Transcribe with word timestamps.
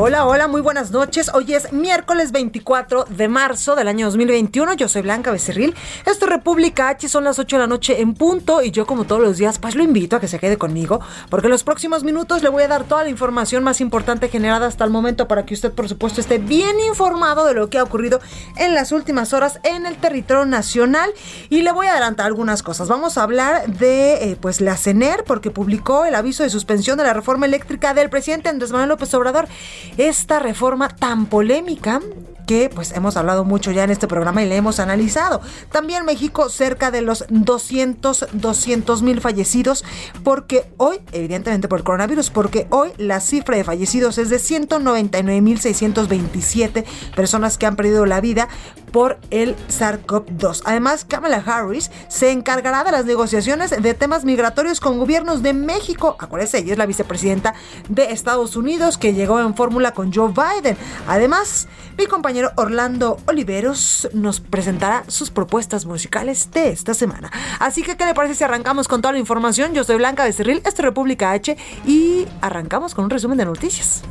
Hola, 0.00 0.26
hola, 0.26 0.46
muy 0.46 0.60
buenas 0.60 0.92
noches. 0.92 1.28
Hoy 1.34 1.54
es 1.54 1.72
miércoles 1.72 2.30
24 2.30 3.06
de 3.06 3.26
marzo 3.26 3.74
del 3.74 3.88
año 3.88 4.06
2021. 4.06 4.74
Yo 4.74 4.86
soy 4.86 5.02
Blanca 5.02 5.32
Becerril. 5.32 5.74
Esto 6.06 6.24
es 6.24 6.30
República 6.30 6.90
H, 6.90 7.08
son 7.08 7.24
las 7.24 7.40
8 7.40 7.56
de 7.56 7.60
la 7.62 7.66
noche 7.66 8.00
en 8.00 8.14
punto 8.14 8.62
y 8.62 8.70
yo 8.70 8.86
como 8.86 9.06
todos 9.06 9.20
los 9.20 9.38
días 9.38 9.58
pues 9.58 9.74
lo 9.74 9.82
invito 9.82 10.14
a 10.14 10.20
que 10.20 10.28
se 10.28 10.38
quede 10.38 10.56
conmigo 10.56 11.00
porque 11.30 11.48
en 11.48 11.50
los 11.50 11.64
próximos 11.64 12.04
minutos 12.04 12.44
le 12.44 12.48
voy 12.48 12.62
a 12.62 12.68
dar 12.68 12.84
toda 12.84 13.02
la 13.02 13.10
información 13.10 13.64
más 13.64 13.80
importante 13.80 14.28
generada 14.28 14.68
hasta 14.68 14.84
el 14.84 14.90
momento 14.90 15.26
para 15.26 15.44
que 15.44 15.54
usted 15.54 15.72
por 15.72 15.88
supuesto 15.88 16.20
esté 16.20 16.38
bien 16.38 16.78
informado 16.78 17.44
de 17.44 17.54
lo 17.54 17.68
que 17.68 17.78
ha 17.78 17.82
ocurrido 17.82 18.20
en 18.56 18.76
las 18.76 18.92
últimas 18.92 19.32
horas 19.32 19.58
en 19.64 19.84
el 19.84 19.96
territorio 19.96 20.44
nacional 20.44 21.10
y 21.50 21.62
le 21.62 21.72
voy 21.72 21.88
a 21.88 21.90
adelantar 21.90 22.26
algunas 22.26 22.62
cosas. 22.62 22.86
Vamos 22.86 23.18
a 23.18 23.24
hablar 23.24 23.66
de 23.66 24.30
eh, 24.30 24.38
pues 24.40 24.60
la 24.60 24.76
CENER 24.76 25.24
porque 25.24 25.50
publicó 25.50 26.04
el 26.04 26.14
aviso 26.14 26.44
de 26.44 26.50
suspensión 26.50 26.98
de 26.98 27.02
la 27.02 27.14
reforma 27.14 27.46
eléctrica 27.46 27.94
del 27.94 28.10
presidente 28.10 28.48
Andrés 28.48 28.70
Manuel 28.70 28.90
López 28.90 29.12
Obrador 29.14 29.48
esta 29.96 30.38
reforma 30.38 30.88
tan 30.88 31.26
polémica 31.26 32.00
que 32.48 32.70
pues 32.74 32.92
hemos 32.92 33.18
hablado 33.18 33.44
mucho 33.44 33.70
ya 33.72 33.84
en 33.84 33.90
este 33.90 34.08
programa 34.08 34.42
y 34.42 34.48
le 34.48 34.56
hemos 34.56 34.80
analizado. 34.80 35.42
También 35.70 36.06
México 36.06 36.48
cerca 36.48 36.90
de 36.90 37.02
los 37.02 37.26
200, 37.28 38.28
200 38.32 39.02
mil 39.02 39.20
fallecidos 39.20 39.84
porque 40.24 40.64
hoy, 40.78 41.00
evidentemente 41.12 41.68
por 41.68 41.80
el 41.80 41.84
coronavirus, 41.84 42.30
porque 42.30 42.66
hoy 42.70 42.90
la 42.96 43.20
cifra 43.20 43.58
de 43.58 43.64
fallecidos 43.64 44.16
es 44.16 44.30
de 44.30 44.38
199 44.38 45.42
mil 45.42 45.60
627 45.60 46.86
personas 47.14 47.58
que 47.58 47.66
han 47.66 47.76
perdido 47.76 48.06
la 48.06 48.22
vida 48.22 48.48
por 48.90 49.18
el 49.30 49.56
SARS-CoV-2. 49.68 50.62
Además, 50.64 51.04
Kamala 51.04 51.42
Harris 51.44 51.90
se 52.08 52.30
encargará 52.30 52.84
de 52.84 52.92
las 52.92 53.04
negociaciones 53.04 53.70
de 53.70 53.94
temas 53.94 54.24
migratorios 54.24 54.80
con 54.80 54.98
gobiernos 54.98 55.42
de 55.42 55.52
México. 55.52 56.16
Acuérdense, 56.18 56.58
ella 56.58 56.72
es 56.72 56.78
la 56.78 56.86
vicepresidenta 56.86 57.54
de 57.88 58.12
Estados 58.12 58.56
Unidos 58.56 58.98
que 58.98 59.14
llegó 59.14 59.40
en 59.40 59.54
fórmula 59.54 59.92
con 59.92 60.12
Joe 60.12 60.32
Biden. 60.32 60.76
Además, 61.06 61.68
mi 61.96 62.06
compañero 62.06 62.52
Orlando 62.56 63.18
Oliveros 63.26 64.08
nos 64.12 64.40
presentará 64.40 65.04
sus 65.08 65.30
propuestas 65.30 65.86
musicales 65.86 66.50
de 66.52 66.70
esta 66.70 66.94
semana. 66.94 67.30
Así 67.58 67.82
que, 67.82 67.96
¿qué 67.96 68.06
le 68.06 68.14
parece 68.14 68.34
si 68.34 68.44
arrancamos 68.44 68.88
con 68.88 69.02
toda 69.02 69.12
la 69.12 69.18
información? 69.18 69.74
Yo 69.74 69.84
soy 69.84 69.96
Blanca 69.96 70.24
Becerril, 70.24 70.58
esto 70.58 70.70
es 70.70 70.78
República 70.78 71.32
H 71.32 71.56
y 71.86 72.26
arrancamos 72.40 72.94
con 72.94 73.04
un 73.04 73.10
resumen 73.10 73.38
de 73.38 73.44
noticias. 73.44 74.02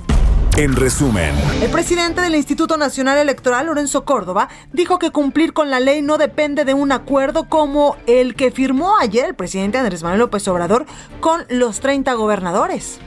En 0.57 0.75
resumen, 0.75 1.35
el 1.61 1.69
presidente 1.69 2.19
del 2.19 2.33
Instituto 2.33 2.77
Nacional 2.77 3.19
Electoral, 3.19 3.67
Lorenzo 3.67 4.05
Córdoba, 4.05 4.49
dijo 4.73 4.97
que 4.97 5.11
cumplir 5.11 5.53
con 5.53 5.69
la 5.69 5.79
ley 5.79 6.01
no 6.01 6.17
depende 6.17 6.65
de 6.65 6.73
un 6.73 6.91
acuerdo 6.91 7.47
como 7.47 7.95
el 8.07 8.33
que 8.33 8.49
firmó 8.49 8.97
ayer 8.97 9.25
el 9.25 9.35
presidente 9.35 9.77
Andrés 9.77 10.01
Manuel 10.01 10.21
López 10.21 10.47
Obrador 10.47 10.87
con 11.19 11.45
los 11.49 11.79
30 11.79 12.11
gobernadores. 12.15 12.97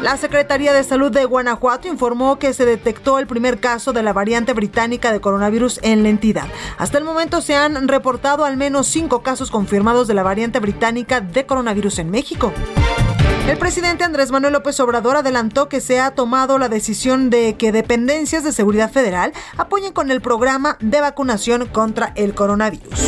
La 0.00 0.16
Secretaría 0.16 0.72
de 0.72 0.84
Salud 0.84 1.10
de 1.10 1.24
Guanajuato 1.24 1.88
informó 1.88 2.38
que 2.38 2.52
se 2.52 2.64
detectó 2.64 3.18
el 3.18 3.26
primer 3.26 3.58
caso 3.58 3.92
de 3.92 4.04
la 4.04 4.12
variante 4.12 4.52
británica 4.52 5.10
de 5.10 5.20
coronavirus 5.20 5.80
en 5.82 6.04
la 6.04 6.08
entidad. 6.08 6.46
Hasta 6.78 6.98
el 6.98 7.04
momento 7.04 7.40
se 7.40 7.56
han 7.56 7.88
reportado 7.88 8.44
al 8.44 8.56
menos 8.56 8.86
cinco 8.86 9.24
casos 9.24 9.50
confirmados 9.50 10.06
de 10.06 10.14
la 10.14 10.22
variante 10.22 10.60
británica 10.60 11.20
de 11.20 11.46
coronavirus 11.46 11.98
en 11.98 12.12
México. 12.12 12.52
El 13.48 13.56
presidente 13.56 14.04
Andrés 14.04 14.30
Manuel 14.30 14.52
López 14.52 14.78
Obrador 14.78 15.16
adelantó 15.16 15.70
que 15.70 15.80
se 15.80 16.00
ha 16.00 16.10
tomado 16.10 16.58
la 16.58 16.68
decisión 16.68 17.30
de 17.30 17.56
que 17.56 17.72
dependencias 17.72 18.44
de 18.44 18.52
seguridad 18.52 18.92
federal 18.92 19.32
apoyen 19.56 19.94
con 19.94 20.10
el 20.10 20.20
programa 20.20 20.76
de 20.80 21.00
vacunación 21.00 21.66
contra 21.66 22.12
el 22.14 22.34
coronavirus. 22.34 23.00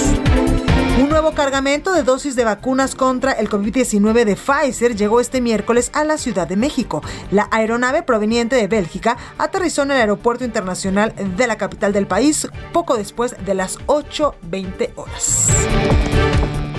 Un 0.99 1.11
nuevo 1.11 1.33
cargamento 1.33 1.93
de 1.93 2.05
dosis 2.05 2.37
de 2.37 2.45
vacunas 2.45 2.95
contra 2.95 3.33
el 3.33 3.51
COVID-19 3.51 4.25
de 4.25 4.35
Pfizer 4.35 4.97
llegó 4.97 5.21
este 5.21 5.43
miércoles 5.43 5.91
a 5.93 6.05
la 6.05 6.17
Ciudad 6.17 6.49
de 6.49 6.57
México. 6.57 7.03
La 7.31 7.47
aeronave 7.51 8.03
proveniente 8.03 8.57
de 8.57 8.67
Bélgica 8.67 9.19
aterrizó 9.37 9.83
en 9.83 9.91
el 9.91 9.99
aeropuerto 9.99 10.47
internacional 10.47 11.13
de 11.37 11.47
la 11.47 11.59
capital 11.59 11.93
del 11.93 12.07
país 12.07 12.49
poco 12.73 12.97
después 12.97 13.37
de 13.45 13.55
las 13.55 13.79
8.20 13.81 14.93
horas. 14.97 15.49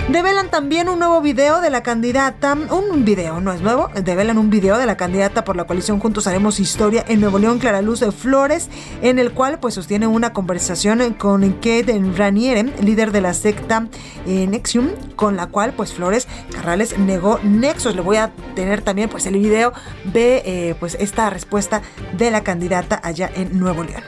Develan 0.08 0.50
también 0.50 0.88
un 0.88 0.98
nuevo 0.98 1.20
video 1.20 1.60
de 1.60 1.70
la 1.70 1.82
candidata, 1.82 2.54
un 2.54 3.04
video, 3.04 3.40
no 3.40 3.52
es 3.52 3.62
nuevo, 3.62 3.88
develan 3.94 4.36
un 4.36 4.50
video 4.50 4.76
de 4.76 4.84
la 4.84 4.96
candidata 4.96 5.44
por 5.44 5.56
la 5.56 5.64
coalición 5.64 6.00
Juntos 6.00 6.26
Haremos 6.26 6.60
Historia 6.60 7.04
en 7.08 7.20
Nuevo 7.20 7.38
León, 7.38 7.58
Clara 7.58 7.80
Luz 7.82 8.00
de 8.00 8.12
Flores, 8.12 8.68
en 9.00 9.18
el 9.18 9.32
cual 9.32 9.58
pues 9.58 9.74
sostiene 9.74 10.06
una 10.06 10.32
conversación 10.32 11.14
con 11.14 11.48
Kate 11.52 11.98
Raniere, 12.16 12.64
líder 12.82 13.12
de 13.12 13.20
la 13.20 13.32
secta 13.32 13.86
eh, 14.26 14.46
Nexium, 14.46 14.88
con 15.16 15.36
la 15.36 15.46
cual 15.46 15.72
pues 15.72 15.94
Flores 15.94 16.28
Carrales 16.52 16.98
negó 16.98 17.38
nexos. 17.42 17.94
Le 17.94 18.02
voy 18.02 18.16
a 18.16 18.32
tener 18.54 18.82
también 18.82 19.08
pues 19.08 19.24
el 19.26 19.34
video 19.34 19.72
de 20.12 20.42
eh, 20.44 20.74
pues 20.78 20.96
esta 21.00 21.30
respuesta 21.30 21.80
de 22.18 22.30
la 22.30 22.42
candidata 22.42 23.00
allá 23.02 23.30
en 23.34 23.58
Nuevo 23.58 23.84
León. 23.84 24.02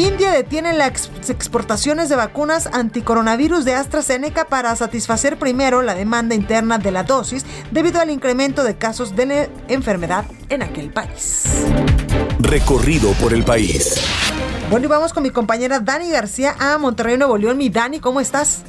India 0.00 0.32
detiene 0.32 0.72
las 0.72 1.10
exportaciones 1.28 2.08
de 2.08 2.16
vacunas 2.16 2.70
anticoronavirus 2.72 3.66
de 3.66 3.74
AstraZeneca 3.74 4.46
para 4.46 4.74
satisfacer 4.74 5.38
primero 5.38 5.82
la 5.82 5.94
demanda 5.94 6.34
interna 6.34 6.78
de 6.78 6.90
la 6.90 7.02
dosis 7.02 7.44
debido 7.70 8.00
al 8.00 8.08
incremento 8.08 8.64
de 8.64 8.78
casos 8.78 9.14
de 9.14 9.26
la 9.26 9.48
enfermedad 9.68 10.24
en 10.48 10.62
aquel 10.62 10.90
país. 10.90 11.66
Recorrido 12.38 13.12
por 13.20 13.34
el 13.34 13.44
país. 13.44 14.02
Bueno, 14.70 14.86
y 14.86 14.88
vamos 14.88 15.12
con 15.12 15.22
mi 15.22 15.28
compañera 15.28 15.80
Dani 15.80 16.10
García 16.10 16.54
a 16.58 16.78
Monterrey, 16.78 17.18
Nuevo 17.18 17.36
León. 17.36 17.58
Mi 17.58 17.68
Dani, 17.68 18.00
¿cómo 18.00 18.20
estás? 18.20 18.64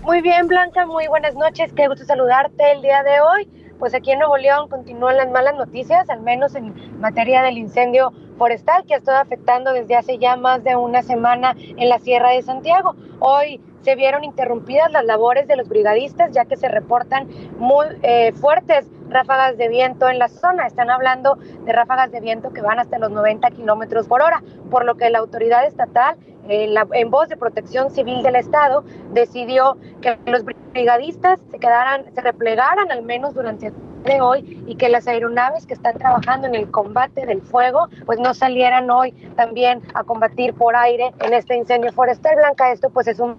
Muy 0.00 0.22
bien, 0.22 0.46
Blanca, 0.46 0.86
muy 0.86 1.08
buenas 1.08 1.34
noches. 1.34 1.74
Qué 1.76 1.88
gusto 1.88 2.06
saludarte 2.06 2.72
el 2.72 2.80
día 2.80 3.02
de 3.02 3.20
hoy. 3.20 3.50
Pues 3.78 3.92
aquí 3.92 4.12
en 4.12 4.20
Nuevo 4.20 4.38
León 4.38 4.70
continúan 4.70 5.18
las 5.18 5.30
malas 5.30 5.56
noticias, 5.56 6.08
al 6.08 6.22
menos 6.22 6.54
en 6.54 6.72
materia 7.00 7.42
del 7.42 7.58
incendio 7.58 8.14
forestal 8.36 8.84
que 8.86 8.94
ha 8.94 8.98
estado 8.98 9.18
afectando 9.18 9.72
desde 9.72 9.96
hace 9.96 10.18
ya 10.18 10.36
más 10.36 10.62
de 10.64 10.76
una 10.76 11.02
semana 11.02 11.54
en 11.58 11.88
la 11.88 11.98
Sierra 11.98 12.30
de 12.30 12.42
Santiago. 12.42 12.94
Hoy 13.18 13.60
se 13.82 13.94
vieron 13.94 14.24
interrumpidas 14.24 14.90
las 14.90 15.04
labores 15.04 15.46
de 15.46 15.56
los 15.56 15.68
brigadistas 15.68 16.32
ya 16.32 16.44
que 16.44 16.56
se 16.56 16.68
reportan 16.68 17.28
muy 17.58 17.86
eh, 18.02 18.32
fuertes 18.32 18.90
ráfagas 19.08 19.56
de 19.56 19.68
viento 19.68 20.08
en 20.08 20.18
la 20.18 20.28
zona. 20.28 20.66
Están 20.66 20.90
hablando 20.90 21.36
de 21.36 21.72
ráfagas 21.72 22.10
de 22.10 22.20
viento 22.20 22.52
que 22.52 22.60
van 22.60 22.78
hasta 22.78 22.98
los 22.98 23.10
90 23.10 23.48
kilómetros 23.52 24.08
por 24.08 24.22
hora, 24.22 24.42
por 24.70 24.84
lo 24.84 24.96
que 24.96 25.08
la 25.10 25.18
autoridad 25.18 25.64
estatal, 25.66 26.16
eh, 26.48 26.74
en 26.92 27.10
voz 27.10 27.28
de 27.28 27.36
Protección 27.36 27.90
Civil 27.90 28.22
del 28.22 28.36
Estado, 28.36 28.84
decidió 29.12 29.76
que 30.00 30.18
los 30.26 30.44
brigadistas 30.72 31.38
se 31.50 31.58
quedaran, 31.58 32.12
se 32.12 32.20
replegaran 32.20 32.90
al 32.90 33.02
menos 33.02 33.34
durante 33.34 33.72
de 34.06 34.20
hoy 34.20 34.64
y 34.66 34.76
que 34.76 34.88
las 34.88 35.06
aeronaves 35.06 35.66
que 35.66 35.74
están 35.74 35.98
trabajando 35.98 36.46
en 36.46 36.54
el 36.54 36.70
combate 36.70 37.26
del 37.26 37.42
fuego 37.42 37.88
pues 38.06 38.18
no 38.18 38.32
salieran 38.32 38.90
hoy 38.90 39.12
también 39.36 39.82
a 39.94 40.04
combatir 40.04 40.54
por 40.54 40.74
aire 40.74 41.12
en 41.20 41.34
este 41.34 41.56
incendio 41.56 41.92
forestal. 41.92 42.36
Blanca 42.36 42.72
esto 42.72 42.88
pues 42.90 43.06
es 43.08 43.18
un 43.18 43.36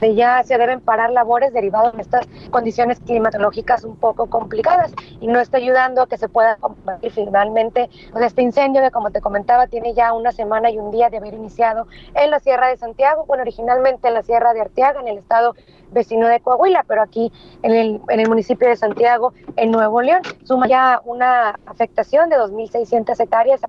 ya 0.00 0.42
se 0.44 0.56
deben 0.58 0.80
parar 0.80 1.10
labores 1.10 1.52
derivadas 1.52 1.94
de 1.94 2.02
estas 2.02 2.26
condiciones 2.50 3.00
climatológicas 3.00 3.84
un 3.84 3.96
poco 3.96 4.26
complicadas 4.26 4.92
y 5.20 5.26
no 5.26 5.40
está 5.40 5.58
ayudando 5.58 6.02
a 6.02 6.06
que 6.06 6.16
se 6.16 6.28
pueda 6.28 6.56
combatir 6.56 7.12
finalmente 7.12 7.90
pues 8.12 8.24
este 8.24 8.42
incendio 8.42 8.82
que 8.82 8.90
como 8.90 9.10
te 9.10 9.20
comentaba 9.20 9.66
tiene 9.66 9.94
ya 9.94 10.12
una 10.12 10.32
semana 10.32 10.70
y 10.70 10.78
un 10.78 10.90
día 10.90 11.10
de 11.10 11.18
haber 11.18 11.34
iniciado 11.34 11.86
en 12.14 12.30
la 12.30 12.40
Sierra 12.40 12.68
de 12.68 12.76
Santiago, 12.76 13.24
bueno 13.26 13.42
originalmente 13.42 14.08
en 14.08 14.14
la 14.14 14.22
Sierra 14.22 14.52
de 14.54 14.60
Arteaga, 14.60 15.00
en 15.00 15.08
el 15.08 15.18
estado 15.18 15.54
vecino 15.90 16.28
de 16.28 16.40
Coahuila, 16.40 16.84
pero 16.86 17.02
aquí 17.02 17.32
en 17.62 17.72
el, 17.72 18.00
en 18.08 18.20
el 18.20 18.28
municipio 18.28 18.68
de 18.68 18.76
Santiago, 18.76 19.32
en 19.56 19.70
Nuevo 19.70 20.02
León, 20.02 20.20
suma 20.44 20.68
ya 20.68 21.00
una 21.04 21.58
afectación 21.66 22.28
de 22.28 22.36
2.600 22.36 23.18
hectáreas 23.18 23.60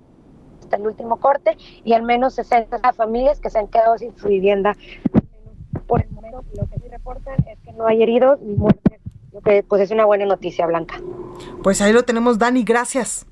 hasta 0.62 0.76
el 0.76 0.86
último 0.86 1.18
corte 1.18 1.58
y 1.84 1.94
al 1.94 2.04
menos 2.04 2.36
60 2.36 2.94
familias 2.94 3.40
que 3.40 3.50
se 3.50 3.60
han 3.60 3.68
quedado 3.68 3.98
sin 3.98 4.16
su 4.18 4.28
vivienda 4.28 4.76
por 5.90 6.04
el 6.04 6.10
momento 6.12 6.46
lo 6.56 6.68
que 6.68 6.80
sí 6.80 6.88
reportan 6.88 7.36
es 7.48 7.76
no 7.76 7.88
hay 7.88 8.04
heridos 8.04 8.40
ni 8.42 8.56
muertes, 8.56 9.00
lo 9.34 9.42
que 9.42 9.64
pues 9.68 9.82
es 9.82 9.92
una 9.92 10.06
buena 10.06 10.26
noticia, 10.26 10.68
Blanca. 10.68 11.02
Pues 11.64 11.82
ahí 11.82 11.92
lo 11.92 12.04
tenemos, 12.04 12.38
Dani, 12.38 12.64
gracias. 12.64 13.26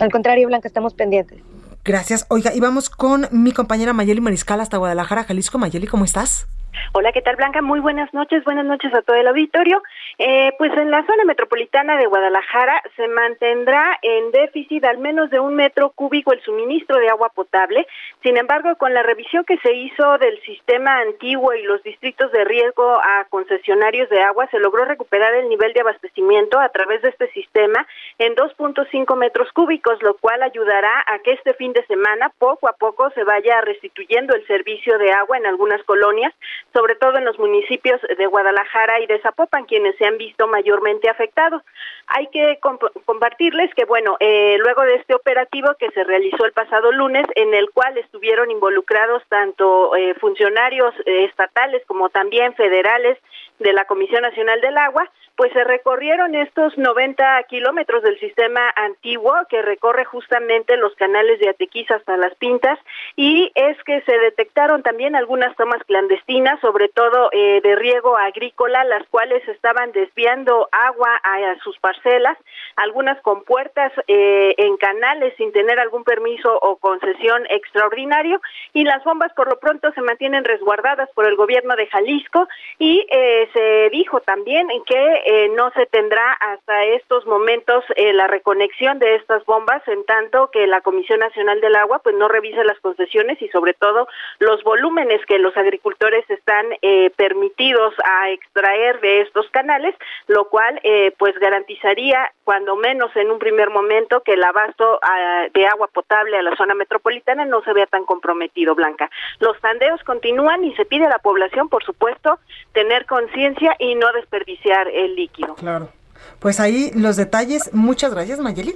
Al 0.00 0.10
contrario, 0.10 0.48
Blanca, 0.48 0.66
estamos 0.66 0.94
pendientes. 0.94 1.38
Gracias. 1.84 2.26
Oiga, 2.28 2.52
y 2.52 2.58
vamos 2.58 2.90
con 2.90 3.28
mi 3.30 3.52
compañera 3.52 3.92
Mayeli 3.92 4.20
Mariscal 4.20 4.60
hasta 4.60 4.76
Guadalajara, 4.76 5.22
Jalisco. 5.22 5.58
Mayeli, 5.58 5.86
¿cómo 5.86 6.04
estás? 6.04 6.48
Hola, 6.92 7.12
¿qué 7.12 7.22
tal 7.22 7.36
Blanca? 7.36 7.62
Muy 7.62 7.80
buenas 7.80 8.12
noches, 8.14 8.44
buenas 8.44 8.64
noches 8.64 8.92
a 8.94 9.02
todo 9.02 9.16
el 9.16 9.26
auditorio. 9.26 9.82
Eh, 10.18 10.52
pues 10.58 10.72
en 10.76 10.90
la 10.90 11.04
zona 11.04 11.24
metropolitana 11.24 11.96
de 11.96 12.06
Guadalajara 12.06 12.82
se 12.96 13.06
mantendrá 13.08 13.98
en 14.02 14.30
déficit 14.30 14.84
al 14.84 14.98
menos 14.98 15.30
de 15.30 15.40
un 15.40 15.54
metro 15.54 15.90
cúbico 15.90 16.32
el 16.32 16.42
suministro 16.42 16.98
de 16.98 17.08
agua 17.08 17.28
potable. 17.30 17.86
Sin 18.22 18.36
embargo, 18.36 18.76
con 18.76 18.94
la 18.94 19.02
revisión 19.02 19.44
que 19.44 19.58
se 19.58 19.74
hizo 19.74 20.18
del 20.18 20.40
sistema 20.42 21.00
antiguo 21.00 21.54
y 21.54 21.62
los 21.64 21.82
distritos 21.82 22.32
de 22.32 22.44
riesgo 22.44 23.00
a 23.02 23.26
concesionarios 23.28 24.08
de 24.08 24.22
agua, 24.22 24.48
se 24.50 24.58
logró 24.58 24.84
recuperar 24.84 25.34
el 25.34 25.48
nivel 25.48 25.72
de 25.72 25.80
abastecimiento 25.80 26.58
a 26.58 26.68
través 26.70 27.02
de 27.02 27.10
este 27.10 27.30
sistema 27.32 27.86
en 28.18 28.34
2.5 28.34 29.16
metros 29.16 29.52
cúbicos, 29.52 30.02
lo 30.02 30.16
cual 30.16 30.42
ayudará 30.42 31.04
a 31.06 31.18
que 31.18 31.32
este 31.32 31.54
fin 31.54 31.72
de 31.72 31.84
semana 31.86 32.32
poco 32.38 32.68
a 32.68 32.72
poco 32.72 33.10
se 33.10 33.24
vaya 33.24 33.60
restituyendo 33.60 34.34
el 34.34 34.46
servicio 34.46 34.98
de 34.98 35.12
agua 35.12 35.36
en 35.36 35.46
algunas 35.46 35.82
colonias 35.84 36.32
sobre 36.76 36.94
todo 36.96 37.16
en 37.16 37.24
los 37.24 37.38
municipios 37.38 37.98
de 38.02 38.26
Guadalajara 38.26 39.00
y 39.00 39.06
de 39.06 39.18
Zapopan, 39.20 39.64
quienes 39.64 39.96
se 39.96 40.04
han 40.04 40.18
visto 40.18 40.46
mayormente 40.46 41.08
afectados. 41.08 41.62
Hay 42.06 42.26
que 42.26 42.58
compartirles 43.06 43.74
que, 43.74 43.86
bueno, 43.86 44.18
eh, 44.20 44.58
luego 44.58 44.82
de 44.82 44.96
este 44.96 45.14
operativo 45.14 45.74
que 45.78 45.90
se 45.92 46.04
realizó 46.04 46.44
el 46.44 46.52
pasado 46.52 46.92
lunes, 46.92 47.26
en 47.34 47.54
el 47.54 47.70
cual 47.70 47.96
estuvieron 47.96 48.50
involucrados 48.50 49.22
tanto 49.30 49.96
eh, 49.96 50.14
funcionarios 50.20 50.92
eh, 51.06 51.24
estatales 51.24 51.82
como 51.86 52.10
también 52.10 52.54
federales 52.54 53.16
de 53.58 53.72
la 53.72 53.86
Comisión 53.86 54.20
Nacional 54.20 54.60
del 54.60 54.76
Agua, 54.76 55.10
pues 55.36 55.52
se 55.52 55.64
recorrieron 55.64 56.34
estos 56.34 56.76
90 56.78 57.42
kilómetros 57.44 58.02
del 58.02 58.18
sistema 58.18 58.72
antiguo 58.74 59.34
que 59.48 59.60
recorre 59.60 60.04
justamente 60.04 60.76
los 60.76 60.94
canales 60.94 61.38
de 61.40 61.50
Atequiz 61.50 61.90
hasta 61.90 62.16
Las 62.16 62.34
Pintas 62.36 62.78
y 63.16 63.52
es 63.54 63.76
que 63.84 64.00
se 64.02 64.18
detectaron 64.18 64.82
también 64.82 65.14
algunas 65.14 65.54
tomas 65.56 65.82
clandestinas, 65.84 66.62
sobre 66.66 66.88
todo 66.88 67.28
eh, 67.30 67.60
de 67.62 67.76
riego 67.76 68.16
agrícola, 68.16 68.82
las 68.82 69.06
cuales 69.06 69.46
estaban 69.46 69.92
desviando 69.92 70.68
agua 70.72 71.20
a, 71.22 71.54
sus 71.62 71.78
parcelas, 71.78 72.36
algunas 72.74 73.20
con 73.22 73.44
puertas 73.44 73.92
eh, 74.08 74.52
en 74.58 74.76
canales 74.78 75.32
sin 75.36 75.52
tener 75.52 75.78
algún 75.78 76.02
permiso 76.02 76.58
o 76.60 76.74
concesión 76.78 77.46
extraordinario 77.50 78.40
y 78.72 78.82
las 78.82 79.04
bombas 79.04 79.32
por 79.34 79.48
lo 79.48 79.60
pronto 79.60 79.92
se 79.92 80.00
mantienen 80.00 80.44
resguardadas 80.44 81.08
por 81.14 81.26
el 81.26 81.36
gobierno 81.36 81.76
de 81.76 81.86
Jalisco 81.86 82.48
y 82.78 83.06
eh, 83.10 83.48
se 83.52 83.90
dijo 83.90 84.20
también 84.20 84.66
que 84.86 85.22
eh, 85.26 85.50
no 85.54 85.70
se 85.70 85.86
tendrá 85.86 86.32
hasta 86.32 86.84
estos 86.84 87.26
momentos 87.26 87.84
eh, 87.96 88.12
la 88.12 88.26
reconexión 88.26 88.98
de 88.98 89.16
estas 89.16 89.44
bombas, 89.44 89.86
en 89.86 90.04
tanto 90.04 90.50
que 90.50 90.66
la 90.66 90.80
Comisión 90.80 91.20
Nacional 91.20 91.60
del 91.60 91.76
Agua 91.76 92.00
pues 92.02 92.16
no 92.16 92.28
revisa 92.28 92.64
las 92.64 92.80
concesiones 92.80 93.40
y 93.40 93.48
sobre 93.48 93.74
todo 93.74 94.08
los 94.38 94.62
volúmenes 94.64 95.24
que 95.26 95.38
los 95.38 95.56
agricultores 95.56 96.28
están 96.30 96.55
eh, 96.82 97.10
permitidos 97.16 97.94
a 98.04 98.30
extraer 98.30 99.00
de 99.00 99.22
estos 99.22 99.48
canales, 99.50 99.94
lo 100.26 100.48
cual 100.48 100.80
pues 101.18 101.38
garantizaría 101.38 102.32
cuando 102.44 102.76
menos 102.76 103.14
en 103.16 103.30
un 103.30 103.38
primer 103.38 103.70
momento 103.70 104.22
que 104.22 104.34
el 104.34 104.44
abasto 104.44 104.98
ah, 105.02 105.46
de 105.52 105.66
agua 105.66 105.88
potable 105.88 106.36
a 106.36 106.42
la 106.42 106.56
zona 106.56 106.74
metropolitana 106.74 107.44
no 107.44 107.62
se 107.62 107.72
vea 107.72 107.86
tan 107.86 108.04
comprometido, 108.04 108.74
Blanca. 108.74 109.10
Los 109.40 109.60
tandeos 109.60 110.02
continúan 110.04 110.64
y 110.64 110.74
se 110.74 110.84
pide 110.84 111.06
a 111.06 111.10
la 111.10 111.18
población, 111.18 111.68
por 111.68 111.84
supuesto, 111.84 112.38
tener 112.72 113.06
conciencia 113.06 113.74
y 113.78 113.94
no 113.94 114.12
desperdiciar 114.12 114.88
el 114.88 115.16
líquido. 115.16 115.54
Claro. 115.54 115.90
Pues 116.38 116.60
ahí 116.60 116.90
los 116.94 117.16
detalles. 117.16 117.72
Muchas 117.72 118.12
gracias, 118.14 118.40
Mayeli. 118.40 118.74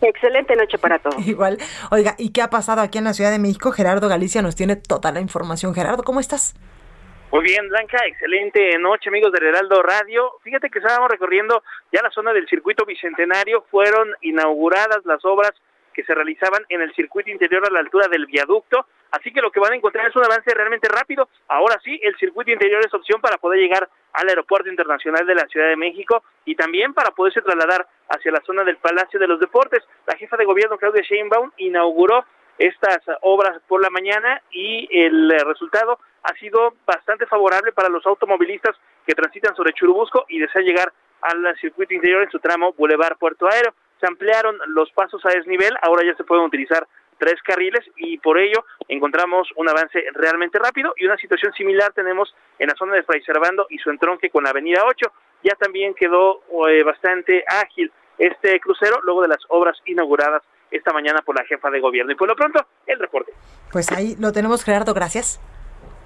Excelente 0.00 0.54
noche 0.56 0.78
para 0.78 0.98
todos. 0.98 1.16
Igual. 1.26 1.58
Oiga, 1.90 2.14
¿y 2.18 2.30
qué 2.30 2.42
ha 2.42 2.50
pasado 2.50 2.80
aquí 2.80 2.98
en 2.98 3.04
la 3.04 3.14
Ciudad 3.14 3.30
de 3.30 3.38
México? 3.38 3.72
Gerardo 3.72 4.08
Galicia 4.08 4.42
nos 4.42 4.54
tiene 4.54 4.76
toda 4.76 5.12
la 5.12 5.20
información. 5.20 5.74
Gerardo, 5.74 6.02
¿cómo 6.02 6.20
estás? 6.20 6.54
Muy 7.30 7.44
bien, 7.44 7.68
Blanca, 7.68 7.98
excelente 8.06 8.78
noche, 8.78 9.10
amigos 9.10 9.30
del 9.32 9.44
Heraldo 9.44 9.82
Radio. 9.82 10.32
Fíjate 10.42 10.70
que 10.70 10.78
estábamos 10.78 11.10
recorriendo 11.10 11.62
ya 11.92 12.00
la 12.02 12.10
zona 12.10 12.32
del 12.32 12.48
circuito 12.48 12.86
bicentenario, 12.86 13.66
fueron 13.70 14.08
inauguradas 14.22 15.04
las 15.04 15.22
obras 15.26 15.52
que 15.92 16.04
se 16.04 16.14
realizaban 16.14 16.64
en 16.70 16.80
el 16.80 16.94
circuito 16.94 17.30
interior 17.30 17.66
a 17.66 17.70
la 17.70 17.80
altura 17.80 18.08
del 18.08 18.24
viaducto. 18.24 18.86
Así 19.10 19.30
que 19.30 19.42
lo 19.42 19.50
que 19.50 19.60
van 19.60 19.74
a 19.74 19.76
encontrar 19.76 20.08
es 20.08 20.16
un 20.16 20.24
avance 20.24 20.54
realmente 20.54 20.88
rápido. 20.88 21.28
Ahora 21.48 21.78
sí, 21.84 22.00
el 22.02 22.16
circuito 22.16 22.50
interior 22.50 22.80
es 22.86 22.94
opción 22.94 23.20
para 23.20 23.36
poder 23.36 23.60
llegar 23.60 23.90
al 24.14 24.28
Aeropuerto 24.30 24.70
Internacional 24.70 25.26
de 25.26 25.34
la 25.34 25.46
Ciudad 25.48 25.68
de 25.68 25.76
México 25.76 26.22
y 26.46 26.54
también 26.54 26.94
para 26.94 27.10
poderse 27.10 27.42
trasladar 27.42 27.86
hacia 28.08 28.32
la 28.32 28.40
zona 28.40 28.64
del 28.64 28.78
Palacio 28.78 29.20
de 29.20 29.28
los 29.28 29.38
Deportes. 29.38 29.84
La 30.06 30.16
jefa 30.16 30.38
de 30.38 30.46
gobierno, 30.46 30.78
Claudia 30.78 31.02
Sheinbaum, 31.02 31.52
inauguró 31.58 32.24
estas 32.56 33.00
obras 33.20 33.60
por 33.68 33.82
la 33.82 33.90
mañana 33.90 34.40
y 34.50 34.88
el 34.90 35.30
resultado 35.44 35.98
ha 36.22 36.34
sido 36.34 36.74
bastante 36.86 37.26
favorable 37.26 37.72
para 37.72 37.88
los 37.88 38.04
automovilistas 38.06 38.76
que 39.06 39.14
transitan 39.14 39.54
sobre 39.54 39.72
Churubusco 39.72 40.24
y 40.28 40.38
desean 40.38 40.64
llegar 40.64 40.92
al 41.20 41.56
circuito 41.60 41.94
interior 41.94 42.22
en 42.22 42.30
su 42.30 42.38
tramo 42.38 42.72
Boulevard 42.74 43.16
Puerto 43.18 43.48
Aéreo 43.48 43.74
se 44.00 44.06
ampliaron 44.06 44.56
los 44.68 44.90
pasos 44.92 45.24
a 45.24 45.30
desnivel, 45.30 45.74
ahora 45.82 46.04
ya 46.04 46.14
se 46.16 46.24
pueden 46.24 46.44
utilizar 46.44 46.86
tres 47.18 47.42
carriles 47.42 47.84
y 47.96 48.18
por 48.18 48.38
ello 48.38 48.64
encontramos 48.86 49.48
un 49.56 49.68
avance 49.68 50.04
realmente 50.14 50.58
rápido 50.58 50.94
y 50.96 51.04
una 51.04 51.16
situación 51.16 51.52
similar 51.52 51.92
tenemos 51.92 52.34
en 52.58 52.68
la 52.68 52.74
zona 52.76 52.94
de 52.94 53.02
Fray 53.02 53.22
Servando 53.22 53.66
y 53.70 53.78
su 53.78 53.90
entronque 53.90 54.30
con 54.30 54.44
la 54.44 54.50
avenida 54.50 54.84
8. 54.86 55.12
Ya 55.42 55.54
también 55.56 55.94
quedó 55.94 56.42
eh, 56.68 56.82
bastante 56.84 57.44
ágil 57.48 57.90
este 58.18 58.58
crucero 58.60 59.00
luego 59.02 59.22
de 59.22 59.28
las 59.28 59.44
obras 59.48 59.76
inauguradas 59.86 60.42
esta 60.70 60.92
mañana 60.92 61.22
por 61.22 61.36
la 61.36 61.44
jefa 61.44 61.70
de 61.70 61.80
gobierno. 61.80 62.12
Y 62.12 62.14
por 62.14 62.28
lo 62.28 62.36
pronto, 62.36 62.64
el 62.86 62.98
reporte. 62.98 63.32
Pues 63.72 63.90
ahí 63.90 64.16
lo 64.18 64.32
tenemos, 64.32 64.64
Gerardo, 64.64 64.94
gracias. 64.94 65.40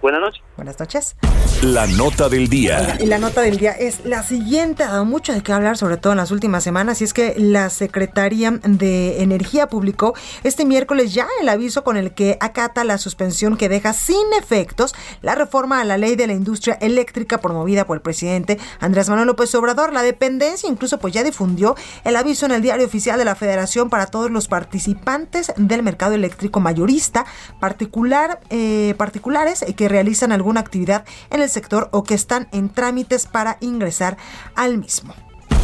Buenas 0.03 0.21
noches. 0.21 0.52
Buenas 0.63 0.79
noches. 0.79 1.17
La 1.63 1.89
nota 1.89 2.29
del 2.29 2.47
día. 2.47 2.97
y 3.01 3.07
la 3.07 3.19
nota 3.19 3.41
del 3.41 3.57
día 3.57 3.73
es 3.73 4.05
la 4.05 4.23
siguiente. 4.23 4.85
Ha 4.85 4.93
dado 4.93 5.05
mucho 5.05 5.33
de 5.33 5.43
qué 5.43 5.53
hablar, 5.53 5.77
sobre 5.77 5.97
todo 5.97 6.13
en 6.13 6.19
las 6.19 6.31
últimas 6.31 6.63
semanas, 6.63 7.01
y 7.01 7.05
es 7.05 7.13
que 7.13 7.35
la 7.37 7.69
Secretaría 7.69 8.53
de 8.63 9.23
Energía 9.23 9.67
publicó 9.67 10.15
este 10.45 10.65
miércoles 10.65 11.15
ya 11.15 11.27
el 11.41 11.49
aviso 11.49 11.83
con 11.83 11.97
el 11.97 12.13
que 12.13 12.39
acata 12.41 12.85
la 12.85 12.99
suspensión 12.99 13.57
que 13.57 13.69
deja 13.69 13.93
sin 13.93 14.33
efectos 14.39 14.95
la 15.21 15.35
reforma 15.35 15.81
a 15.81 15.85
la 15.85 15.99
ley 15.99 16.15
de 16.15 16.29
la 16.29 16.33
industria 16.33 16.75
eléctrica 16.75 17.39
promovida 17.39 17.85
por 17.85 17.97
el 17.97 18.03
presidente 18.03 18.61
Andrés 18.79 19.09
Manuel 19.09 19.27
López 19.27 19.53
Obrador. 19.57 19.93
La 19.93 20.03
dependencia 20.03 20.69
incluso 20.69 20.99
pues 20.99 21.13
ya 21.13 21.25
difundió 21.25 21.75
el 22.05 22.15
aviso 22.15 22.47
en 22.47 22.53
el 22.53 22.63
diario 22.63 22.87
oficial 22.87 23.19
de 23.19 23.25
la 23.25 23.35
Federación 23.35 23.91
para 23.91 24.07
todos 24.07 24.31
los 24.31 24.47
participantes 24.47 25.53
del 25.57 25.83
mercado 25.83 26.15
eléctrico 26.15 26.61
mayorista, 26.61 27.27
particular, 27.59 28.39
eh, 28.51 28.95
particulares 28.97 29.65
que 29.77 29.89
realizan 29.89 30.31
alguna 30.53 30.61
actividad 30.61 31.05
en 31.31 31.41
el 31.41 31.49
sector 31.49 31.89
o 31.93 32.05
que 32.05 32.15
están 32.15 32.47
en 32.53 32.69
trámites 32.69 33.27
para 33.27 33.57
ingresar 33.61 34.19
al 34.55 34.77
mismo. 34.77 35.15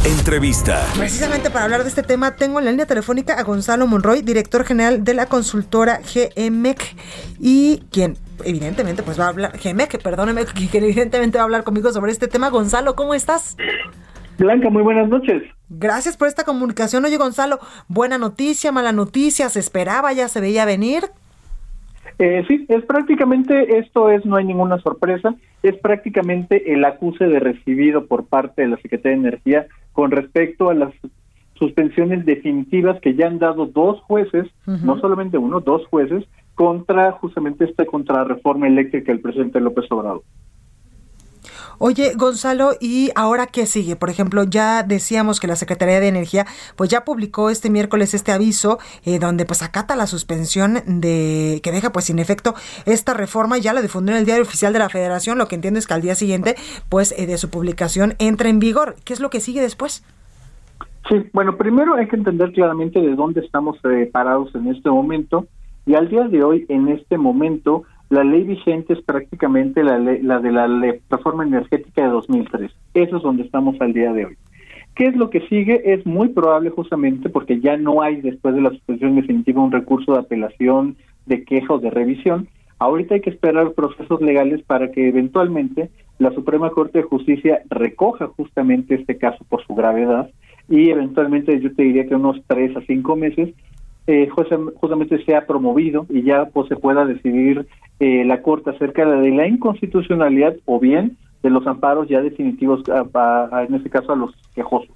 Entrevista. 0.03 0.83
Precisamente 0.97 1.51
para 1.51 1.65
hablar 1.65 1.83
de 1.83 1.89
este 1.89 2.01
tema 2.01 2.35
tengo 2.35 2.57
en 2.57 2.65
la 2.65 2.71
línea 2.71 2.87
telefónica 2.87 3.33
a 3.33 3.43
Gonzalo 3.43 3.85
Monroy, 3.85 4.23
director 4.23 4.65
general 4.65 5.03
de 5.03 5.13
la 5.13 5.27
consultora 5.27 5.99
GMEC 5.99 6.95
y 7.39 7.83
quien 7.91 8.17
evidentemente 8.43 9.03
pues 9.03 9.19
va 9.19 9.25
a 9.25 9.27
hablar, 9.27 9.59
GMEC, 9.63 10.01
perdóneme, 10.01 10.45
que 10.71 10.77
evidentemente 10.77 11.37
va 11.37 11.43
a 11.43 11.45
hablar 11.45 11.63
conmigo 11.63 11.91
sobre 11.91 12.11
este 12.11 12.27
tema. 12.27 12.49
Gonzalo, 12.49 12.95
¿cómo 12.95 13.13
estás? 13.13 13.57
Blanca, 14.39 14.69
muy 14.69 14.81
buenas 14.81 15.07
noches. 15.09 15.43
Gracias 15.67 16.17
por 16.17 16.27
esta 16.27 16.45
comunicación. 16.45 17.05
Oye, 17.05 17.17
Gonzalo, 17.17 17.59
buena 17.89 18.17
noticia, 18.17 18.71
mala 18.71 18.93
noticia, 18.93 19.49
se 19.49 19.59
esperaba, 19.59 20.13
ya 20.13 20.29
se 20.29 20.39
veía 20.39 20.65
venir. 20.65 21.11
Eh, 22.19 22.43
sí, 22.49 22.65
es 22.67 22.83
prácticamente, 22.83 23.79
esto 23.79 24.09
es, 24.09 24.25
no 24.25 24.35
hay 24.35 24.43
ninguna 24.43 24.77
sorpresa, 24.79 25.35
es 25.63 25.77
prácticamente 25.77 26.73
el 26.73 26.83
acuse 26.83 27.25
de 27.25 27.39
recibido 27.39 28.07
por 28.07 28.25
parte 28.25 28.61
de 28.61 28.67
la 28.67 28.77
Secretaría 28.77 29.17
de 29.17 29.27
Energía 29.27 29.67
con 29.93 30.11
respecto 30.11 30.69
a 30.69 30.73
las 30.73 30.93
suspensiones 31.55 32.25
definitivas 32.25 32.99
que 32.99 33.15
ya 33.15 33.27
han 33.27 33.39
dado 33.39 33.67
dos 33.67 34.01
jueces, 34.01 34.47
no 34.65 34.99
solamente 34.99 35.37
uno, 35.37 35.61
dos 35.61 35.85
jueces, 35.87 36.25
contra 36.55 37.13
justamente 37.13 37.63
esta 37.63 37.85
contrarreforma 37.85 38.67
eléctrica 38.67 39.13
del 39.13 39.21
presidente 39.21 39.61
López 39.61 39.89
Obrador. 39.89 40.23
Oye, 41.81 42.11
Gonzalo, 42.15 42.71
¿y 42.81 43.09
ahora 43.15 43.47
qué 43.47 43.65
sigue? 43.65 43.95
Por 43.95 44.09
ejemplo, 44.09 44.43
ya 44.43 44.83
decíamos 44.83 45.39
que 45.39 45.47
la 45.47 45.55
Secretaría 45.55 46.01
de 46.01 46.09
Energía 46.09 46.45
pues 46.75 46.89
ya 46.89 47.05
publicó 47.05 47.49
este 47.49 47.69
miércoles 47.69 48.13
este 48.13 48.33
aviso 48.33 48.79
eh, 49.05 49.17
donde 49.17 49.45
pues 49.45 49.63
acata 49.63 49.95
la 49.95 50.05
suspensión 50.05 50.79
de 50.85 51.61
que 51.63 51.71
deja 51.71 51.91
pues 51.91 52.05
sin 52.05 52.19
efecto 52.19 52.53
esta 52.85 53.13
reforma 53.13 53.57
ya 53.57 53.71
la 53.71 53.81
difundió 53.81 54.13
en 54.13 54.19
el 54.19 54.25
Diario 54.25 54.43
Oficial 54.43 54.73
de 54.73 54.79
la 54.79 54.89
Federación, 54.89 55.37
lo 55.37 55.47
que 55.47 55.55
entiendo 55.55 55.79
es 55.79 55.87
que 55.87 55.93
al 55.93 56.01
día 56.01 56.15
siguiente 56.15 56.55
pues 56.89 57.13
eh, 57.17 57.25
de 57.27 57.37
su 57.37 57.49
publicación 57.49 58.13
entra 58.19 58.49
en 58.49 58.59
vigor. 58.59 58.95
¿Qué 59.05 59.13
es 59.13 59.21
lo 59.21 59.29
que 59.29 59.39
sigue 59.39 59.61
después? 59.61 60.03
Sí, 61.07 61.15
bueno, 61.31 61.55
primero 61.55 61.95
hay 61.95 62.09
que 62.09 62.17
entender 62.17 62.51
claramente 62.51 62.99
de 62.99 63.15
dónde 63.15 63.39
estamos 63.39 63.77
eh, 63.85 64.09
parados 64.11 64.53
en 64.53 64.67
este 64.67 64.89
momento 64.89 65.47
y 65.85 65.95
al 65.95 66.07
día 66.09 66.27
de 66.27 66.43
hoy, 66.43 66.65
en 66.69 66.89
este 66.89 67.17
momento, 67.17 67.83
La 68.09 68.23
ley 68.23 68.43
vigente 68.43 68.93
es 68.93 69.01
prácticamente 69.03 69.83
la, 69.83 69.99
la 69.99 70.39
de 70.39 70.51
la 70.51 70.67
reforma 71.09 71.43
energética 71.43 72.03
de 72.03 72.09
2003. 72.09 72.71
Eso 72.95 73.17
es 73.17 73.23
donde 73.23 73.43
estamos 73.43 73.79
al 73.79 73.93
día 73.93 74.11
de 74.13 74.25
hoy. 74.25 74.37
¿Qué 74.95 75.05
es 75.05 75.15
lo 75.15 75.29
que 75.29 75.47
sigue? 75.47 75.93
Es 75.93 76.05
muy 76.05 76.29
probable 76.29 76.71
justamente 76.71 77.29
porque 77.29 77.59
ya 77.61 77.77
no 77.77 78.01
hay 78.01 78.17
después 78.21 78.55
de 78.55 78.61
la 78.61 78.71
suspensión 78.71 79.15
definitiva 79.15 79.63
un 79.63 79.71
recurso 79.71 80.13
de 80.13 80.19
apelación, 80.19 80.97
de 81.25 81.43
queja 81.45 81.73
o 81.73 81.79
de 81.79 81.89
revisión. 81.89 82.49
Ahorita 82.79 83.15
hay 83.15 83.21
que 83.21 83.29
esperar 83.29 83.71
procesos 83.73 84.21
legales 84.21 84.61
para 84.63 84.91
que 84.91 85.07
eventualmente 85.07 85.89
la 86.17 86.31
Suprema 86.31 86.69
Corte 86.71 86.99
de 86.99 87.03
Justicia 87.03 87.61
recoja 87.69 88.27
justamente 88.27 88.95
este 88.95 89.17
caso 89.17 89.45
por 89.47 89.65
su 89.65 89.75
gravedad 89.75 90.29
y 90.67 90.89
eventualmente 90.89 91.59
yo 91.59 91.73
te 91.73 91.83
diría 91.83 92.07
que 92.07 92.15
unos 92.15 92.41
tres 92.47 92.75
a 92.75 92.81
cinco 92.81 93.15
meses 93.15 93.49
eh, 94.11 94.27
justamente 94.27 95.23
sea 95.23 95.45
promovido 95.45 96.07
y 96.09 96.23
ya 96.23 96.45
pues 96.45 96.67
se 96.67 96.75
pueda 96.75 97.05
decidir 97.05 97.67
eh, 97.99 98.25
la 98.25 98.41
Corte 98.41 98.71
acerca 98.71 99.05
de 99.05 99.29
la 99.29 99.47
inconstitucionalidad 99.47 100.55
o 100.65 100.79
bien 100.79 101.15
de 101.43 101.51
los 101.51 101.67
amparos 101.67 102.07
ya 102.09 102.19
definitivos, 102.19 102.81
en 102.87 103.75
este 103.75 103.91
caso 103.91 104.11
a 104.11 104.15
los 104.15 104.31
quejosos. 104.55 104.89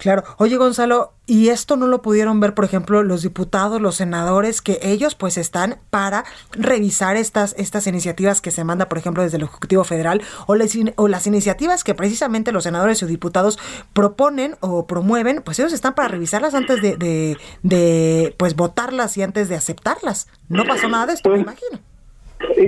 Claro. 0.00 0.24
Oye, 0.38 0.56
Gonzalo, 0.56 1.12
¿y 1.26 1.50
esto 1.50 1.76
no 1.76 1.86
lo 1.86 2.00
pudieron 2.00 2.40
ver, 2.40 2.54
por 2.54 2.64
ejemplo, 2.64 3.02
los 3.02 3.22
diputados, 3.22 3.82
los 3.82 3.96
senadores, 3.96 4.62
que 4.62 4.78
ellos 4.82 5.14
pues 5.14 5.36
están 5.36 5.76
para 5.90 6.24
revisar 6.52 7.16
estas, 7.16 7.54
estas 7.58 7.86
iniciativas 7.86 8.40
que 8.40 8.50
se 8.50 8.64
manda, 8.64 8.88
por 8.88 8.96
ejemplo, 8.96 9.22
desde 9.22 9.36
el 9.36 9.42
Ejecutivo 9.42 9.84
Federal 9.84 10.22
o, 10.46 10.54
o 10.96 11.08
las 11.08 11.26
iniciativas 11.26 11.84
que 11.84 11.94
precisamente 11.94 12.50
los 12.50 12.64
senadores 12.64 13.02
y 13.02 13.06
diputados 13.06 13.58
proponen 13.92 14.54
o 14.60 14.86
promueven, 14.86 15.42
pues 15.44 15.58
ellos 15.58 15.74
están 15.74 15.94
para 15.94 16.08
revisarlas 16.08 16.54
antes 16.54 16.80
de, 16.80 16.96
de, 16.96 17.36
de 17.62 18.34
pues 18.38 18.56
votarlas 18.56 19.18
y 19.18 19.22
antes 19.22 19.50
de 19.50 19.56
aceptarlas. 19.56 20.28
No 20.48 20.64
pasó 20.64 20.88
nada 20.88 21.08
de 21.08 21.12
esto, 21.12 21.28
me 21.28 21.44
pues, 21.44 21.46
imagino. 21.46 21.78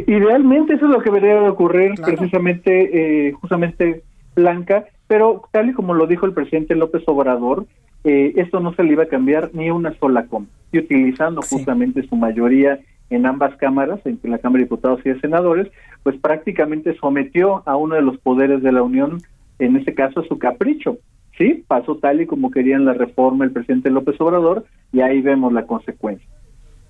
Idealmente 0.07 0.75
eso 0.75 0.85
es 0.85 0.91
lo 0.93 1.01
que 1.01 1.11
debería 1.11 1.41
ocurrir 1.51 1.95
precisamente, 2.05 3.29
eh, 3.29 3.33
justamente 3.33 4.05
Blanca, 4.35 4.85
pero 5.12 5.42
tal 5.50 5.69
y 5.69 5.73
como 5.75 5.92
lo 5.92 6.07
dijo 6.07 6.25
el 6.25 6.33
presidente 6.33 6.75
López 6.75 7.02
Obrador, 7.04 7.66
eh, 8.02 8.33
esto 8.37 8.61
no 8.61 8.73
se 8.73 8.83
le 8.83 8.92
iba 8.92 9.02
a 9.02 9.09
cambiar 9.09 9.50
ni 9.52 9.71
una 9.71 9.92
sola 9.99 10.25
coma. 10.25 10.47
Y 10.73 10.78
utilizando 10.78 11.42
justamente 11.42 12.09
su 12.09 12.16
mayoría 12.16 12.81
en 13.11 13.26
ambas 13.26 13.54
cámaras, 13.57 14.00
en 14.07 14.19
la 14.23 14.38
Cámara 14.38 14.61
de 14.61 14.64
Diputados 14.64 15.00
y 15.04 15.11
de 15.11 15.21
Senadores, 15.21 15.71
pues 16.02 16.16
prácticamente 16.19 16.97
sometió 16.99 17.62
a 17.66 17.76
uno 17.76 17.97
de 17.97 18.00
los 18.00 18.16
poderes 18.16 18.62
de 18.62 18.73
la 18.73 18.83
Unión, 18.83 19.19
en 19.59 19.76
este 19.76 19.92
caso 19.92 20.21
a 20.21 20.26
su 20.26 20.38
capricho. 20.38 20.97
Sí, 21.37 21.62
pasó 21.69 21.97
tal 21.97 22.23
y 22.23 22.26
como 22.26 22.50
querían 22.50 22.87
la 22.87 22.95
reforma 22.95 23.45
el 23.45 23.52
presidente 23.52 23.90
López 23.90 24.19
Obrador, 24.19 24.64
y 24.95 25.02
ahí 25.02 25.21
vemos 25.21 25.52
la 25.52 25.66
consecuencia. 25.66 26.26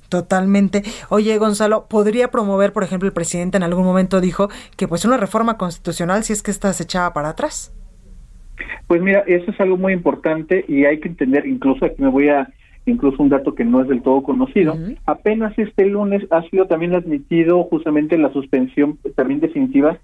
Totalmente. 0.08 0.84
Oye, 1.08 1.36
Gonzalo, 1.38 1.86
¿podría 1.88 2.30
promover, 2.30 2.72
por 2.72 2.84
ejemplo, 2.84 3.08
el 3.08 3.14
presidente 3.14 3.56
en 3.56 3.64
algún 3.64 3.84
momento 3.84 4.20
dijo 4.20 4.48
que 4.76 4.86
pues 4.86 5.04
una 5.04 5.16
reforma 5.16 5.58
constitucional 5.58 6.22
si 6.22 6.32
es 6.32 6.44
que 6.44 6.52
esta 6.52 6.72
se 6.72 6.84
echaba 6.84 7.12
para 7.12 7.30
atrás? 7.30 7.72
Pues 8.86 9.02
mira, 9.02 9.20
eso 9.26 9.50
es 9.50 9.60
algo 9.60 9.76
muy 9.76 9.92
importante 9.92 10.64
y 10.68 10.84
hay 10.84 11.00
que 11.00 11.08
entender, 11.08 11.46
incluso 11.46 11.84
aquí 11.84 12.02
me 12.02 12.08
voy 12.08 12.28
a, 12.28 12.48
incluso 12.86 13.22
un 13.22 13.28
dato 13.28 13.54
que 13.54 13.64
no 13.64 13.80
es 13.80 13.88
del 13.88 14.02
todo 14.02 14.22
conocido, 14.22 14.76
apenas 15.06 15.58
este 15.58 15.86
lunes 15.86 16.26
ha 16.30 16.42
sido 16.50 16.66
también 16.66 16.94
admitido 16.94 17.62
justamente 17.64 18.18
la 18.18 18.32
suspensión 18.32 18.98
también 19.14 19.40
definitiva, 19.40 19.98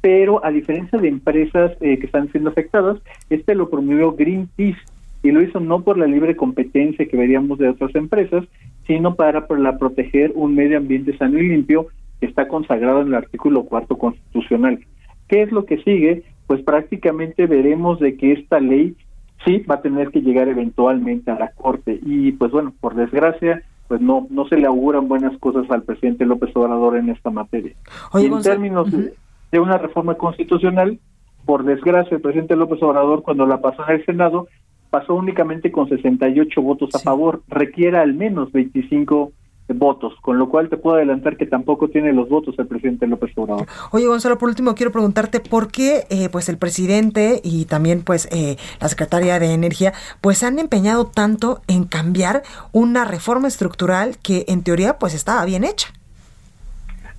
pero 0.00 0.44
a 0.44 0.50
diferencia 0.50 0.98
de 0.98 1.08
empresas 1.08 1.72
eh, 1.80 1.98
que 1.98 2.06
están 2.06 2.30
siendo 2.32 2.50
afectadas, 2.50 2.98
este 3.30 3.54
lo 3.54 3.70
promovió 3.70 4.12
Greenpeace 4.12 4.80
y 5.22 5.30
lo 5.30 5.42
hizo 5.42 5.60
no 5.60 5.82
por 5.82 5.98
la 5.98 6.06
libre 6.06 6.36
competencia 6.36 7.06
que 7.06 7.16
veríamos 7.16 7.58
de 7.58 7.68
otras 7.68 7.94
empresas, 7.94 8.44
sino 8.86 9.14
para, 9.14 9.46
para 9.46 9.78
proteger 9.78 10.32
un 10.34 10.54
medio 10.54 10.78
ambiente 10.78 11.16
sano 11.16 11.38
y 11.38 11.48
limpio 11.48 11.86
que 12.20 12.26
está 12.26 12.48
consagrado 12.48 13.02
en 13.02 13.08
el 13.08 13.14
artículo 13.14 13.64
cuarto 13.64 13.96
constitucional. 13.96 14.80
¿Qué 15.28 15.42
es 15.42 15.52
lo 15.52 15.64
que 15.64 15.78
sigue? 15.78 16.24
Pues 16.46 16.62
prácticamente 16.62 17.46
veremos 17.46 17.98
de 18.00 18.16
que 18.16 18.32
esta 18.32 18.60
ley 18.60 18.96
sí 19.44 19.58
va 19.60 19.76
a 19.76 19.82
tener 19.82 20.10
que 20.10 20.22
llegar 20.22 20.48
eventualmente 20.48 21.30
a 21.30 21.38
la 21.38 21.52
Corte. 21.52 21.98
Y 22.04 22.32
pues 22.32 22.50
bueno, 22.50 22.72
por 22.80 22.94
desgracia, 22.94 23.62
pues 23.88 24.00
no 24.00 24.26
no 24.30 24.46
se 24.48 24.56
le 24.56 24.66
auguran 24.66 25.08
buenas 25.08 25.36
cosas 25.38 25.70
al 25.70 25.82
presidente 25.82 26.26
López 26.26 26.50
Obrador 26.54 26.96
en 26.96 27.10
esta 27.10 27.30
materia. 27.30 27.72
y 28.14 28.26
en 28.26 28.42
términos 28.42 28.88
de 28.90 29.60
una 29.60 29.78
reforma 29.78 30.14
constitucional, 30.14 30.98
por 31.44 31.64
desgracia, 31.64 32.16
el 32.16 32.22
presidente 32.22 32.56
López 32.56 32.82
Obrador 32.82 33.22
cuando 33.22 33.46
la 33.46 33.60
pasó 33.60 33.82
en 33.88 33.96
el 33.96 34.04
Senado 34.04 34.48
pasó 34.90 35.14
únicamente 35.14 35.72
con 35.72 35.88
68 35.88 36.60
votos 36.60 36.94
a 36.94 36.98
favor, 36.98 37.42
requiere 37.48 37.96
al 37.96 38.12
menos 38.12 38.52
25 38.52 39.32
votos, 39.72 40.14
con 40.20 40.38
lo 40.38 40.48
cual 40.48 40.68
te 40.68 40.76
puedo 40.76 40.96
adelantar 40.96 41.36
que 41.36 41.46
tampoco 41.46 41.88
tiene 41.88 42.12
los 42.12 42.28
votos 42.28 42.54
el 42.58 42.66
presidente 42.66 43.06
López 43.06 43.32
Obrador. 43.36 43.66
Oye 43.90 44.06
Gonzalo, 44.06 44.38
por 44.38 44.48
último 44.48 44.74
quiero 44.74 44.92
preguntarte 44.92 45.40
por 45.40 45.70
qué 45.70 46.04
eh, 46.10 46.28
pues 46.30 46.48
el 46.48 46.58
presidente 46.58 47.40
y 47.42 47.64
también 47.66 48.02
pues 48.02 48.28
eh, 48.32 48.56
la 48.80 48.88
secretaria 48.88 49.38
de 49.38 49.52
Energía 49.52 49.92
pues 50.20 50.42
han 50.42 50.58
empeñado 50.58 51.06
tanto 51.06 51.60
en 51.68 51.84
cambiar 51.84 52.42
una 52.72 53.04
reforma 53.04 53.48
estructural 53.48 54.16
que 54.22 54.44
en 54.48 54.62
teoría 54.62 54.98
pues 54.98 55.14
estaba 55.14 55.44
bien 55.44 55.64
hecha. 55.64 55.88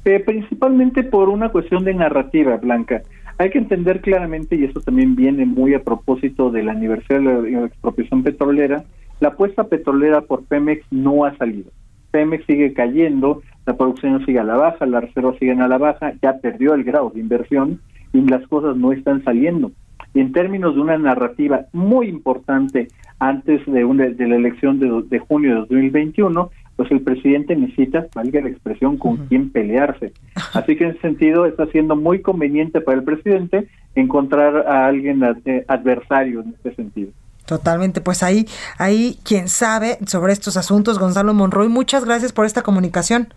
Eh, 0.06 0.20
principalmente 0.20 1.04
por 1.04 1.30
una 1.30 1.50
cuestión 1.50 1.86
de 1.86 1.94
narrativa, 1.94 2.58
Blanca. 2.58 3.04
Hay 3.38 3.50
que 3.50 3.58
entender 3.58 4.02
claramente, 4.02 4.56
y 4.56 4.66
eso 4.66 4.82
también 4.82 5.16
viene 5.16 5.46
muy 5.46 5.74
a 5.74 5.82
propósito 5.82 6.52
del 6.52 6.70
aniversario 6.70 7.42
de 7.42 7.52
la 7.52 7.66
expropiación 7.66 8.22
petrolera, 8.22 8.84
la 9.22 9.30
apuesta 9.30 9.64
petrolera 9.64 10.22
por 10.22 10.44
Pemex 10.44 10.86
no 10.92 11.24
ha 11.24 11.36
salido. 11.38 11.72
Pemex 12.14 12.46
sigue 12.46 12.74
cayendo, 12.74 13.42
la 13.66 13.76
producción 13.76 14.24
sigue 14.24 14.38
a 14.38 14.44
la 14.44 14.56
baja, 14.56 14.86
las 14.86 15.04
reservas 15.04 15.36
siguen 15.40 15.62
a 15.62 15.68
la 15.68 15.80
baja, 15.80 16.14
ya 16.22 16.38
perdió 16.38 16.76
el 16.76 16.84
grado 16.84 17.10
de 17.10 17.20
inversión 17.20 17.82
y 18.14 18.22
las 18.22 18.48
cosas 18.48 18.78
no 18.78 18.92
están 18.92 19.24
saliendo. 19.24 19.72
Y 20.14 20.20
en 20.20 20.32
términos 20.32 20.76
de 20.76 20.82
una 20.82 20.96
narrativa 21.00 21.66
muy 21.74 22.08
importante 22.08 22.88
antes 23.18 23.66
de, 23.66 23.84
una, 23.84 24.06
de 24.06 24.28
la 24.28 24.36
elección 24.36 24.80
de, 24.80 25.04
de 25.10 25.20
junio 25.20 25.50
de 25.50 25.60
2021, 25.62 26.52
pues 26.76 26.92
el 26.92 27.02
presidente 27.02 27.56
necesita, 27.56 28.06
valga 28.14 28.42
la 28.42 28.50
expresión, 28.50 28.98
con 28.98 29.18
quién 29.28 29.50
pelearse. 29.50 30.14
Así 30.54 30.76
que 30.76 30.84
en 30.84 30.92
ese 30.92 31.02
sentido 31.02 31.48
está 31.48 31.66
siendo 31.68 31.96
muy 31.96 32.22
conveniente 32.22 32.80
para 32.80 33.00
el 33.00 33.04
presidente 33.04 33.68
encontrar 33.96 34.68
a 34.68 34.86
alguien 34.86 35.24
eh, 35.46 35.66
adversario 35.68 36.42
en 36.42 36.50
este 36.50 36.76
sentido. 36.76 37.12
Totalmente, 37.46 38.00
pues 38.00 38.24
ahí, 38.24 38.48
ahí 38.78 39.20
quien 39.24 39.50
sabe 39.50 39.98
sobre 40.08 40.32
estos 40.32 40.56
asuntos, 40.56 40.98
Gonzalo 40.98 41.34
Monroy, 41.34 41.68
muchas 41.68 42.06
gracias 42.06 42.32
por 42.32 42.46
esta 42.46 42.62
comunicación. 42.62 43.34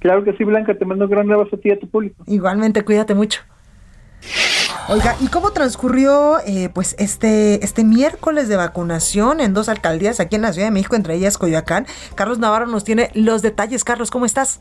Claro 0.00 0.22
que 0.22 0.34
sí, 0.34 0.44
Blanca, 0.44 0.76
te 0.76 0.84
mando 0.84 1.06
un 1.06 1.10
gran 1.10 1.30
abrazo 1.32 1.56
a 1.56 1.58
ti 1.58 1.70
y 1.70 1.72
a 1.72 1.78
tu 1.78 1.88
público. 1.88 2.22
Igualmente, 2.26 2.84
cuídate 2.84 3.14
mucho. 3.14 3.40
Oiga, 4.88 5.16
¿y 5.20 5.26
cómo 5.28 5.50
transcurrió 5.50 6.38
eh, 6.46 6.70
pues 6.72 6.94
este, 6.98 7.64
este 7.64 7.82
miércoles 7.82 8.48
de 8.48 8.56
vacunación 8.56 9.40
en 9.40 9.52
dos 9.52 9.68
alcaldías 9.68 10.20
aquí 10.20 10.36
en 10.36 10.42
la 10.42 10.52
Ciudad 10.52 10.68
de 10.68 10.72
México, 10.72 10.94
entre 10.94 11.14
ellas 11.14 11.38
Coyoacán? 11.38 11.86
Carlos 12.14 12.38
Navarro 12.38 12.66
nos 12.66 12.84
tiene 12.84 13.10
los 13.14 13.42
detalles. 13.42 13.82
Carlos, 13.82 14.10
¿cómo 14.10 14.26
estás? 14.26 14.60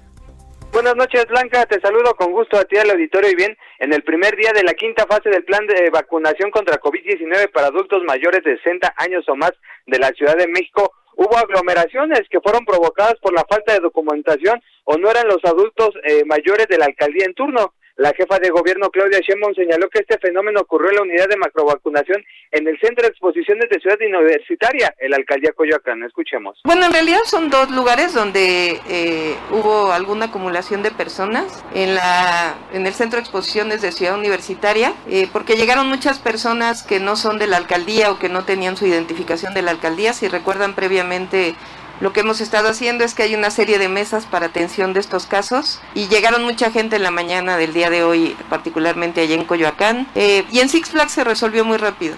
Buenas 0.75 0.98
noches, 0.98 1.25
Blanca. 1.27 1.65
Te 1.67 1.79
saludo 1.79 2.13
con 2.15 2.34
gusto 2.34 2.58
a 2.58 2.65
ti 2.65 2.75
al 2.75 2.89
auditorio 2.89 3.32
y 3.32 3.36
bien. 3.36 3.58
En 3.79 3.94
el 3.94 4.03
primer 4.03 4.36
día 4.36 4.51
de 4.53 4.62
la 4.62 4.74
quinta 4.74 5.05
fase 5.08 5.29
del 5.29 5.46
plan 5.46 5.65
de 5.67 5.89
vacunación 5.89 6.51
contra 6.51 6.82
COVID-19 6.82 7.50
para 7.53 7.67
adultos 7.67 8.03
mayores 8.03 8.44
de 8.44 8.58
60 8.58 8.94
años 8.98 9.24
o 9.29 9.38
más 9.38 9.53
de 9.86 10.00
la 10.00 10.10
Ciudad 10.10 10.36
de 10.36 10.50
México, 10.50 10.91
hubo 11.15 11.38
aglomeraciones 11.38 12.24
que 12.29 12.41
fueron 12.41 12.65
provocadas 12.65 13.15
por 13.22 13.34
la 13.34 13.46
falta 13.50 13.72
de 13.72 13.79
documentación 13.79 14.62
o 14.84 14.98
no 14.98 15.10
eran 15.10 15.29
los 15.29 15.39
adultos 15.46 15.91
eh, 16.03 16.25
mayores 16.25 16.67
de 16.67 16.77
la 16.77 16.88
alcaldía 16.88 17.24
en 17.25 17.36
turno. 17.36 17.74
La 17.98 18.12
jefa 18.14 18.40
de 18.40 18.50
gobierno 18.50 18.90
Claudia 18.90 19.20
Sheinbaum 19.22 19.56
señaló 19.56 19.90
que 19.90 20.00
este 20.00 20.18
fenómeno 20.18 20.60
ocurrió 20.60 20.90
en 20.90 20.96
la 20.98 21.02
unidad 21.04 21.30
de 21.30 21.38
macrovacunación 21.38 22.22
en 22.52 22.68
el 22.68 22.78
Centro 22.82 23.04
de 23.04 23.10
Exposiciones 23.10 23.70
de 23.70 23.80
Ciudad 23.80 23.98
Universitaria, 24.02 24.94
el 25.00 25.14
Alcaldía 25.14 25.54
Coyoacán. 25.54 26.04
Escuchemos. 26.04 26.60
Bueno, 26.66 26.88
en 26.88 26.92
realidad 26.92 27.22
son 27.25 27.50
dos 27.50 27.72
lugares 27.72 28.14
donde 28.14 28.82
eh, 28.90 29.36
hubo 29.52 29.94
alguna 29.94 30.25
acumulación 30.25 30.84
de 30.84 30.92
personas 30.92 31.64
en 31.74 31.96
la 31.96 32.56
en 32.74 32.86
el 32.86 32.94
Centro 32.94 33.18
de 33.18 33.22
Exposiciones 33.22 33.82
de 33.82 33.94
Ciudad 33.94 34.18
Universitaria, 34.18 34.94
eh, 35.10 35.30
porque 35.32 35.56
llegaron 35.56 35.88
muchas 35.88 36.20
personas 36.20 36.84
que 36.84 37.00
no 37.00 37.16
son 37.16 37.40
de 37.40 37.48
la 37.48 37.56
alcaldía 37.56 38.12
o 38.12 38.20
que 38.20 38.28
no 38.28 38.44
tenían 38.44 38.75
su 38.75 38.86
identificación 38.86 39.54
de 39.54 39.62
la 39.62 39.72
alcaldía. 39.72 40.12
Si 40.12 40.28
recuerdan 40.28 40.75
previamente 40.75 41.56
lo 42.02 42.12
que 42.12 42.20
hemos 42.20 42.42
estado 42.42 42.68
haciendo 42.68 43.04
es 43.04 43.14
que 43.14 43.24
hay 43.24 43.36
una 43.36 43.50
serie 43.50 43.80
de 43.80 43.88
mesas 43.88 44.25
para 44.25 44.48
atención 44.48 44.94
de 44.94 45.00
estos 45.00 45.28
casos 45.28 45.82
y 45.94 46.08
llegaron 46.08 46.44
mucha 46.44 46.72
gente 46.72 46.98
en 46.98 47.04
la 47.04 47.12
mañana 47.12 47.58
del 47.58 47.74
día 47.74 47.90
de 47.90 48.04
hoy, 48.04 48.36
particularmente 48.50 49.22
allá 49.22 49.36
en 49.36 49.46
Coyoacán, 49.46 50.08
eh, 50.16 50.44
y 50.52 50.60
en 50.60 50.70
Six 50.70 50.92
Flags 50.92 51.14
se 51.14 51.24
resolvió 51.24 51.64
muy 51.64 51.78
rápido. 51.78 52.18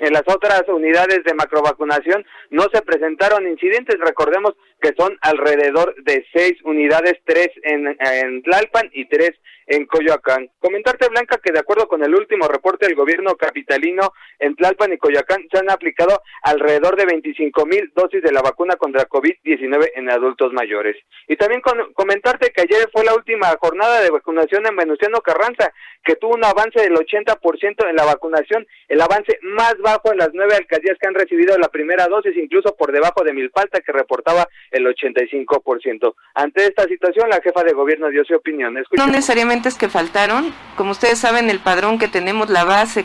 En 0.00 0.12
las 0.12 0.22
otras 0.26 0.62
unidades 0.68 1.24
de 1.24 1.34
macrovacunación 1.34 2.24
no 2.50 2.66
se 2.72 2.82
presentaron 2.82 3.48
incidentes. 3.48 3.96
Recordemos 3.98 4.54
que 4.80 4.94
son 4.96 5.16
alrededor 5.20 5.94
de 6.02 6.24
seis 6.32 6.54
unidades, 6.64 7.14
tres 7.24 7.48
en, 7.62 7.96
en 8.00 8.42
Tlalpan 8.42 8.90
y 8.92 9.06
tres 9.06 9.32
en 9.68 9.86
Coyoacán. 9.86 10.50
Comentarte, 10.58 11.08
Blanca, 11.08 11.38
que 11.42 11.52
de 11.52 11.60
acuerdo 11.60 11.88
con 11.88 12.02
el 12.02 12.14
último 12.14 12.48
reporte 12.48 12.86
del 12.86 12.96
gobierno 12.96 13.36
capitalino, 13.36 14.12
en 14.38 14.56
Tlalpan 14.56 14.92
y 14.92 14.98
Coyoacán 14.98 15.46
se 15.52 15.58
han 15.58 15.70
aplicado 15.70 16.22
alrededor 16.42 16.96
de 16.96 17.04
25 17.04 17.66
mil 17.66 17.92
dosis 17.94 18.22
de 18.22 18.32
la 18.32 18.40
vacuna 18.40 18.76
contra 18.76 19.08
COVID-19 19.08 19.90
en 19.94 20.10
adultos 20.10 20.52
mayores. 20.52 20.96
Y 21.28 21.36
también 21.36 21.60
comentarte 21.94 22.50
que 22.50 22.62
ayer 22.62 22.88
fue 22.92 23.04
la 23.04 23.14
última 23.14 23.54
jornada 23.60 24.00
de 24.00 24.10
vacunación 24.10 24.66
en 24.66 24.76
Venustiano 24.76 25.20
Carranza, 25.20 25.70
que 26.02 26.16
tuvo 26.16 26.34
un 26.34 26.44
avance 26.44 26.80
del 26.80 26.94
80% 26.94 27.88
en 27.88 27.96
la 27.96 28.04
vacunación, 28.04 28.66
el 28.88 29.00
avance 29.00 29.38
más 29.42 29.76
bajo 29.78 30.12
en 30.12 30.18
las 30.18 30.30
nueve 30.32 30.54
alcaldías 30.56 30.96
que 30.98 31.06
han 31.06 31.14
recibido 31.14 31.58
la 31.58 31.68
primera 31.68 32.06
dosis, 32.06 32.34
incluso 32.36 32.74
por 32.76 32.92
debajo 32.92 33.22
de 33.22 33.34
Milpalta, 33.34 33.80
que 33.80 33.92
reportaba 33.92 34.48
el 34.70 34.86
85%. 34.86 36.14
Ante 36.34 36.66
esta 36.66 36.84
situación, 36.84 37.28
la 37.28 37.40
jefa 37.40 37.62
de 37.64 37.72
gobierno 37.72 38.08
dio 38.10 38.24
su 38.24 38.34
opinión. 38.34 38.74
No 38.96 39.06
necesariamente 39.06 39.68
es 39.68 39.74
que 39.74 39.88
faltaron. 39.88 40.52
Como 40.76 40.92
ustedes 40.92 41.18
saben, 41.18 41.50
el 41.50 41.60
padrón 41.60 41.98
que 41.98 42.08
tenemos, 42.08 42.50
la 42.50 42.64
base 42.64 43.04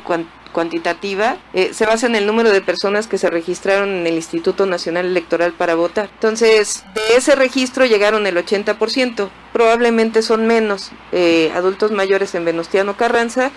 cuantitativa, 0.52 1.38
eh, 1.54 1.74
se 1.74 1.86
basa 1.86 2.08
en 2.08 2.16
el 2.16 2.26
número 2.26 2.52
de 2.52 2.62
personas 2.62 3.08
que 3.08 3.18
se 3.18 3.30
registraron 3.30 3.90
en 3.90 4.08
el 4.08 4.14
Instituto 4.16 4.66
Nacional 4.66 5.06
Electoral 5.06 5.54
para 5.54 5.76
votar. 5.76 6.10
Entonces, 6.14 6.86
de 6.94 7.18
ese 7.18 7.36
registro 7.36 7.86
llegaron 7.86 8.28
el 8.28 8.38
80%. 8.38 9.30
Probablemente 9.52 10.22
son 10.22 10.48
menos 10.48 10.92
eh, 11.12 11.52
adultos 11.54 11.92
mayores 11.92 12.36
en 12.36 12.46
Venustiano 12.46 12.96
Carranza 12.98 13.52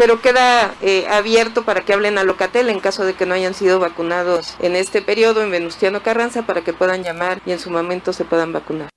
pero 0.00 0.22
queda 0.22 0.74
eh, 0.80 1.06
abierto 1.10 1.66
para 1.66 1.82
que 1.82 1.92
hablen 1.92 2.16
a 2.16 2.24
Locatel 2.24 2.70
en 2.70 2.80
caso 2.80 3.04
de 3.04 3.12
que 3.12 3.26
no 3.26 3.34
hayan 3.34 3.52
sido 3.52 3.78
vacunados 3.80 4.54
en 4.58 4.74
este 4.74 5.02
periodo 5.02 5.42
en 5.42 5.50
Venustiano 5.50 6.02
Carranza 6.02 6.40
para 6.40 6.62
que 6.62 6.72
puedan 6.72 7.04
llamar 7.04 7.42
y 7.44 7.52
en 7.52 7.58
su 7.58 7.70
momento 7.70 8.14
se 8.14 8.24
puedan 8.24 8.50
vacunar. 8.50 8.88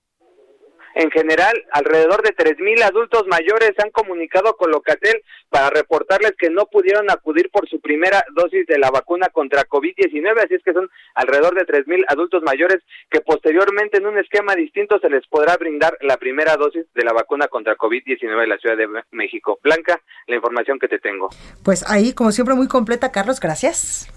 En 0.96 1.10
general, 1.12 1.54
alrededor 1.72 2.22
de 2.22 2.36
3.000 2.36 2.84
adultos 2.84 3.26
mayores 3.28 3.72
han 3.84 3.92
comunicado 3.92 4.56
con 4.56 4.72
Locatel 4.72 5.24
para 5.50 5.70
reportarles 5.70 6.34
que 6.38 6.50
no 6.50 6.66
pudieron 6.68 7.10
acudir 7.10 7.50
por 7.52 7.68
su 7.68 7.80
primera 7.80 8.24
dosis 8.36 8.66
de 8.68 8.78
la 8.78 8.92
vacuna 8.92 9.30
contra 9.30 9.68
COVID-19, 9.68 10.44
así 10.44 10.56
es 10.56 10.64
que 10.64 10.74
son 10.74 10.90
alrededor 11.16 11.56
de 11.56 11.66
3.000 11.66 12.06
adultos 12.08 12.44
mayores 12.44 12.84
que 13.10 13.22
posteriormente 13.22 13.98
en 13.98 14.08
un 14.08 14.18
esquema 14.18 14.56
distinto 14.56 15.00
se 15.00 15.10
les 15.10 15.26
podrá 15.28 15.58
brindar 15.58 15.98
la 16.02 16.18
primera 16.18 16.56
dosis 16.58 16.86
de 16.94 17.04
la 17.04 17.14
vacuna 17.14 17.48
contra 17.48 17.76
COVID-19 17.76 18.44
en 18.44 18.50
la 18.50 18.58
Ciudad 18.58 18.78
de 18.78 18.88
México. 19.12 19.60
Blanca, 19.64 20.00
la 20.28 20.36
información 20.36 20.80
que 20.80 20.88
te 20.88 21.00
tengo. 21.00 21.30
Pues 21.64 21.90
ahí, 21.90 22.14
como 22.14 22.32
siempre, 22.32 22.56
muy 22.56 22.68
completa, 22.68 23.12
Carlos, 23.12 23.40
gracias. 23.40 24.08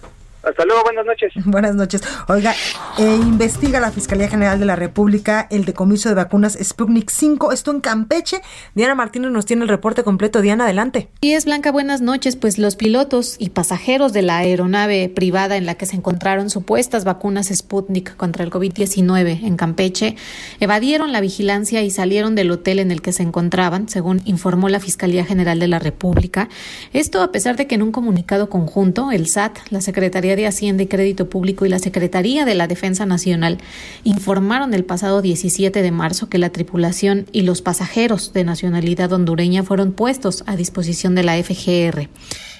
Hasta 0.47 0.64
luego, 0.64 0.85
buenas 0.85 1.04
noches. 1.04 1.33
Buenas 1.45 1.75
noches. 1.75 2.02
Oiga, 2.28 2.54
eh, 2.98 3.20
investiga 3.22 3.78
la 3.78 3.90
Fiscalía 3.90 4.28
General 4.28 4.58
de 4.58 4.64
la 4.64 4.74
República 4.74 5.46
el 5.50 5.66
decomiso 5.66 6.08
de 6.08 6.14
vacunas 6.14 6.56
Sputnik 6.62 7.10
5, 7.10 7.52
esto 7.52 7.70
en 7.70 7.80
Campeche. 7.80 8.40
Diana 8.74 8.94
Martínez 8.94 9.30
nos 9.30 9.44
tiene 9.44 9.64
el 9.64 9.68
reporte 9.68 10.02
completo. 10.02 10.40
Diana, 10.40 10.64
adelante. 10.64 11.08
Y 11.20 11.32
es 11.32 11.44
Blanca, 11.44 11.72
buenas 11.72 12.00
noches. 12.00 12.36
Pues 12.36 12.58
los 12.58 12.76
pilotos 12.76 13.36
y 13.38 13.50
pasajeros 13.50 14.14
de 14.14 14.22
la 14.22 14.38
aeronave 14.38 15.10
privada 15.10 15.58
en 15.58 15.66
la 15.66 15.74
que 15.74 15.84
se 15.84 15.96
encontraron 15.96 16.48
supuestas 16.48 17.04
vacunas 17.04 17.48
Sputnik 17.48 18.16
contra 18.16 18.44
el 18.44 18.50
COVID-19 18.50 19.44
en 19.44 19.56
Campeche 19.56 20.16
evadieron 20.60 21.12
la 21.12 21.20
vigilancia 21.20 21.82
y 21.82 21.90
salieron 21.90 22.34
del 22.34 22.50
hotel 22.50 22.78
en 22.78 22.90
el 22.90 23.02
que 23.02 23.12
se 23.12 23.22
encontraban, 23.22 23.90
según 23.90 24.22
informó 24.24 24.70
la 24.70 24.80
Fiscalía 24.80 25.26
General 25.26 25.58
de 25.58 25.68
la 25.68 25.78
República. 25.78 26.48
Esto 26.94 27.20
a 27.20 27.30
pesar 27.30 27.56
de 27.56 27.66
que 27.66 27.74
en 27.74 27.82
un 27.82 27.92
comunicado 27.92 28.48
conjunto, 28.48 29.12
el 29.12 29.26
SAT, 29.26 29.58
la 29.68 29.82
Secretaría 29.82 30.34
de 30.34 30.46
Hacienda 30.46 30.82
y 30.82 30.86
Crédito 30.86 31.28
Público 31.28 31.66
y 31.66 31.68
la 31.68 31.78
Secretaría 31.78 32.46
de 32.46 32.54
la 32.54 32.66
Defensa 32.66 32.86
Nacional 32.90 33.59
informaron 34.05 34.73
el 34.75 34.85
pasado 34.85 35.23
17 35.23 35.83
de 35.83 35.90
marzo 35.90 36.28
que 36.28 36.38
la 36.38 36.50
tripulación 36.50 37.26
y 37.33 37.43
los 37.43 37.62
pasajeros 37.62 38.33
de 38.33 38.45
nacionalidad 38.45 39.12
hondureña 39.12 39.64
fueron 39.64 39.93
puestos 39.93 40.45
a 40.47 40.57
disposición 40.57 41.14
de 41.14 41.25
la 41.25 41.43
FGR. 41.43 42.09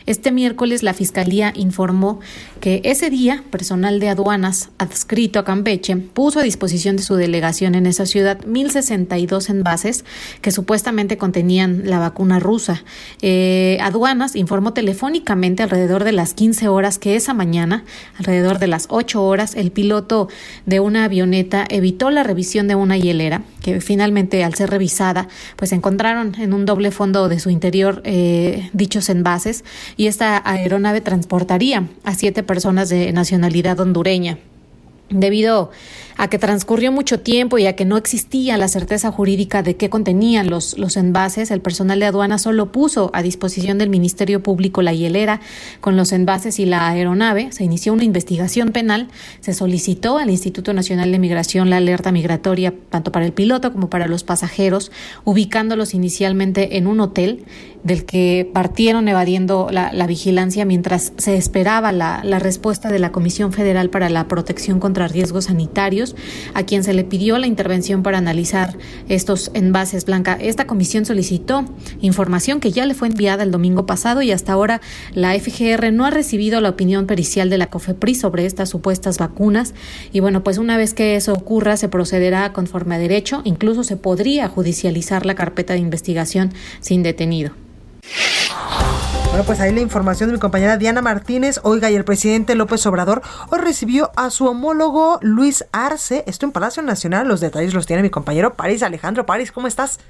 Este 0.07 0.31
miércoles 0.31 0.85
la 0.85 0.95
Fiscalía 0.95 1.53
informó 1.57 2.21
que 2.61 2.81
ese 2.85 3.11
día 3.11 3.43
personal 3.51 3.99
de 3.99 4.09
aduanas 4.09 4.71
adscrito 4.79 5.41
a 5.41 5.45
Campeche 5.45 5.97
puso 5.97 6.39
a 6.39 6.45
disposición 6.45 6.97
de 6.97 7.03
su 7.03 7.17
delegación 7.17 7.75
en 7.75 7.87
esa 7.87 8.07
ciudad 8.07 8.39
1.062 8.47 9.51
envases 9.51 10.05
que 10.43 10.53
supuestamente 10.53 11.19
contenían 11.19 11.91
la 11.91 11.99
vacuna 11.99 12.39
rusa. 12.39 12.85
Eh, 13.21 13.79
aduanas 13.81 14.37
informó 14.37 14.73
telefónicamente 14.73 15.65
alrededor 15.65 16.05
de 16.05 16.13
las 16.13 16.35
15 16.35 16.69
horas 16.69 17.01
que 17.01 17.17
esa 17.17 17.35
mañana, 17.35 17.85
alrededor 18.17 18.61
de 18.61 18.69
las 18.69 18.87
8 18.91 19.25
horas, 19.25 19.57
el 19.57 19.73
piloto 19.73 20.29
de 20.67 20.79
una 20.79 21.03
avioneta 21.03 21.67
evitó 21.69 22.11
la 22.11 22.23
revisión 22.23 22.69
de 22.69 22.77
una 22.77 22.97
hielera 22.97 23.43
que 23.61 23.81
finalmente 23.81 24.45
al 24.45 24.55
ser 24.55 24.71
revisada 24.71 25.27
pues 25.57 25.73
encontraron 25.73 26.37
en 26.37 26.53
un 26.53 26.65
doble 26.65 26.93
fondo 26.93 27.29
de 27.29 27.41
su 27.41 27.51
interior 27.51 28.01
eh, 28.05 28.71
dichos 28.73 29.09
envases 29.09 29.65
y 29.97 30.07
esta 30.07 30.43
aeronave 30.49 31.01
transportaría 31.01 31.89
a 32.05 32.15
siete 32.15 32.43
personas 32.43 32.89
de 32.89 33.13
nacionalidad 33.13 33.81
hondureña. 33.81 34.39
Debido 35.09 35.71
a 36.17 36.29
que 36.29 36.39
transcurrió 36.39 36.93
mucho 36.93 37.21
tiempo 37.21 37.59
y 37.59 37.67
a 37.67 37.77
que 37.77 37.85
no 37.85 37.97
existía 37.97 38.57
la 38.57 38.69
certeza 38.69 39.11
jurídica 39.13 39.63
de 39.63 39.77
qué 39.77 39.91
contenían 39.91 40.49
los, 40.49 40.79
los 40.79 40.97
envases, 40.97 41.51
el 41.51 41.61
personal 41.61 42.01
de 42.01 42.07
aduana 42.07 42.39
solo 42.39 42.73
puso 42.73 43.11
a 43.13 43.23
disposición 43.23 43.79
del 43.79 43.91
Ministerio 43.91 44.43
Público 44.43 44.83
la 44.83 44.95
hielera 44.95 45.41
con 45.81 45.97
los 45.97 46.13
envases 46.13 46.59
y 46.59 46.67
la 46.67 46.89
aeronave. 46.89 47.53
Se 47.53 47.65
inició 47.65 47.93
una 47.93 48.05
investigación 48.05 48.73
penal, 48.73 49.09
se 49.41 49.53
solicitó 49.53 50.19
al 50.19 50.31
Instituto 50.31 50.73
Nacional 50.73 51.13
de 51.13 51.19
Migración 51.19 51.71
la 51.71 51.79
alerta 51.79 52.13
migratoria 52.13 52.73
tanto 52.91 53.13
para 53.13 53.27
el 53.27 53.33
piloto 53.33 53.73
como 53.73 53.91
para 53.91 54.07
los 54.07 54.25
pasajeros, 54.25 54.91
ubicándolos 55.25 55.95
inicialmente 55.95 56.77
en 56.77 56.87
un 56.87 57.01
hotel 57.01 57.45
del 57.87 58.05
que 58.05 58.51
partieron 58.53 59.07
evadiendo 59.07 59.69
la, 59.71 60.07
vigilancia 60.07 60.65
mientras 60.65 61.13
se 61.19 61.37
esperaba 61.37 61.93
la, 61.93 62.21
la 62.25 62.41
respuesta 62.41 62.91
de 62.91 62.99
la 62.99 63.13
Comisión 63.13 63.53
Federal 63.53 63.91
para 63.91 64.09
la 64.09 64.27
Protección 64.27 64.81
contra 64.81 65.07
Riesgos 65.07 65.45
Sanitarios, 65.45 66.06
a 66.55 66.63
quien 66.65 66.85
se 66.85 66.95
le 66.95 67.05
pidió 67.05 67.39
la 67.39 67.47
intervención 67.47 68.03
para 68.03 68.19
analizar 68.19 68.77
estos 69.09 69.51
envases 69.55 70.05
Blanca. 70.05 70.37
Esta 70.41 70.67
comisión 70.67 71.05
solicitó 71.05 71.65
información 72.01 72.61
que 72.61 72.73
ya 72.73 72.87
le 72.87 72.95
fue 72.95 73.09
enviada 73.09 73.43
el 73.43 73.51
domingo 73.51 73.87
pasado 73.87 74.23
y 74.23 74.31
hasta 74.31 74.53
ahora 74.53 74.81
la 75.15 75.39
FGR 75.39 75.93
no 75.93 76.05
ha 76.05 76.11
recibido 76.11 76.61
la 76.61 76.71
opinión 76.71 77.07
pericial 77.07 77.51
de 77.51 77.59
la 77.59 77.69
COFEPRIS 77.69 78.21
sobre 78.21 78.47
estas 78.47 78.69
supuestas 78.69 79.19
vacunas. 79.19 79.75
Y 80.13 80.21
bueno, 80.21 80.45
pues 80.45 80.59
una 80.59 80.77
vez 80.77 80.95
que 80.95 81.17
eso 81.17 81.33
ocurra, 81.33 81.77
se 81.77 81.89
procederá 81.89 82.53
conforme 82.53 82.97
a 82.97 82.99
derecho. 82.99 83.43
Incluso 83.45 83.85
se 83.85 83.97
podría 83.97 84.49
judicializar 84.49 85.27
la 85.27 85.35
carpeta 85.35 85.75
de 85.75 85.81
investigación 85.81 86.53
sin 86.81 87.03
detenido. 87.03 87.53
Bueno, 89.37 89.49
pues 89.49 89.61
ahí 89.61 89.71
la 89.71 89.83
información 89.83 90.31
de 90.31 90.37
mi 90.37 90.41
compañera 90.41 90.79
Diana 90.79 91.03
Martínez. 91.03 91.61
Oiga, 91.63 91.91
y 91.91 91.95
el 91.95 92.07
presidente 92.07 92.55
López 92.55 92.87
Obrador 92.87 93.21
hoy 93.53 93.59
recibió 93.63 94.09
a 94.17 94.31
su 94.31 94.47
homólogo 94.47 95.19
Luis 95.21 95.69
Arce. 95.75 96.25
Esto 96.27 96.47
en 96.47 96.53
Palacio 96.53 96.83
Nacional. 96.83 97.29
Los 97.29 97.43
detalles 97.43 97.75
los 97.75 97.87
tiene 97.87 98.01
mi 98.01 98.09
compañero 98.09 98.55
París 98.57 98.83
Alejandro. 98.83 99.27
París, 99.27 99.53
¿cómo 99.53 99.67
estás? 99.67 100.01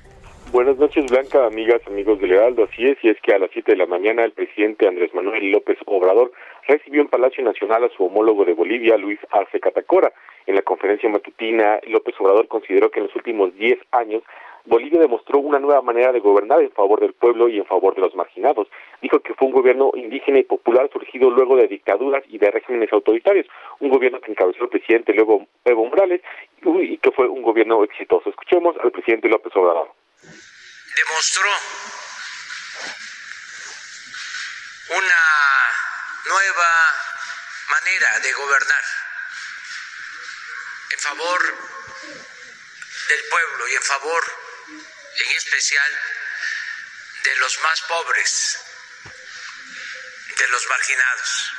Buenas 0.53 0.79
noches, 0.79 1.07
Blanca, 1.11 1.45
amigas, 1.45 1.81
amigos 1.89 2.21
de 2.21 2.29
Lealdo. 2.29 2.69
Así 2.71 2.87
es, 2.87 2.99
y 3.03 3.09
es 3.09 3.17
que 3.21 3.35
a 3.35 3.41
las 3.41 3.51
7 3.53 3.73
de 3.73 3.79
la 3.79 3.87
mañana 3.87 4.23
el 4.23 4.31
presidente 4.31 4.87
Andrés 4.87 5.13
Manuel 5.13 5.51
López 5.51 5.77
Obrador 5.87 6.31
recibió 6.69 7.01
en 7.01 7.09
Palacio 7.09 7.43
Nacional 7.43 7.83
a 7.83 7.89
su 7.97 8.05
homólogo 8.05 8.45
de 8.45 8.55
Bolivia, 8.55 8.97
Luis 8.97 9.19
Arce 9.33 9.59
Catacora. 9.59 10.13
En 10.47 10.55
la 10.55 10.63
conferencia 10.63 11.09
matutina, 11.09 11.81
López 11.89 12.15
Obrador 12.21 12.47
consideró 12.47 12.93
que 12.93 13.01
en 13.01 13.07
los 13.07 13.17
últimos 13.17 13.53
10 13.57 13.77
años 13.91 14.23
Bolivia 14.67 14.99
demostró 14.99 15.39
una 15.39 15.61
nueva 15.61 15.81
manera 15.81 16.13
de 16.13 16.19
gobernar 16.19 16.61
en 16.61 16.73
favor 16.73 17.01
del 17.01 17.15
pueblo 17.15 17.49
y 17.49 17.59
en 17.59 17.67
favor 17.67 17.95
de 17.95 18.01
los 18.01 18.15
marginados. 18.17 18.69
Dijo 19.01 19.21
que 19.21 19.35
fue 19.35 19.47
un 19.47 19.55
gobierno 19.55 19.93
indígena 19.95 20.41
y 20.41 20.43
popular 20.43 20.91
surgido 20.93 21.31
luego 21.31 21.57
de 21.57 21.69
dictaduras 21.69 22.25
y 22.29 22.39
de 22.39 22.51
regímenes 22.51 22.93
autoritarios, 22.93 23.47
un 23.79 23.91
gobierno 23.91 24.21
que 24.21 24.33
encabezó 24.33 24.65
el 24.65 24.71
presidente 24.71 25.15
luego 25.15 25.47
Evo 25.65 25.87
Morales 25.87 26.21
y 26.63 26.99
que 26.99 27.13
fue 27.13 27.29
un 27.29 27.43
gobierno 27.43 27.85
exitoso. 27.85 28.29
Escuchemos 28.29 28.77
al 28.83 28.91
presidente 28.91 29.29
López 29.29 29.55
Obrador. 29.55 29.89
Demostró 30.21 31.51
una 34.91 35.23
nueva 36.29 36.69
manera 37.71 38.19
de 38.21 38.33
gobernar 38.33 38.85
en 40.93 40.99
favor 40.99 41.41
del 43.09 43.21
pueblo 43.31 43.69
y 43.69 43.75
en 43.75 43.83
favor 43.83 44.46
en 45.19 45.31
especial 45.37 46.01
de 47.23 47.37
los 47.37 47.59
más 47.61 47.81
pobres, 47.83 48.59
de 50.37 50.49
los 50.49 50.67
marginados. 50.67 51.53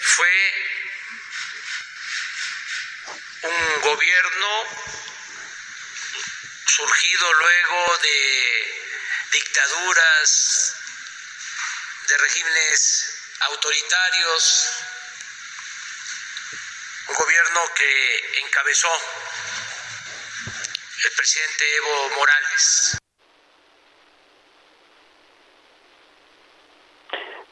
Fue 0.00 0.54
un 3.42 3.80
gobierno 3.82 4.64
surgido 6.66 7.32
luego 7.34 7.98
de 7.98 8.82
dictaduras, 9.32 10.74
de 12.08 12.18
regímenes 12.18 13.18
autoritarios, 13.40 14.70
un 17.06 17.14
gobierno 17.14 17.74
que 17.74 18.40
encabezó 18.40 19.53
presidente 21.16 21.64
Evo 21.76 22.16
Morales. 22.18 22.98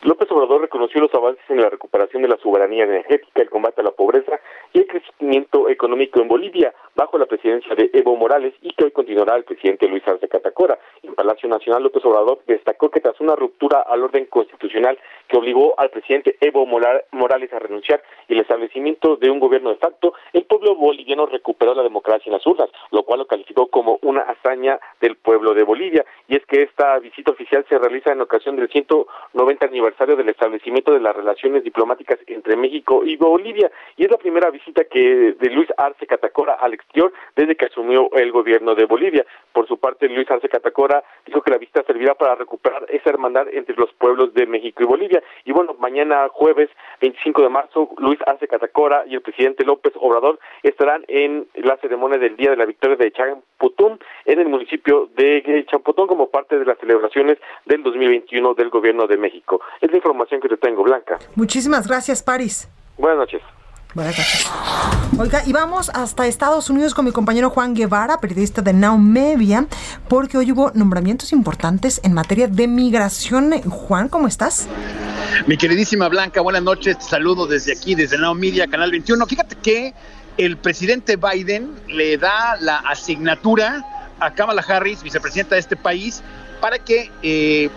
López 0.02 0.28
Obrador 0.42 0.62
reconoció 0.62 1.00
los 1.00 1.14
avances 1.14 1.44
en 1.48 1.60
la 1.60 1.70
recuperación 1.70 2.22
de 2.22 2.28
la 2.28 2.36
soberanía 2.38 2.82
energética, 2.82 3.42
el 3.42 3.48
combate 3.48 3.80
a 3.80 3.84
la 3.84 3.92
pobreza 3.92 4.40
y 4.72 4.80
el 4.80 4.88
crecimiento 4.88 5.68
económico 5.68 6.20
en 6.20 6.26
Bolivia 6.26 6.74
bajo 6.96 7.16
la 7.16 7.26
presidencia 7.26 7.74
de 7.76 7.90
Evo 7.92 8.16
Morales 8.16 8.52
y 8.60 8.72
que 8.74 8.84
hoy 8.84 8.90
continuará 8.90 9.36
el 9.36 9.44
presidente 9.44 9.86
Luis 9.86 10.02
Arce 10.06 10.28
Catacora. 10.28 10.78
En 11.04 11.14
Palacio 11.14 11.48
Nacional, 11.48 11.84
López 11.84 12.04
Obrador 12.04 12.40
destacó 12.46 12.90
que 12.90 13.00
tras 13.00 13.20
una 13.20 13.36
ruptura 13.36 13.82
al 13.82 14.02
orden 14.02 14.26
constitucional 14.26 14.98
que 15.28 15.36
obligó 15.36 15.78
al 15.78 15.90
presidente 15.90 16.36
Evo 16.40 16.66
Morales 16.66 17.52
a 17.52 17.58
renunciar 17.60 18.02
y 18.28 18.34
el 18.34 18.40
establecimiento 18.40 19.16
de 19.16 19.30
un 19.30 19.38
gobierno 19.38 19.70
de 19.70 19.76
facto, 19.76 20.14
el 20.32 20.44
pueblo 20.44 20.74
boliviano 20.74 21.26
recuperó 21.26 21.74
la 21.74 21.84
democracia 21.84 22.24
en 22.26 22.32
las 22.32 22.46
urnas, 22.46 22.68
lo 22.90 23.04
cual 23.04 23.20
lo 23.20 23.26
calificó 23.26 23.68
como 23.68 23.98
una 24.02 24.22
hazaña 24.22 24.80
del 25.00 25.16
pueblo 25.16 25.54
de 25.54 25.62
Bolivia. 25.62 26.04
Y 26.26 26.36
es 26.36 26.44
que 26.46 26.62
esta 26.62 26.98
visita 26.98 27.30
oficial 27.30 27.64
se 27.68 27.78
realiza 27.78 28.12
en 28.12 28.20
ocasión 28.20 28.56
del 28.56 28.68
190 28.68 29.66
aniversario 29.66 30.16
del 30.16 30.31
establecimiento 30.32 30.92
de 30.92 31.00
las 31.00 31.14
relaciones 31.14 31.64
diplomáticas 31.64 32.18
entre 32.26 32.56
México 32.56 33.02
y 33.04 33.16
Bolivia 33.16 33.70
y 33.96 34.04
es 34.04 34.10
la 34.10 34.18
primera 34.18 34.50
visita 34.50 34.84
que 34.84 35.34
de 35.38 35.50
Luis 35.50 35.68
Arce 35.76 36.06
Catacora 36.06 36.54
al 36.54 36.74
exterior 36.74 37.12
desde 37.36 37.56
que 37.56 37.66
asumió 37.66 38.10
el 38.12 38.32
gobierno 38.32 38.74
de 38.74 38.86
Bolivia. 38.86 39.24
Por 39.52 39.66
su 39.68 39.78
parte, 39.78 40.08
Luis 40.08 40.30
Arce 40.30 40.48
Catacora 40.48 41.02
dijo 41.26 41.42
que 41.42 41.50
la 41.50 41.58
visita 41.58 41.82
servirá 41.84 42.14
para 42.14 42.34
recuperar 42.34 42.86
esa 42.88 43.10
hermandad 43.10 43.46
entre 43.52 43.76
los 43.76 43.92
pueblos 43.94 44.34
de 44.34 44.46
México 44.46 44.82
y 44.82 44.86
Bolivia. 44.86 45.22
Y 45.44 45.52
bueno, 45.52 45.76
mañana 45.78 46.28
jueves 46.30 46.70
25 47.00 47.42
de 47.42 47.48
marzo, 47.48 47.90
Luis 47.98 48.18
Arce 48.26 48.48
Catacora 48.48 49.04
y 49.06 49.14
el 49.14 49.20
presidente 49.20 49.64
López 49.64 49.92
Obrador 49.96 50.38
estarán 50.62 51.04
en 51.08 51.46
la 51.54 51.76
ceremonia 51.78 52.18
del 52.18 52.36
Día 52.36 52.50
de 52.50 52.56
la 52.56 52.66
Victoria 52.66 52.96
de 52.96 53.12
Champotón 53.12 54.00
en 54.24 54.40
el 54.40 54.48
municipio 54.48 55.08
de 55.16 55.64
Champotón 55.68 56.06
como 56.06 56.30
parte 56.30 56.58
de 56.58 56.64
las 56.64 56.78
celebraciones 56.78 57.38
del 57.66 57.82
2021 57.82 58.54
del 58.54 58.70
gobierno 58.70 59.06
de 59.06 59.16
México. 59.16 59.60
Es 59.80 59.90
la 59.90 59.96
información 59.96 60.21
que 60.28 60.48
te 60.48 60.56
tengo, 60.56 60.82
Blanca. 60.82 61.18
Muchísimas 61.34 61.86
gracias, 61.86 62.22
Paris. 62.22 62.68
Buenas 62.98 63.18
noches. 63.18 63.42
Buenas 63.94 64.16
noches. 64.16 64.50
Oiga, 65.18 65.42
y 65.46 65.52
vamos 65.52 65.90
hasta 65.90 66.26
Estados 66.26 66.70
Unidos 66.70 66.94
con 66.94 67.04
mi 67.04 67.12
compañero 67.12 67.50
Juan 67.50 67.74
Guevara, 67.74 68.18
periodista 68.20 68.62
de 68.62 68.72
Now 68.72 68.96
Media, 68.96 69.66
porque 70.08 70.38
hoy 70.38 70.50
hubo 70.52 70.70
nombramientos 70.74 71.32
importantes 71.32 72.00
en 72.02 72.14
materia 72.14 72.48
de 72.48 72.66
migración. 72.68 73.52
Juan, 73.62 74.08
¿cómo 74.08 74.26
estás? 74.26 74.66
Mi 75.46 75.58
queridísima 75.58 76.08
Blanca, 76.08 76.40
buenas 76.40 76.62
noches. 76.62 76.98
Te 76.98 77.04
saludo 77.04 77.46
desde 77.46 77.72
aquí, 77.72 77.94
desde 77.94 78.16
Now 78.16 78.34
Media, 78.34 78.66
Canal 78.66 78.90
21. 78.90 79.26
Fíjate 79.26 79.56
que 79.56 79.92
el 80.38 80.56
presidente 80.56 81.16
Biden 81.16 81.74
le 81.88 82.16
da 82.16 82.56
la 82.60 82.78
asignatura 82.78 83.84
a 84.20 84.32
Kamala 84.32 84.64
Harris, 84.66 85.02
vicepresidenta 85.02 85.56
de 85.56 85.60
este 85.60 85.76
país, 85.76 86.22
para 86.60 86.78
que 86.78 87.10
eh, 87.22 87.68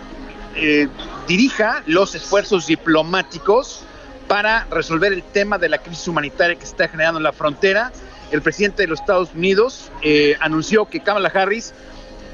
eh, 0.56 0.88
dirija 1.28 1.82
los 1.86 2.14
esfuerzos 2.14 2.66
diplomáticos 2.66 3.84
para 4.26 4.66
resolver 4.70 5.12
el 5.12 5.22
tema 5.22 5.58
de 5.58 5.68
la 5.68 5.78
crisis 5.78 6.08
humanitaria 6.08 6.56
que 6.56 6.62
se 6.62 6.72
está 6.72 6.88
generando 6.88 7.18
en 7.18 7.24
la 7.24 7.32
frontera. 7.32 7.92
El 8.30 8.42
presidente 8.42 8.82
de 8.82 8.88
los 8.88 9.00
Estados 9.00 9.34
Unidos 9.34 9.90
eh, 10.02 10.36
anunció 10.40 10.86
que 10.86 11.00
Kamala 11.00 11.28
Harris 11.28 11.72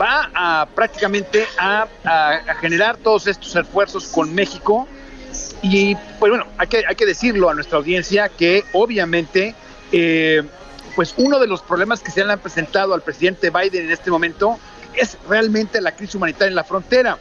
va 0.00 0.30
a 0.34 0.66
prácticamente 0.74 1.46
a, 1.58 1.86
generar 2.60 2.96
todos 2.96 3.26
estos 3.26 3.54
esfuerzos 3.54 4.06
con 4.06 4.34
México. 4.34 4.88
Y 5.62 5.94
pues 6.18 6.30
bueno, 6.30 6.46
hay 6.58 6.68
que, 6.68 6.84
hay 6.86 6.94
que 6.94 7.06
decirlo 7.06 7.50
a 7.50 7.54
nuestra 7.54 7.78
audiencia 7.78 8.28
que 8.28 8.64
obviamente 8.72 9.54
eh, 9.90 10.42
pues 10.94 11.14
uno 11.16 11.38
de 11.38 11.46
los 11.46 11.62
problemas 11.62 12.00
que 12.00 12.10
se 12.10 12.24
le 12.24 12.32
han 12.32 12.38
presentado 12.38 12.94
al 12.94 13.02
presidente 13.02 13.50
Biden 13.50 13.86
en 13.86 13.90
este 13.90 14.10
momento 14.10 14.58
es 14.94 15.16
realmente 15.28 15.80
la 15.80 15.92
crisis 15.92 16.14
humanitaria 16.14 16.48
en 16.48 16.54
la 16.54 16.64
frontera. 16.64 17.18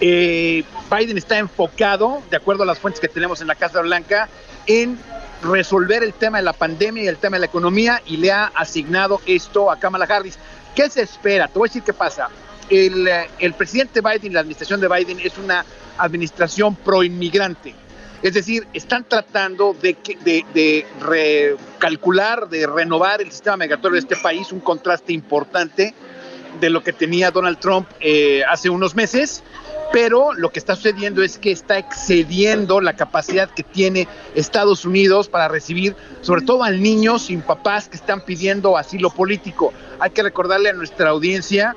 Eh, 0.00 0.64
Biden 0.90 1.18
está 1.18 1.38
enfocado, 1.38 2.22
de 2.30 2.36
acuerdo 2.36 2.62
a 2.62 2.66
las 2.66 2.78
fuentes 2.78 3.00
que 3.00 3.08
tenemos 3.08 3.40
en 3.40 3.48
la 3.48 3.54
Casa 3.54 3.80
Blanca, 3.80 4.28
en 4.66 4.98
resolver 5.42 6.02
el 6.02 6.14
tema 6.14 6.38
de 6.38 6.44
la 6.44 6.52
pandemia 6.52 7.04
y 7.04 7.08
el 7.08 7.16
tema 7.16 7.36
de 7.36 7.40
la 7.40 7.46
economía 7.46 8.02
y 8.06 8.16
le 8.16 8.32
ha 8.32 8.46
asignado 8.54 9.20
esto 9.26 9.70
a 9.70 9.78
Kamala 9.78 10.04
Harris. 10.04 10.38
¿Qué 10.74 10.88
se 10.90 11.02
espera? 11.02 11.48
Te 11.48 11.58
voy 11.58 11.66
a 11.66 11.70
decir 11.70 11.82
qué 11.82 11.92
pasa. 11.92 12.28
El, 12.70 13.08
eh, 13.08 13.52
presidente 13.56 14.00
Biden, 14.00 14.34
la 14.34 14.40
administración 14.40 14.80
de 14.80 14.88
Biden 14.88 15.20
es 15.20 15.38
una 15.38 15.64
administración 15.96 16.76
pro-inmigrante. 16.76 17.74
Es 18.22 18.34
decir, 18.34 18.66
están 18.72 19.04
tratando 19.04 19.74
de, 19.80 19.96
de, 20.24 20.86
recalcular, 21.00 22.48
de 22.48 22.66
renovar 22.66 23.22
el 23.22 23.30
sistema 23.30 23.58
migratorio 23.58 23.94
de 23.94 24.00
este 24.00 24.16
país, 24.16 24.50
un 24.50 24.60
contraste 24.60 25.12
importante 25.12 25.94
de 26.60 26.70
lo 26.70 26.82
que 26.82 26.92
tenía 26.92 27.30
Donald 27.30 27.58
Trump 27.58 27.88
eh, 28.00 28.42
hace 28.48 28.68
unos 28.68 28.96
meses 28.96 29.44
pero 29.92 30.32
lo 30.34 30.50
que 30.50 30.58
está 30.58 30.76
sucediendo 30.76 31.22
es 31.22 31.38
que 31.38 31.50
está 31.50 31.78
excediendo 31.78 32.80
la 32.80 32.94
capacidad 32.94 33.48
que 33.48 33.62
tiene 33.62 34.06
Estados 34.34 34.84
Unidos 34.84 35.28
para 35.28 35.48
recibir, 35.48 35.96
sobre 36.20 36.42
todo 36.42 36.62
a 36.62 36.70
niños 36.70 37.26
sin 37.26 37.40
papás 37.40 37.88
que 37.88 37.96
están 37.96 38.20
pidiendo 38.24 38.76
asilo 38.76 39.10
político. 39.10 39.72
Hay 39.98 40.10
que 40.10 40.22
recordarle 40.22 40.70
a 40.70 40.74
nuestra 40.74 41.10
audiencia 41.10 41.74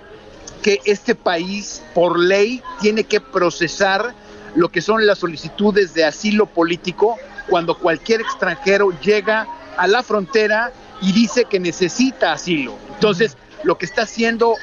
que 0.62 0.80
este 0.86 1.16
país, 1.16 1.82
por 1.94 2.20
ley, 2.20 2.62
tiene 2.82 3.04
que 3.04 3.22
procesar 3.22 4.14
lo 4.56 4.70
que 4.70 4.82
son 4.82 5.06
las 5.06 5.20
solicitudes 5.20 5.94
de 5.94 6.04
asilo 6.04 6.46
político 6.46 7.18
cuando 7.50 7.78
cualquier 7.78 8.22
extranjero 8.22 8.92
llega 9.02 9.48
a 9.78 9.88
la 9.88 10.04
frontera 10.04 10.72
y 11.02 11.14
dice 11.14 11.46
que 11.46 11.60
necesita 11.60 12.34
asilo. 12.34 12.76
Entonces, 12.94 13.38
lo 13.64 13.78
que 13.78 13.86
está 13.86 14.06
siendo 14.06 14.56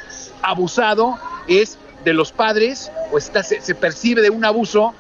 abusado 0.42 1.18
es 1.48 1.78
de 2.09 2.14
los 2.14 2.33
padres 2.33 2.90
o 3.12 3.18
está, 3.18 3.42
se, 3.42 3.75
percibe 3.75 4.23
de 4.23 4.31
un 4.31 4.42
abuso 4.42 4.94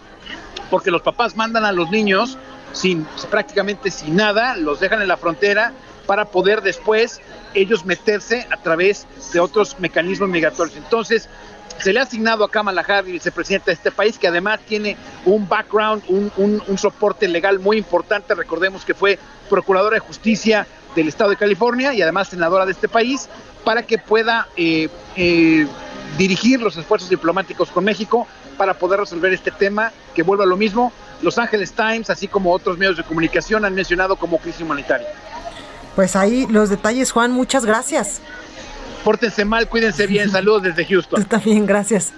porque 0.70 0.90
los 0.90 1.00
papás 1.00 1.36
mandan 1.36 1.64
a 1.64 1.72
los 1.72 1.90
niños 1.90 2.36
sin 2.72 3.04
prácticamente 3.30 3.90
sin 3.90 4.16
nada, 4.16 4.56
los 4.56 4.78
dejan 4.78 5.00
en 5.00 5.08
la 5.08 5.16
frontera 5.16 5.72
para 6.06 6.26
poder 6.26 6.60
después 6.60 7.22
ellos 7.54 7.86
meterse 7.86 8.46
a 8.50 8.58
través 8.58 9.06
de 9.32 9.40
otros 9.40 9.80
mecanismos 9.80 10.28
migratorios. 10.28 10.76
Entonces, 10.76 11.30
se 11.78 11.94
le 11.94 12.00
ha 12.00 12.02
asignado 12.02 12.44
a 12.44 12.50
Kamala 12.50 12.82
Harris, 12.82 13.12
vicepresidenta 13.12 13.66
de 13.66 13.72
este 13.72 13.90
país, 13.90 14.18
que 14.18 14.28
además 14.28 14.60
tiene 14.66 14.96
un 15.24 15.48
background, 15.48 16.02
un, 16.08 16.62
un, 16.66 16.78
soporte 16.78 17.26
legal 17.26 17.58
muy 17.58 17.78
importante. 17.78 18.34
Recordemos 18.34 18.84
que 18.84 18.94
fue 18.94 19.18
procuradora 19.48 19.94
de 19.94 20.00
justicia 20.00 20.66
del 20.94 21.08
estado 21.08 21.30
de 21.30 21.36
California 21.36 21.94
y 21.94 22.02
además 22.02 22.28
senadora 22.28 22.66
de 22.66 22.72
este 22.72 22.88
país, 22.88 23.28
para 23.64 23.82
que 23.82 23.98
pueda 23.98 24.48
eh, 24.56 24.88
eh, 25.16 25.66
dirigir 26.16 26.60
los 26.60 26.76
esfuerzos 26.76 27.08
diplomáticos 27.08 27.70
con 27.70 27.84
México 27.84 28.26
para 28.56 28.74
poder 28.74 29.00
resolver 29.00 29.32
este 29.32 29.50
tema, 29.50 29.92
que 30.14 30.22
vuelva 30.22 30.44
a 30.44 30.46
lo 30.46 30.56
mismo. 30.56 30.92
Los 31.22 31.38
Angeles 31.38 31.72
Times, 31.72 32.10
así 32.10 32.28
como 32.28 32.52
otros 32.52 32.78
medios 32.78 32.96
de 32.96 33.04
comunicación, 33.04 33.64
han 33.64 33.74
mencionado 33.74 34.16
como 34.16 34.38
crisis 34.38 34.60
humanitaria. 34.60 35.08
Pues 35.94 36.14
ahí 36.16 36.46
los 36.48 36.70
detalles, 36.70 37.10
Juan, 37.10 37.32
muchas 37.32 37.64
gracias. 37.64 38.20
Pórtense 39.04 39.44
mal, 39.44 39.68
cuídense 39.68 40.06
bien, 40.06 40.30
saludos 40.32 40.62
desde 40.62 40.84
Houston. 40.84 41.20
Está 41.20 41.38
bien, 41.38 41.66
gracias. 41.66 42.12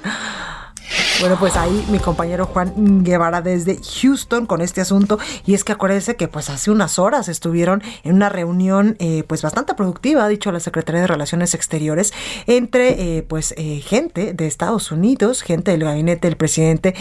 Bueno, 1.20 1.37
pues 1.38 1.57
ahí 1.57 1.87
mi 1.90 1.98
compañero 1.98 2.46
Juan 2.46 3.05
Guevara 3.05 3.42
desde 3.42 3.79
Houston 4.00 4.46
con 4.46 4.62
este 4.62 4.81
asunto. 4.81 5.18
Y 5.46 5.55
es 5.55 5.64
que 5.64 5.72
acuérdense 5.72 6.16
que 6.16 6.29
pues 6.29 6.48
hace 6.48 6.70
unas 6.70 6.98
horas 6.98 7.29
estuvieron 7.29 7.83
en 8.05 8.14
una 8.14 8.29
reunión 8.29 8.96
eh, 8.98 9.24
pues 9.26 9.42
bastante 9.42 9.74
productiva, 9.74 10.24
ha 10.24 10.29
dicho 10.29 10.50
la 10.50 10.61
Secretaría 10.61 11.03
de 11.03 11.07
Relaciones 11.07 11.55
Exteriores, 11.55 12.12
entre 12.46 13.18
eh, 13.18 13.22
pues 13.22 13.55
eh, 13.57 13.81
gente 13.81 14.33
de 14.33 14.46
Estados 14.46 14.90
Unidos, 14.92 15.42
gente 15.42 15.72
del 15.72 15.85
gabinete 15.85 16.29
del 16.29 16.37
presidente 16.37 16.94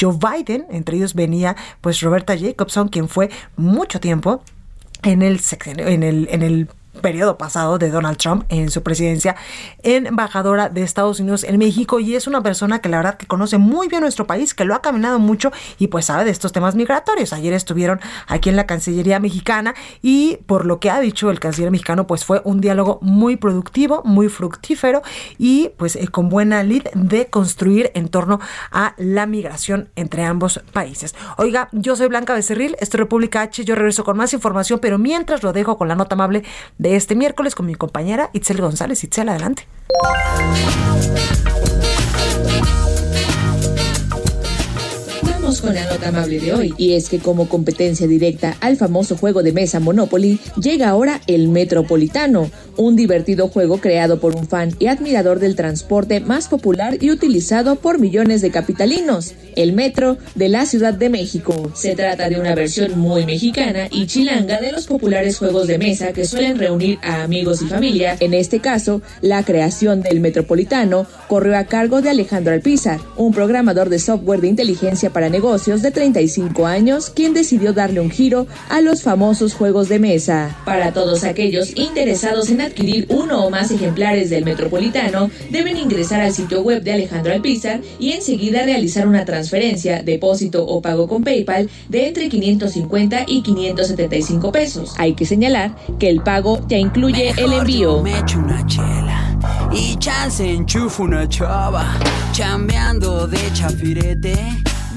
Joe 0.00 0.16
Biden. 0.18 0.66
Entre 0.70 0.96
ellos 0.96 1.14
venía 1.14 1.56
pues 1.80 2.00
Roberta 2.00 2.36
Jacobson, 2.38 2.88
quien 2.88 3.08
fue 3.08 3.30
mucho 3.56 4.00
tiempo 4.00 4.42
en 5.02 5.22
el, 5.22 5.40
en 5.66 6.02
el, 6.02 6.28
en 6.30 6.42
el 6.42 6.68
periodo 7.00 7.38
pasado 7.38 7.78
de 7.78 7.90
Donald 7.90 8.18
Trump 8.18 8.44
en 8.48 8.70
su 8.70 8.82
presidencia, 8.82 9.36
embajadora 9.82 10.68
de 10.68 10.82
Estados 10.82 11.20
Unidos 11.20 11.44
en 11.44 11.58
México 11.58 12.00
y 12.00 12.14
es 12.14 12.26
una 12.26 12.42
persona 12.42 12.80
que 12.80 12.88
la 12.88 12.98
verdad 12.98 13.16
que 13.16 13.26
conoce 13.26 13.58
muy 13.58 13.88
bien 13.88 14.02
nuestro 14.02 14.26
país, 14.26 14.54
que 14.54 14.64
lo 14.64 14.74
ha 14.74 14.82
caminado 14.82 15.18
mucho 15.18 15.52
y 15.78 15.88
pues 15.88 16.06
sabe 16.06 16.24
de 16.24 16.30
estos 16.30 16.52
temas 16.52 16.74
migratorios. 16.74 17.32
Ayer 17.32 17.52
estuvieron 17.54 18.00
aquí 18.26 18.50
en 18.50 18.56
la 18.56 18.66
Cancillería 18.66 19.20
mexicana 19.20 19.74
y 20.02 20.38
por 20.46 20.66
lo 20.66 20.80
que 20.80 20.90
ha 20.90 21.00
dicho 21.00 21.30
el 21.30 21.40
canciller 21.40 21.70
mexicano 21.70 22.06
pues 22.06 22.24
fue 22.24 22.42
un 22.44 22.60
diálogo 22.60 22.98
muy 23.02 23.36
productivo, 23.36 24.02
muy 24.04 24.28
fructífero 24.28 25.02
y 25.38 25.70
pues 25.76 25.96
eh, 25.96 26.08
con 26.08 26.28
buena 26.28 26.62
lid 26.62 26.82
de 26.94 27.26
construir 27.26 27.90
en 27.94 28.08
torno 28.08 28.40
a 28.70 28.94
la 28.98 29.26
migración 29.26 29.88
entre 29.96 30.24
ambos 30.24 30.60
países. 30.72 31.14
Oiga, 31.38 31.68
yo 31.72 31.96
soy 31.96 32.08
Blanca 32.08 32.34
Becerril, 32.34 32.76
esto 32.80 32.96
es 32.96 33.00
República 33.00 33.42
H, 33.42 33.64
yo 33.64 33.74
regreso 33.74 34.04
con 34.04 34.16
más 34.16 34.32
información, 34.32 34.78
pero 34.78 34.98
mientras 34.98 35.42
lo 35.42 35.52
dejo 35.52 35.78
con 35.78 35.88
la 35.88 35.94
nota 35.94 36.14
amable 36.14 36.44
de 36.82 36.96
este 36.96 37.14
miércoles 37.14 37.54
con 37.54 37.66
mi 37.66 37.76
compañera 37.76 38.30
Itzel 38.32 38.60
González. 38.60 39.04
Itzel, 39.04 39.28
adelante. 39.28 39.68
Con 45.60 45.74
la 45.74 45.84
nota 45.84 46.08
amable 46.08 46.40
de 46.40 46.54
hoy, 46.54 46.74
y 46.78 46.94
es 46.94 47.10
que 47.10 47.18
como 47.18 47.46
competencia 47.46 48.06
directa 48.06 48.56
al 48.60 48.76
famoso 48.76 49.18
juego 49.18 49.42
de 49.42 49.52
mesa 49.52 49.80
Monopoly, 49.80 50.40
llega 50.58 50.88
ahora 50.88 51.20
el 51.26 51.48
Metropolitano, 51.48 52.50
un 52.78 52.96
divertido 52.96 53.48
juego 53.48 53.76
creado 53.78 54.18
por 54.18 54.34
un 54.34 54.48
fan 54.48 54.74
y 54.78 54.86
admirador 54.86 55.40
del 55.40 55.54
transporte 55.54 56.20
más 56.20 56.48
popular 56.48 56.96
y 57.00 57.10
utilizado 57.10 57.76
por 57.76 57.98
millones 57.98 58.40
de 58.40 58.50
capitalinos, 58.50 59.34
el 59.54 59.74
Metro 59.74 60.16
de 60.34 60.48
la 60.48 60.64
Ciudad 60.64 60.94
de 60.94 61.10
México. 61.10 61.70
Se 61.74 61.94
trata 61.94 62.30
de 62.30 62.40
una 62.40 62.54
versión 62.54 62.98
muy 62.98 63.26
mexicana 63.26 63.88
y 63.90 64.06
chilanga 64.06 64.58
de 64.58 64.72
los 64.72 64.86
populares 64.86 65.36
juegos 65.36 65.66
de 65.66 65.76
mesa 65.76 66.12
que 66.12 66.24
suelen 66.24 66.58
reunir 66.58 66.98
a 67.02 67.22
amigos 67.24 67.60
y 67.60 67.66
familia. 67.66 68.16
En 68.20 68.32
este 68.32 68.60
caso, 68.60 69.02
la 69.20 69.44
creación 69.44 70.00
del 70.00 70.20
Metropolitano 70.20 71.06
corrió 71.28 71.58
a 71.58 71.64
cargo 71.64 72.00
de 72.00 72.08
Alejandro 72.08 72.54
Alpizar, 72.54 73.00
un 73.16 73.32
programador 73.32 73.90
de 73.90 73.98
software 73.98 74.40
de 74.40 74.48
inteligencia 74.48 75.10
para 75.10 75.28
negocios 75.28 75.41
de 75.42 75.90
35 75.90 76.66
años, 76.66 77.10
quien 77.10 77.34
decidió 77.34 77.72
darle 77.72 77.98
un 77.98 78.10
giro 78.10 78.46
a 78.68 78.80
los 78.80 79.02
famosos 79.02 79.54
juegos 79.54 79.88
de 79.88 79.98
mesa. 79.98 80.56
Para 80.64 80.92
todos 80.92 81.24
aquellos 81.24 81.76
interesados 81.76 82.48
en 82.50 82.60
adquirir 82.60 83.06
uno 83.08 83.44
o 83.44 83.50
más 83.50 83.72
ejemplares 83.72 84.30
del 84.30 84.44
Metropolitano, 84.44 85.32
deben 85.50 85.78
ingresar 85.78 86.20
al 86.20 86.32
sitio 86.32 86.62
web 86.62 86.84
de 86.84 86.92
Alejandro 86.92 87.32
Alpizar 87.32 87.80
y 87.98 88.12
enseguida 88.12 88.62
realizar 88.62 89.08
una 89.08 89.24
transferencia, 89.24 90.04
depósito 90.04 90.64
o 90.64 90.80
pago 90.80 91.08
con 91.08 91.24
PayPal 91.24 91.68
de 91.88 92.06
entre 92.06 92.28
550 92.28 93.24
y 93.26 93.42
575 93.42 94.52
pesos. 94.52 94.94
Hay 94.96 95.14
que 95.14 95.26
señalar 95.26 95.74
que 95.98 96.08
el 96.08 96.22
pago 96.22 96.64
ya 96.68 96.78
incluye 96.78 97.34
el 97.36 97.52
envío. 97.52 98.00
Me 98.00 98.16
echo 98.16 98.38
una 98.38 98.64
chela 98.66 99.36
y 99.72 99.96
chance 99.96 100.48
enchufo 100.48 101.02
una 101.02 101.28
chava, 101.28 101.98
chambeando 102.30 103.26
de 103.26 103.52
chafirete. 103.52 104.36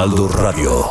Heraldo 0.00 0.28
Radio. 0.28 0.86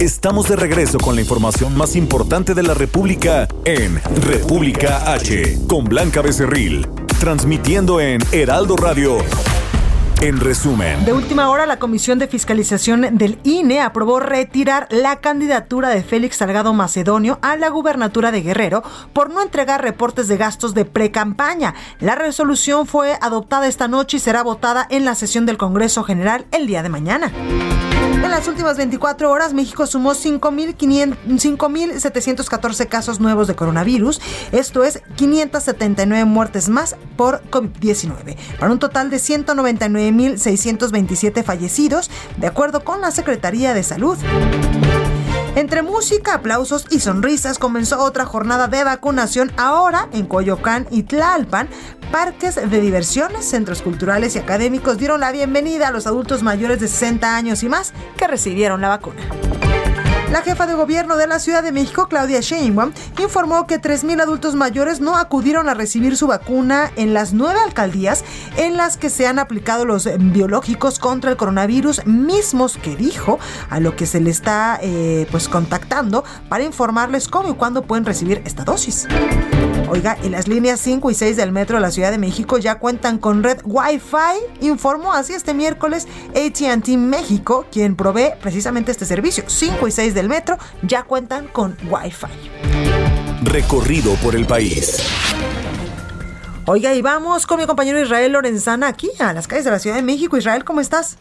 Estamos 0.00 0.48
de 0.48 0.56
regreso 0.56 0.98
con 0.98 1.14
la 1.14 1.20
información 1.20 1.76
más 1.76 1.94
importante 1.94 2.52
de 2.52 2.64
la 2.64 2.74
República 2.74 3.46
en 3.64 4.02
República 4.22 5.12
H, 5.12 5.56
con 5.68 5.84
Blanca 5.84 6.20
Becerril, 6.20 6.84
transmitiendo 7.20 8.00
en 8.00 8.20
Heraldo 8.32 8.74
Radio. 8.74 9.18
En 10.20 10.40
resumen, 10.40 11.04
De 11.04 11.12
última 11.12 11.48
hora, 11.48 11.64
la 11.64 11.78
Comisión 11.78 12.18
de 12.18 12.26
Fiscalización 12.26 13.16
del 13.16 13.38
INE 13.44 13.82
aprobó 13.82 14.18
retirar 14.18 14.88
la 14.90 15.20
candidatura 15.20 15.88
de 15.88 16.02
Félix 16.02 16.38
Salgado 16.38 16.74
Macedonio 16.74 17.38
a 17.42 17.56
la 17.56 17.68
gubernatura 17.68 18.32
de 18.32 18.42
Guerrero 18.42 18.82
por 19.12 19.30
no 19.30 19.42
entregar 19.42 19.80
reportes 19.80 20.26
de 20.26 20.36
gastos 20.36 20.74
de 20.74 20.84
precampaña. 20.84 21.74
La 22.00 22.16
resolución 22.16 22.88
fue 22.88 23.16
adoptada 23.20 23.68
esta 23.68 23.86
noche 23.86 24.16
y 24.16 24.20
será 24.20 24.42
votada 24.42 24.88
en 24.90 25.04
la 25.04 25.14
sesión 25.14 25.46
del 25.46 25.56
Congreso 25.56 26.02
General 26.02 26.46
el 26.50 26.66
día 26.66 26.82
de 26.82 26.88
mañana. 26.88 27.32
En 28.22 28.30
las 28.30 28.46
últimas 28.48 28.76
24 28.76 29.30
horas, 29.30 29.54
México 29.54 29.86
sumó 29.86 30.12
5.500 30.12 31.16
5.714 31.26 32.86
casos 32.88 33.18
nuevos 33.18 33.48
de 33.48 33.54
coronavirus. 33.54 34.20
Esto 34.52 34.84
es 34.84 35.02
579 35.16 36.26
muertes 36.26 36.68
más 36.68 36.96
por 37.16 37.42
COVID-19, 37.50 38.36
para 38.58 38.72
un 38.72 38.78
total 38.78 39.08
de 39.10 39.16
199.627 39.16 41.42
fallecidos, 41.42 42.10
de 42.36 42.46
acuerdo 42.46 42.84
con 42.84 43.00
la 43.00 43.10
Secretaría 43.10 43.72
de 43.74 43.82
Salud. 43.82 44.16
Entre 45.56 45.82
música, 45.82 46.34
aplausos 46.34 46.86
y 46.90 47.00
sonrisas 47.00 47.58
comenzó 47.58 48.00
otra 48.02 48.24
jornada 48.24 48.68
de 48.68 48.84
vacunación 48.84 49.50
ahora 49.56 50.08
en 50.12 50.26
Coyoacán 50.26 50.86
y 50.90 51.02
Tlalpan. 51.02 51.68
Parques 52.10 52.56
de 52.56 52.80
diversiones, 52.80 53.44
centros 53.44 53.82
culturales 53.82 54.34
y 54.34 54.40
académicos 54.40 54.98
dieron 54.98 55.20
la 55.20 55.30
bienvenida 55.30 55.88
a 55.88 55.90
los 55.92 56.08
adultos 56.08 56.42
mayores 56.42 56.80
de 56.80 56.88
60 56.88 57.36
años 57.36 57.62
y 57.62 57.68
más 57.68 57.92
que 58.16 58.26
recibieron 58.26 58.80
la 58.80 58.88
vacuna. 58.88 59.20
La 60.32 60.42
jefa 60.42 60.66
de 60.66 60.74
gobierno 60.74 61.16
de 61.16 61.28
la 61.28 61.38
Ciudad 61.38 61.62
de 61.62 61.70
México, 61.70 62.08
Claudia 62.08 62.40
Sheinbaum, 62.40 62.92
informó 63.20 63.66
que 63.66 63.80
3.000 63.80 64.22
adultos 64.22 64.54
mayores 64.54 65.00
no 65.00 65.16
acudieron 65.16 65.68
a 65.68 65.74
recibir 65.74 66.16
su 66.16 66.26
vacuna 66.26 66.90
en 66.96 67.14
las 67.14 67.32
nueve 67.32 67.60
alcaldías 67.64 68.24
en 68.56 68.76
las 68.76 68.96
que 68.96 69.10
se 69.10 69.26
han 69.26 69.38
aplicado 69.38 69.84
los 69.84 70.08
biológicos 70.18 70.98
contra 70.98 71.30
el 71.30 71.36
coronavirus 71.36 72.06
mismos 72.06 72.76
que 72.76 72.96
dijo 72.96 73.38
a 73.70 73.78
lo 73.78 73.94
que 73.94 74.06
se 74.06 74.20
le 74.20 74.30
está 74.30 74.78
eh, 74.82 75.26
pues 75.30 75.48
contactando 75.48 76.24
para 76.48 76.64
informarles 76.64 77.28
cómo 77.28 77.50
y 77.50 77.54
cuándo 77.54 77.82
pueden 77.82 78.04
recibir 78.04 78.42
esta 78.44 78.64
dosis. 78.64 79.06
Oiga, 79.92 80.16
y 80.22 80.28
las 80.28 80.46
líneas 80.46 80.78
5 80.78 81.10
y 81.10 81.14
6 81.14 81.36
del 81.36 81.50
metro 81.50 81.78
de 81.78 81.82
la 81.82 81.90
Ciudad 81.90 82.12
de 82.12 82.18
México 82.18 82.58
ya 82.58 82.78
cuentan 82.78 83.18
con 83.18 83.42
red 83.42 83.58
Wi-Fi, 83.64 84.64
informó 84.64 85.12
así 85.12 85.32
este 85.32 85.52
miércoles 85.52 86.06
ATT 86.28 86.90
México, 86.90 87.66
quien 87.72 87.96
provee 87.96 88.30
precisamente 88.40 88.92
este 88.92 89.04
servicio. 89.04 89.42
5 89.48 89.88
y 89.88 89.90
6 89.90 90.14
del 90.14 90.28
metro 90.28 90.58
ya 90.82 91.02
cuentan 91.02 91.48
con 91.48 91.76
Wi-Fi. 91.90 92.28
recorrido 93.42 94.14
por 94.22 94.36
el 94.36 94.46
país. 94.46 95.04
Oiga, 96.66 96.94
y 96.94 97.02
vamos 97.02 97.44
con 97.44 97.58
mi 97.58 97.66
compañero 97.66 98.00
Israel 98.00 98.30
Lorenzana 98.30 98.86
aquí 98.86 99.10
a 99.18 99.32
las 99.32 99.48
calles 99.48 99.64
de 99.64 99.72
la 99.72 99.80
Ciudad 99.80 99.96
de 99.96 100.02
México. 100.02 100.36
Israel, 100.36 100.62
¿cómo 100.62 100.80
estás? 100.80 101.18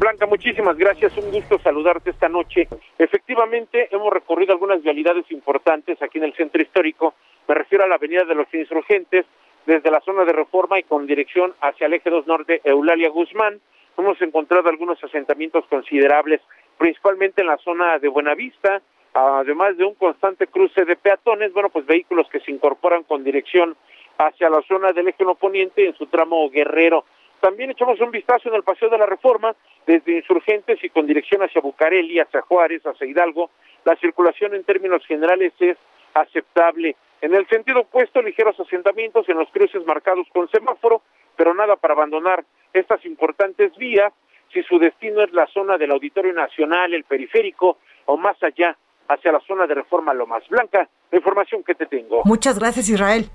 Blanca, 0.00 0.26
muchísimas 0.26 0.76
gracias. 0.78 1.16
Un 1.18 1.30
gusto 1.30 1.60
saludarte 1.62 2.10
esta 2.10 2.28
noche. 2.28 2.66
Efectivamente, 2.98 3.86
hemos 3.92 4.10
recorrido 4.12 4.52
algunas 4.52 4.82
vialidades 4.82 5.30
importantes 5.30 6.02
aquí 6.02 6.18
en 6.18 6.24
el 6.24 6.34
centro 6.34 6.60
histórico. 6.60 7.14
Me 7.50 7.56
refiero 7.56 7.82
a 7.82 7.88
la 7.88 7.96
Avenida 7.96 8.22
de 8.22 8.36
los 8.36 8.46
Insurgentes, 8.54 9.26
desde 9.66 9.90
la 9.90 10.00
zona 10.02 10.24
de 10.24 10.32
Reforma 10.32 10.78
y 10.78 10.84
con 10.84 11.04
dirección 11.04 11.52
hacia 11.60 11.88
el 11.88 11.94
eje 11.94 12.08
2 12.08 12.28
Norte, 12.28 12.60
Eulalia 12.62 13.08
Guzmán. 13.08 13.60
Hemos 13.98 14.22
encontrado 14.22 14.68
algunos 14.68 15.02
asentamientos 15.02 15.64
considerables, 15.66 16.40
principalmente 16.78 17.40
en 17.40 17.48
la 17.48 17.56
zona 17.56 17.98
de 17.98 18.06
Buenavista, 18.06 18.80
además 19.14 19.76
de 19.76 19.84
un 19.84 19.96
constante 19.96 20.46
cruce 20.46 20.84
de 20.84 20.94
peatones, 20.94 21.52
bueno, 21.52 21.70
pues 21.70 21.86
vehículos 21.86 22.28
que 22.30 22.38
se 22.38 22.52
incorporan 22.52 23.02
con 23.02 23.24
dirección 23.24 23.76
hacia 24.18 24.48
la 24.48 24.62
zona 24.62 24.92
del 24.92 25.08
eje 25.08 25.24
no 25.24 25.34
poniente 25.34 25.84
en 25.84 25.96
su 25.96 26.06
tramo 26.06 26.48
guerrero. 26.50 27.04
También 27.40 27.70
echamos 27.70 28.00
un 28.00 28.12
vistazo 28.12 28.48
en 28.48 28.54
el 28.54 28.62
Paseo 28.62 28.90
de 28.90 28.98
la 28.98 29.06
Reforma, 29.06 29.56
desde 29.88 30.18
Insurgentes 30.18 30.78
y 30.84 30.90
con 30.90 31.04
dirección 31.04 31.42
hacia 31.42 31.60
Bucareli, 31.60 32.20
hacia 32.20 32.42
Juárez, 32.42 32.86
hacia 32.86 33.08
Hidalgo. 33.08 33.50
La 33.84 33.96
circulación 33.96 34.54
en 34.54 34.62
términos 34.62 35.04
generales 35.04 35.52
es 35.58 35.76
aceptable. 36.14 36.94
En 37.22 37.34
el 37.34 37.46
sentido 37.48 37.80
opuesto, 37.80 38.22
ligeros 38.22 38.58
asentamientos 38.58 39.28
en 39.28 39.38
los 39.38 39.50
cruces 39.50 39.84
marcados 39.86 40.26
con 40.32 40.48
semáforo, 40.50 41.02
pero 41.36 41.54
nada 41.54 41.76
para 41.76 41.94
abandonar 41.94 42.44
estas 42.72 43.04
importantes 43.04 43.76
vías 43.76 44.12
si 44.52 44.62
su 44.62 44.78
destino 44.78 45.22
es 45.22 45.32
la 45.32 45.46
zona 45.46 45.78
del 45.78 45.92
Auditorio 45.92 46.32
Nacional, 46.32 46.92
el 46.92 47.04
periférico 47.04 47.78
o 48.06 48.16
más 48.16 48.36
allá, 48.42 48.76
hacia 49.08 49.32
la 49.32 49.40
zona 49.40 49.66
de 49.66 49.74
Reforma 49.74 50.14
Lomas 50.14 50.42
Blanca. 50.48 50.88
La 51.10 51.18
información 51.18 51.62
que 51.62 51.74
te 51.74 51.86
tengo. 51.86 52.22
Muchas 52.24 52.58
gracias, 52.58 52.88
Israel. 52.88 53.26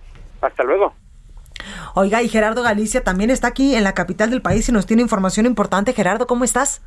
Hasta 0.41 0.63
luego. 0.63 0.93
Oiga, 1.95 2.21
y 2.21 2.27
Gerardo 2.27 2.63
Galicia 2.63 3.03
también 3.03 3.29
está 3.29 3.47
aquí 3.47 3.75
en 3.75 3.83
la 3.83 3.93
capital 3.93 4.29
del 4.29 4.41
país 4.41 4.67
y 4.67 4.71
nos 4.71 4.85
tiene 4.85 5.01
información 5.01 5.45
importante. 5.45 5.93
Gerardo, 5.93 6.27
¿cómo 6.27 6.43
estás? 6.43 6.83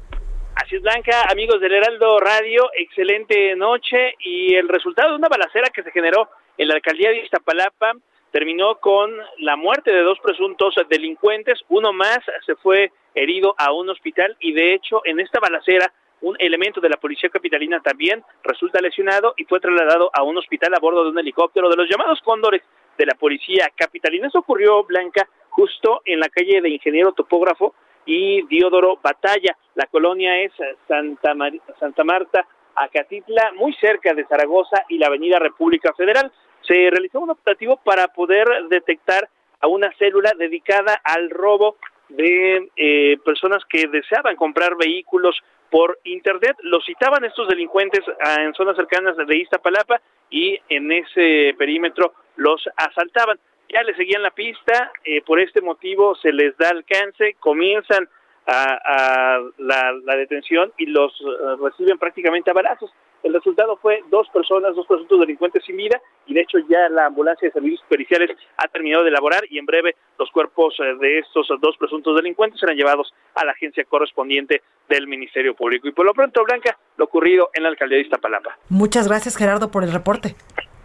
Así 0.54 0.76
es, 0.76 0.82
Blanca, 0.82 1.22
amigos 1.30 1.60
del 1.60 1.72
Heraldo 1.72 2.18
Radio, 2.18 2.68
excelente 2.78 3.54
noche 3.56 4.14
y 4.18 4.54
el 4.54 4.68
resultado 4.68 5.10
de 5.10 5.16
una 5.16 5.28
balacera 5.28 5.70
que 5.70 5.82
se 5.82 5.90
generó 5.92 6.28
en 6.58 6.68
la 6.68 6.74
alcaldía 6.74 7.10
de 7.10 7.22
Iztapalapa 7.24 7.94
terminó 8.30 8.76
con 8.76 9.10
la 9.38 9.56
muerte 9.56 9.90
de 9.90 10.02
dos 10.02 10.18
presuntos 10.20 10.74
delincuentes, 10.90 11.60
uno 11.68 11.92
más 11.92 12.18
se 12.44 12.56
fue 12.56 12.92
herido 13.14 13.54
a 13.56 13.72
un 13.72 13.88
hospital 13.88 14.36
y 14.40 14.52
de 14.52 14.74
hecho 14.74 15.00
en 15.04 15.20
esta 15.20 15.40
balacera 15.40 15.92
un 16.20 16.36
elemento 16.38 16.80
de 16.80 16.88
la 16.88 16.96
policía 16.96 17.30
capitalina 17.30 17.80
también 17.80 18.22
resulta 18.42 18.80
lesionado 18.80 19.34
y 19.36 19.44
fue 19.44 19.60
trasladado 19.60 20.10
a 20.12 20.22
un 20.22 20.36
hospital 20.36 20.74
a 20.74 20.80
bordo 20.80 21.04
de 21.04 21.10
un 21.10 21.18
helicóptero 21.18 21.68
de 21.68 21.76
los 21.76 21.88
llamados 21.88 22.20
cóndores 22.22 22.62
de 22.96 23.06
la 23.06 23.14
policía 23.14 23.70
capitalina. 23.76 24.26
Eso 24.26 24.40
ocurrió, 24.40 24.82
Blanca, 24.82 25.28
justo 25.50 26.02
en 26.04 26.18
la 26.18 26.28
calle 26.28 26.60
de 26.60 26.70
Ingeniero 26.70 27.12
Topógrafo 27.12 27.74
y 28.04 28.42
Diodoro 28.48 28.98
Batalla. 29.02 29.56
La 29.76 29.86
colonia 29.86 30.40
es 30.40 30.52
Santa, 30.88 31.34
Mar 31.34 31.52
Santa 31.78 32.02
Marta, 32.02 32.46
Acatitla, 32.74 33.52
muy 33.56 33.72
cerca 33.74 34.14
de 34.14 34.24
Zaragoza 34.24 34.84
y 34.88 34.98
la 34.98 35.06
Avenida 35.06 35.38
República 35.38 35.92
Federal. 35.94 36.32
Se 36.68 36.90
realizó 36.90 37.18
un 37.20 37.30
operativo 37.30 37.80
para 37.82 38.06
poder 38.08 38.46
detectar 38.68 39.28
a 39.60 39.66
una 39.66 39.90
célula 39.98 40.30
dedicada 40.38 41.00
al 41.02 41.30
robo 41.30 41.76
de 42.08 42.70
eh, 42.76 43.18
personas 43.24 43.64
que 43.68 43.88
deseaban 43.88 44.36
comprar 44.36 44.76
vehículos 44.76 45.36
por 45.70 45.98
internet. 46.04 46.56
Los 46.62 46.84
citaban 46.84 47.24
estos 47.24 47.48
delincuentes 47.48 48.00
ah, 48.24 48.42
en 48.42 48.54
zonas 48.54 48.76
cercanas 48.76 49.16
de 49.16 49.36
Iztapalapa 49.36 50.00
y 50.30 50.58
en 50.68 50.92
ese 50.92 51.54
perímetro 51.58 52.12
los 52.36 52.68
asaltaban. 52.76 53.38
Ya 53.68 53.82
le 53.82 53.94
seguían 53.96 54.22
la 54.22 54.30
pista, 54.30 54.92
eh, 55.04 55.20
por 55.22 55.40
este 55.40 55.60
motivo 55.60 56.14
se 56.16 56.32
les 56.32 56.56
da 56.56 56.70
alcance, 56.70 57.36
comienzan 57.38 58.08
a, 58.46 59.40
la, 59.58 60.16
detención 60.16 60.72
y 60.78 60.86
los 60.86 61.12
eh, 61.20 61.56
reciben 61.62 61.98
prácticamente 61.98 62.50
a 62.50 62.54
balazos. 62.54 62.90
El 63.22 63.34
resultado 63.34 63.76
fue 63.76 64.02
dos 64.10 64.28
personas, 64.28 64.74
dos 64.76 64.86
presuntos 64.86 65.20
delincuentes 65.20 65.64
sin 65.64 65.76
vida 65.76 66.00
y 66.26 66.34
de 66.34 66.40
hecho 66.40 66.58
ya 66.68 66.88
la 66.88 67.06
ambulancia 67.06 67.48
de 67.48 67.52
servicios 67.52 67.82
periciales 67.88 68.30
ha 68.56 68.68
terminado 68.68 69.02
de 69.02 69.10
elaborar 69.10 69.42
y 69.50 69.58
en 69.58 69.66
breve 69.66 69.96
los 70.18 70.30
cuerpos 70.30 70.74
eh, 70.78 70.94
de 71.00 71.18
estos 71.18 71.48
dos 71.60 71.76
presuntos 71.76 72.14
delincuentes 72.16 72.60
serán 72.60 72.76
llevados 72.76 73.12
a 73.34 73.44
la 73.44 73.52
agencia 73.52 73.84
correspondiente 73.84 74.62
del 74.88 75.06
Ministerio 75.08 75.54
Público. 75.54 75.88
Y 75.88 75.92
por 75.92 76.06
lo 76.06 76.14
pronto, 76.14 76.44
Blanca, 76.44 76.78
lo 76.96 77.06
ocurrido 77.06 77.50
en 77.54 77.64
la 77.64 77.70
alcaldía 77.70 77.98
de 77.98 78.04
Iztapalapa. 78.04 78.56
Muchas 78.68 79.08
gracias 79.08 79.36
Gerardo 79.36 79.70
por 79.70 79.82
el 79.82 79.92
reporte. 79.92 80.36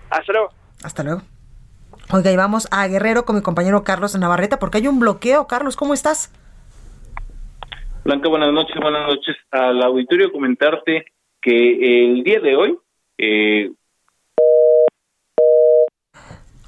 Hasta 0.09 0.33
luego. 0.33 0.49
Hasta 0.83 1.03
luego. 1.03 1.21
Oiga, 2.11 2.31
y 2.31 2.35
vamos 2.35 2.67
a 2.71 2.87
Guerrero 2.87 3.25
con 3.25 3.35
mi 3.35 3.41
compañero 3.41 3.83
Carlos 3.83 4.17
Navarrete 4.17 4.57
porque 4.57 4.79
hay 4.79 4.87
un 4.87 4.99
bloqueo. 4.99 5.47
Carlos, 5.47 5.75
¿cómo 5.75 5.93
estás? 5.93 6.31
Blanca, 8.03 8.27
buenas 8.27 8.51
noches, 8.51 8.75
buenas 8.81 9.07
noches. 9.07 9.37
Al 9.51 9.81
auditorio 9.81 10.31
comentarte 10.31 11.05
que 11.43 12.05
el 12.05 12.23
día 12.23 12.39
de 12.39 12.55
hoy 12.55 12.77
eh, 13.17 13.71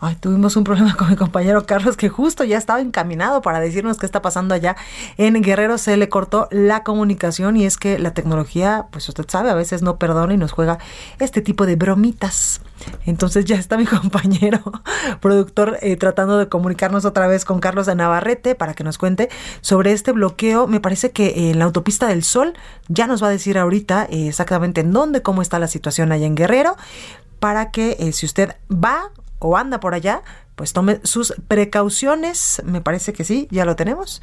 Ay, 0.05 0.15
tuvimos 0.17 0.55
un 0.55 0.63
problema 0.63 0.95
con 0.95 1.09
mi 1.09 1.15
compañero 1.15 1.65
Carlos 1.65 1.97
que 1.97 2.09
justo 2.09 2.43
ya 2.43 2.59
estaba 2.59 2.79
encaminado 2.79 3.41
para 3.41 3.59
decirnos 3.59 3.97
qué 3.97 4.05
está 4.05 4.21
pasando 4.21 4.53
allá 4.53 4.75
en 5.17 5.41
Guerrero. 5.41 5.79
Se 5.79 5.97
le 5.97 6.09
cortó 6.09 6.47
la 6.51 6.83
comunicación 6.83 7.57
y 7.57 7.65
es 7.65 7.77
que 7.77 7.97
la 7.97 8.13
tecnología, 8.13 8.85
pues 8.91 9.09
usted 9.09 9.25
sabe, 9.27 9.49
a 9.49 9.55
veces 9.55 9.81
no 9.81 9.97
perdona 9.97 10.35
y 10.35 10.37
nos 10.37 10.51
juega 10.51 10.77
este 11.17 11.41
tipo 11.41 11.65
de 11.65 11.75
bromitas. 11.75 12.61
Entonces 13.07 13.45
ya 13.45 13.55
está 13.55 13.77
mi 13.77 13.85
compañero 13.87 14.61
productor 15.21 15.79
eh, 15.81 15.95
tratando 15.95 16.37
de 16.37 16.49
comunicarnos 16.49 17.03
otra 17.03 17.25
vez 17.25 17.43
con 17.43 17.59
Carlos 17.59 17.87
de 17.87 17.95
Navarrete 17.95 18.53
para 18.53 18.75
que 18.75 18.83
nos 18.83 18.99
cuente 18.99 19.29
sobre 19.61 19.91
este 19.91 20.11
bloqueo. 20.11 20.67
Me 20.67 20.79
parece 20.79 21.09
que 21.09 21.49
en 21.49 21.57
la 21.57 21.65
autopista 21.65 22.05
del 22.05 22.23
Sol 22.23 22.53
ya 22.89 23.07
nos 23.07 23.23
va 23.23 23.29
a 23.29 23.31
decir 23.31 23.57
ahorita 23.57 24.05
eh, 24.11 24.27
exactamente 24.27 24.81
en 24.81 24.91
dónde, 24.91 25.23
cómo 25.23 25.41
está 25.41 25.57
la 25.57 25.67
situación 25.67 26.11
allá 26.11 26.27
en 26.27 26.35
Guerrero 26.35 26.75
para 27.39 27.71
que 27.71 27.97
eh, 27.99 28.11
si 28.11 28.27
usted 28.27 28.55
va 28.71 29.09
o 29.39 29.57
anda 29.57 29.79
por 29.79 29.93
allá, 29.93 30.21
pues 30.55 30.73
tome 30.73 30.99
sus 31.03 31.33
precauciones. 31.47 32.61
Me 32.65 32.81
parece 32.81 33.13
que 33.13 33.23
sí, 33.23 33.47
ya 33.51 33.65
lo 33.65 33.75
tenemos. 33.75 34.21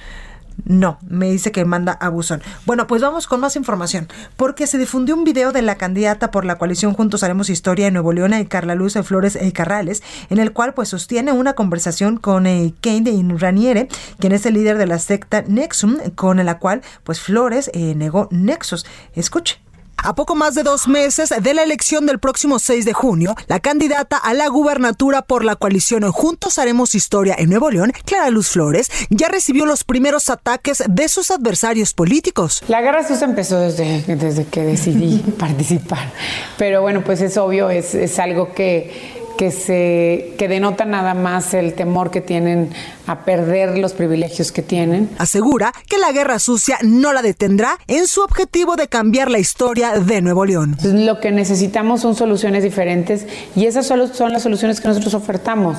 No, 0.64 0.98
me 1.09 1.31
dice 1.31 1.53
que 1.53 1.64
manda 1.64 1.92
a 1.92 2.09
buzón. 2.09 2.42
Bueno, 2.66 2.87
pues 2.87 3.03
vamos 3.03 3.27
con 3.27 3.40
más 3.40 3.57
información, 3.57 4.09
porque 4.37 4.66
se 4.66 4.79
difundió 4.79 5.14
un 5.14 5.25
video 5.25 5.53
de 5.53 5.62
la 5.62 5.77
candidata 5.77 6.31
por 6.31 6.44
la 6.44 6.59
coalición 6.59 6.92
Juntos 6.92 7.22
Haremos 7.22 7.51
Historia 7.51 7.87
en 7.87 7.94
Nuevo 7.94 8.12
León, 8.12 8.35
y 8.35 8.46
Carla 8.46 8.75
Luz 8.75 8.94
de 8.94 9.03
Flores 9.03 9.38
y 9.40 9.53
Carrales, 9.53 10.03
en 10.31 10.38
el 10.38 10.53
cual 10.53 10.75
pues 10.75 10.88
sostiene 10.90 11.33
una 11.33 11.55
conversación 11.55 12.16
con 12.16 12.46
eh, 12.46 12.75
Kane 12.81 13.35
Raniere, 13.37 13.88
quien 14.18 14.33
es 14.33 14.46
el 14.46 14.55
líder 14.55 14.79
de 14.79 14.87
la 14.87 14.98
secta 14.98 15.42
Nexum, 15.46 15.98
con 16.14 16.44
la 16.44 16.59
cual 16.59 16.83
pues 17.03 17.20
Flores 17.20 17.70
eh, 17.75 17.94
negó 17.94 18.29
nexos. 18.31 18.87
Escuche. 19.14 19.62
A 19.96 20.14
poco 20.14 20.35
más 20.35 20.55
de 20.55 20.62
dos 20.64 20.88
meses 20.88 21.33
de 21.40 21.55
la 21.55 21.62
elección 21.62 22.07
del 22.07 22.18
próximo 22.18 22.59
6 22.59 22.85
de 22.85 22.92
junio, 22.92 23.35
la 23.46 23.61
candidata 23.61 24.16
a 24.16 24.35
la 24.35 24.48
gubernatura 24.48 25.22
por 25.22 25.44
la 25.44 25.55
coalición 25.55 26.11
Juntos 26.11 26.59
Haremos 26.59 26.94
Historia 26.94 27.37
en 27.38 27.50
Nuevo 27.50 27.70
León, 27.70 27.92
Clara 28.05 28.31
Luz 28.31 28.48
Flores, 28.48 28.90
ya 29.11 29.28
recibió 29.28 29.64
los 29.64 29.85
primeros 29.85 30.28
ataques 30.28 30.83
de 30.88 31.09
sus 31.09 31.31
adversarios 31.31 31.94
políticos. 31.94 32.62
La 32.66 32.81
guerra 32.81 33.07
sucia 33.07 33.26
empezó 33.26 33.59
desde, 33.61 34.02
desde 34.16 34.44
que 34.46 34.62
decidí 34.62 35.18
participar, 35.38 36.12
pero 36.59 36.83
bueno, 36.83 37.05
pues 37.05 37.20
es 37.20 37.37
obvio, 37.37 37.70
es, 37.70 37.94
es 37.94 38.18
algo 38.18 38.52
que 38.55 39.22
que, 39.37 39.51
se, 39.51 40.35
que 40.38 40.49
denota 40.49 40.85
nada 40.85 41.14
más 41.14 41.55
el 41.55 41.75
temor 41.75 42.11
que 42.11 42.21
tienen 42.21 42.71
a 43.07 43.25
perder 43.25 43.79
los 43.79 43.92
privilegios 43.92 44.53
que 44.53 44.62
tienen. 44.62 45.11
Asegura 45.18 45.73
que 45.88 45.99
la 45.99 46.12
guerra 46.12 46.38
sucia 46.38 46.79
no 46.83 47.12
la 47.12 47.23
detendrá 47.23 47.79
en 47.88 48.07
su 48.07 48.23
objetivo 48.23 48.77
de 48.77 48.88
cambiar 48.88 49.31
la 49.31 49.38
historia 49.38 49.99
de 49.99 50.21
Nuevo 50.23 50.45
León. 50.45 50.77
Lo 50.83 51.21
que 51.21 51.31
necesitamos 51.31 52.01
son 52.01 52.14
soluciones 52.14 52.62
diferentes 52.62 53.27
y 53.57 53.66
esas 53.66 53.87
solo 53.87 54.09
son 54.09 54.33
las 54.33 54.42
soluciones 54.42 54.81
que 54.81 54.88
nosotros 54.88 55.14
ofertamos. 55.14 55.79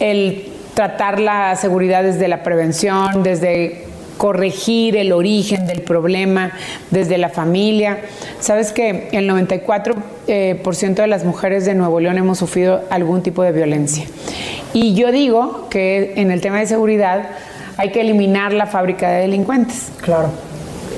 El 0.00 0.52
tratar 0.74 1.20
la 1.20 1.54
seguridad 1.56 2.02
desde 2.02 2.28
la 2.28 2.42
prevención, 2.42 3.22
desde 3.22 3.91
corregir 4.22 4.96
el 4.96 5.10
origen 5.10 5.66
del 5.66 5.80
problema 5.80 6.52
desde 6.92 7.18
la 7.18 7.28
familia. 7.28 7.98
Sabes 8.38 8.70
que 8.70 9.08
el 9.10 9.28
94% 9.28 9.96
eh, 10.28 10.62
de 10.94 11.06
las 11.08 11.24
mujeres 11.24 11.64
de 11.64 11.74
Nuevo 11.74 11.98
León 11.98 12.18
hemos 12.18 12.38
sufrido 12.38 12.82
algún 12.88 13.24
tipo 13.24 13.42
de 13.42 13.50
violencia. 13.50 14.04
Y 14.72 14.94
yo 14.94 15.10
digo 15.10 15.66
que 15.70 16.12
en 16.14 16.30
el 16.30 16.40
tema 16.40 16.60
de 16.60 16.68
seguridad 16.68 17.30
hay 17.76 17.90
que 17.90 18.02
eliminar 18.02 18.52
la 18.52 18.66
fábrica 18.66 19.10
de 19.10 19.22
delincuentes. 19.22 19.88
Claro. 20.00 20.28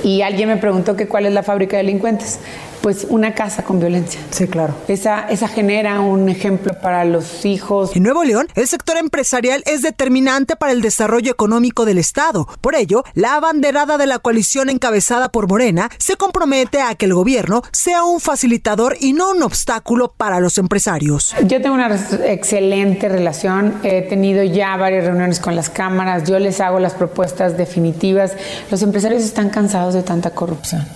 Y 0.03 0.21
alguien 0.21 0.47
me 0.47 0.57
preguntó 0.57 0.95
que 0.95 1.07
cuál 1.07 1.25
es 1.25 1.33
la 1.33 1.41
fábrica 1.41 1.77
de 1.77 1.83
delincuentes 1.83 2.39
pues 2.85 3.07
una 3.09 3.33
casa 3.33 3.63
con 3.63 3.79
violencia. 3.79 4.19
Sí, 4.29 4.45
claro. 4.45 4.75
Esa, 4.87 5.21
esa 5.21 5.47
genera 5.47 6.01
un 6.01 6.29
ejemplo 6.29 6.79
para 6.83 7.03
los 7.03 7.43
hijos. 7.43 7.95
En 7.95 8.03
Nuevo 8.03 8.23
León, 8.23 8.47
el 8.53 8.67
sector 8.67 8.97
empresarial 8.97 9.63
es 9.65 9.81
determinante 9.81 10.55
para 10.55 10.71
el 10.71 10.81
desarrollo 10.81 11.31
económico 11.31 11.85
del 11.85 11.97
Estado. 11.97 12.47
Por 12.61 12.75
ello, 12.75 13.03
la 13.15 13.33
abanderada 13.33 13.97
de 13.97 14.05
la 14.05 14.19
coalición 14.19 14.69
encabezada 14.69 15.29
por 15.29 15.47
Morena 15.47 15.89
se 15.97 16.15
compromete 16.15 16.79
a 16.79 16.93
que 16.93 17.07
el 17.07 17.15
gobierno 17.15 17.63
sea 17.71 18.03
un 18.03 18.19
facilitador 18.19 18.97
y 18.99 19.13
no 19.13 19.31
un 19.31 19.41
obstáculo 19.41 20.13
para 20.15 20.39
los 20.39 20.59
empresarios. 20.59 21.33
Yo 21.47 21.63
tengo 21.63 21.73
una 21.73 21.89
excelente 22.25 23.09
relación. 23.09 23.79
He 23.81 24.03
tenido 24.03 24.43
ya 24.43 24.77
varias 24.77 25.05
reuniones 25.05 25.39
con 25.39 25.55
las 25.55 25.71
cámaras. 25.71 26.29
Yo 26.29 26.37
les 26.37 26.61
hago 26.61 26.79
las 26.79 26.93
propuestas 26.93 27.57
definitivas. 27.57 28.33
Los 28.69 28.83
empresarios 28.83 29.23
están 29.23 29.49
cansados 29.49 29.95
de 29.95 30.03
tanta 30.03 30.29
corrupción. 30.29 30.87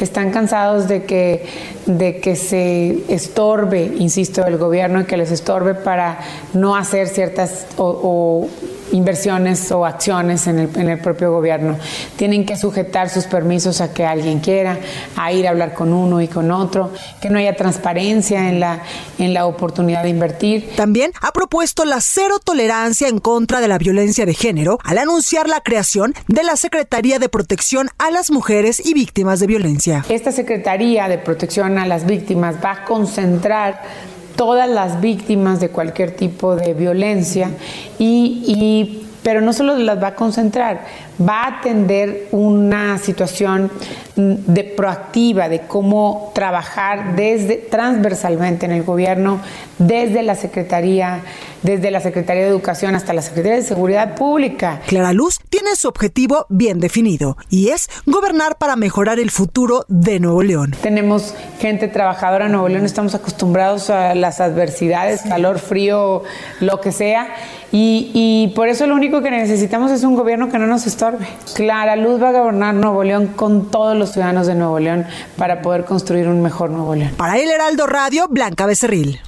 Están 0.00 0.30
cansados 0.30 0.86
de 0.86 1.02
que 1.02 1.23
de 1.86 2.20
que 2.20 2.36
se 2.36 2.98
estorbe, 3.08 3.92
insisto, 3.98 4.44
el 4.46 4.56
gobierno 4.58 5.00
y 5.00 5.04
que 5.04 5.16
les 5.16 5.30
estorbe 5.30 5.74
para 5.74 6.18
no 6.52 6.76
hacer 6.76 7.08
ciertas 7.08 7.66
o 7.76 8.48
inversiones 8.92 9.70
o 9.72 9.84
acciones 9.84 10.46
en 10.46 10.58
el, 10.58 10.70
en 10.76 10.88
el 10.88 10.98
propio 10.98 11.32
gobierno. 11.32 11.76
Tienen 12.16 12.44
que 12.44 12.56
sujetar 12.56 13.08
sus 13.08 13.24
permisos 13.24 13.80
a 13.80 13.92
que 13.92 14.04
alguien 14.04 14.40
quiera, 14.40 14.78
a 15.16 15.32
ir 15.32 15.46
a 15.46 15.50
hablar 15.50 15.74
con 15.74 15.92
uno 15.92 16.20
y 16.20 16.28
con 16.28 16.50
otro, 16.50 16.92
que 17.20 17.30
no 17.30 17.38
haya 17.38 17.56
transparencia 17.56 18.48
en 18.48 18.60
la, 18.60 18.82
en 19.18 19.34
la 19.34 19.46
oportunidad 19.46 20.02
de 20.02 20.10
invertir. 20.10 20.70
También 20.76 21.12
ha 21.20 21.32
propuesto 21.32 21.84
la 21.84 22.00
cero 22.00 22.38
tolerancia 22.42 23.08
en 23.08 23.18
contra 23.18 23.60
de 23.60 23.68
la 23.68 23.78
violencia 23.78 24.26
de 24.26 24.34
género 24.34 24.78
al 24.84 24.98
anunciar 24.98 25.48
la 25.48 25.60
creación 25.60 26.14
de 26.28 26.42
la 26.42 26.56
Secretaría 26.56 27.18
de 27.18 27.28
Protección 27.28 27.88
a 27.98 28.10
las 28.10 28.30
Mujeres 28.30 28.84
y 28.84 28.94
Víctimas 28.94 29.40
de 29.40 29.46
Violencia. 29.46 30.04
Esta 30.08 30.32
Secretaría 30.32 31.08
de 31.08 31.18
Protección 31.18 31.78
a 31.78 31.86
las 31.86 32.06
Víctimas 32.06 32.56
va 32.64 32.72
a 32.72 32.84
concentrar 32.84 33.82
todas 34.36 34.68
las 34.68 35.00
víctimas 35.00 35.60
de 35.60 35.68
cualquier 35.68 36.12
tipo 36.12 36.56
de 36.56 36.74
violencia 36.74 37.50
y, 37.98 39.02
pero 39.22 39.40
no 39.40 39.52
solo 39.52 39.76
las 39.76 40.02
va 40.02 40.08
a 40.08 40.14
concentrar, 40.14 40.84
va 41.20 41.44
a 41.44 41.58
atender 41.58 42.28
una 42.32 42.98
situación 42.98 43.70
de 44.16 44.64
proactiva 44.64 45.48
de 45.48 45.60
cómo 45.62 46.30
trabajar 46.34 47.16
desde 47.16 47.56
transversalmente 47.56 48.66
en 48.66 48.72
el 48.72 48.84
gobierno, 48.84 49.40
desde 49.78 50.22
la 50.22 50.36
Secretaría, 50.36 51.22
desde 51.62 51.90
la 51.90 52.00
Secretaría 52.00 52.44
de 52.44 52.48
Educación 52.48 52.94
hasta 52.94 53.12
la 53.12 53.22
Secretaría 53.22 53.56
de 53.56 53.62
Seguridad 53.62 54.14
Pública. 54.14 54.80
Clara 54.86 55.12
Luz 55.12 55.40
tiene 55.50 55.74
su 55.74 55.88
objetivo 55.88 56.46
bien 56.48 56.78
definido 56.78 57.36
y 57.50 57.70
es 57.70 57.88
gobernar 58.06 58.56
para 58.56 58.76
mejorar 58.76 59.18
el 59.18 59.30
futuro 59.30 59.84
de 59.88 60.20
Nuevo 60.20 60.42
León. 60.42 60.74
Tenemos 60.80 61.34
gente 61.58 61.88
trabajadora 61.88 62.46
en 62.46 62.52
Nuevo 62.52 62.68
León, 62.68 62.84
estamos 62.84 63.14
acostumbrados 63.14 63.90
a 63.90 64.14
las 64.14 64.40
adversidades, 64.40 65.22
calor, 65.22 65.58
frío, 65.58 66.22
lo 66.60 66.80
que 66.80 66.92
sea, 66.92 67.34
y, 67.72 68.10
y 68.14 68.52
por 68.54 68.68
eso 68.68 68.86
lo 68.86 68.94
único 68.94 69.20
que 69.22 69.32
necesitamos 69.32 69.90
es 69.90 70.04
un 70.04 70.14
gobierno 70.14 70.48
que 70.48 70.58
no 70.60 70.68
nos 70.68 70.86
Clara 71.54 71.96
Luz 71.96 72.22
va 72.22 72.30
a 72.30 72.32
gobernar 72.32 72.74
Nuevo 72.74 73.04
León 73.04 73.28
con 73.28 73.70
todos 73.70 73.96
los 73.96 74.12
ciudadanos 74.12 74.46
de 74.46 74.54
Nuevo 74.54 74.78
León 74.78 75.06
para 75.36 75.62
poder 75.62 75.84
construir 75.84 76.28
un 76.28 76.42
mejor 76.42 76.70
Nuevo 76.70 76.94
León. 76.94 77.12
Para 77.16 77.38
el 77.38 77.50
Heraldo 77.50 77.86
Radio, 77.86 78.26
Blanca 78.28 78.66
Becerril. 78.66 79.20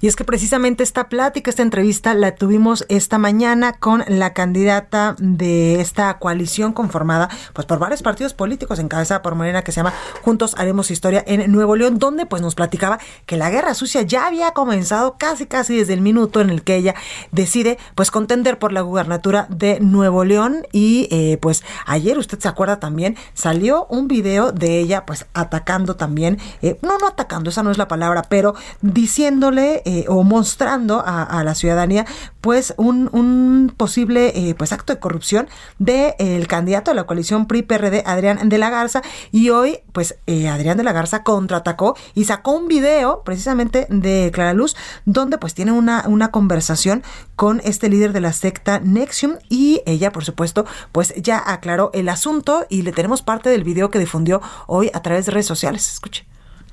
Y 0.00 0.06
es 0.06 0.14
que 0.14 0.24
precisamente 0.24 0.82
esta 0.82 1.08
plática, 1.08 1.50
esta 1.50 1.62
entrevista 1.62 2.14
la 2.14 2.34
tuvimos 2.34 2.86
esta 2.88 3.18
mañana 3.18 3.72
con 3.72 4.04
la 4.06 4.32
candidata 4.32 5.16
de 5.18 5.80
esta 5.80 6.18
coalición 6.18 6.72
conformada 6.72 7.28
pues 7.52 7.66
por 7.66 7.78
varios 7.78 8.02
partidos 8.02 8.32
políticos 8.32 8.78
encabezada 8.78 9.22
por 9.22 9.34
Morena 9.34 9.62
que 9.62 9.72
se 9.72 9.76
llama 9.76 9.94
Juntos 10.22 10.54
Haremos 10.56 10.90
Historia 10.90 11.24
en 11.26 11.50
Nuevo 11.50 11.74
León, 11.74 11.98
donde 11.98 12.26
pues 12.26 12.42
nos 12.42 12.54
platicaba 12.54 12.98
que 13.26 13.36
la 13.36 13.50
guerra 13.50 13.74
sucia 13.74 14.02
ya 14.02 14.26
había 14.26 14.52
comenzado 14.52 15.16
casi 15.18 15.46
casi 15.46 15.76
desde 15.76 15.94
el 15.94 16.00
minuto 16.00 16.40
en 16.40 16.50
el 16.50 16.62
que 16.62 16.76
ella 16.76 16.94
decide 17.32 17.78
pues 17.94 18.10
contender 18.10 18.58
por 18.58 18.72
la 18.72 18.82
gubernatura 18.82 19.46
de 19.50 19.80
Nuevo 19.80 20.24
León. 20.24 20.66
Y 20.72 21.08
eh, 21.10 21.38
pues 21.40 21.64
ayer 21.86 22.18
usted 22.18 22.38
se 22.38 22.48
acuerda 22.48 22.78
también 22.78 23.16
salió 23.34 23.86
un 23.86 24.08
video 24.08 24.52
de 24.52 24.78
ella 24.78 25.06
pues 25.06 25.26
atacando 25.34 25.96
también, 25.96 26.38
eh, 26.62 26.78
no, 26.82 26.98
no 26.98 27.06
atacando, 27.06 27.50
esa 27.50 27.62
no 27.62 27.70
es 27.70 27.78
la 27.78 27.88
palabra, 27.88 28.22
pero 28.28 28.54
diciéndole 28.80 29.82
eh, 29.90 30.04
o 30.06 30.22
mostrando 30.22 31.02
a, 31.02 31.42
la 31.42 31.54
ciudadanía 31.54 32.04
pues 32.42 32.74
un, 32.76 33.72
posible 33.74 34.32
eh, 34.34 34.54
pues 34.54 34.70
acto 34.70 34.92
de 34.92 35.00
corrupción 35.00 35.48
del 35.78 36.12
el 36.18 36.46
candidato 36.46 36.90
de 36.90 36.94
la 36.94 37.04
coalición 37.04 37.46
PRI-PRD, 37.46 38.02
Adrián 38.04 38.50
de 38.50 38.58
la 38.58 38.68
Garza, 38.68 39.00
y 39.32 39.48
hoy 39.48 39.78
pues 39.92 40.18
eh, 40.26 40.50
Adrián 40.50 40.76
de 40.76 40.84
la 40.84 40.92
Garza 40.92 41.22
contraatacó 41.22 41.96
y 42.14 42.24
sacó 42.24 42.52
un 42.52 42.68
video 42.68 43.22
precisamente 43.24 43.86
de 43.88 44.30
Clara 44.30 44.52
Luz 44.52 44.76
donde 45.06 45.38
pues 45.38 45.54
tiene 45.54 45.72
una, 45.72 46.04
una 46.06 46.30
conversación 46.32 47.02
con 47.34 47.62
este 47.64 47.88
líder 47.88 48.12
de 48.12 48.20
la 48.20 48.34
secta 48.34 48.80
Nexium 48.80 49.36
y 49.48 49.80
ella 49.86 50.12
por 50.12 50.22
supuesto 50.22 50.66
pues 50.92 51.14
ya 51.16 51.42
aclaró 51.46 51.90
el 51.94 52.10
asunto 52.10 52.66
y 52.68 52.82
le 52.82 52.92
tenemos 52.92 53.22
parte 53.22 53.48
del 53.48 53.64
video 53.64 53.90
que 53.90 53.98
difundió 53.98 54.42
hoy 54.66 54.90
a 54.92 55.00
través 55.00 55.24
de 55.24 55.32
redes 55.32 55.46
sociales. 55.46 55.90
Escuche. 55.90 56.26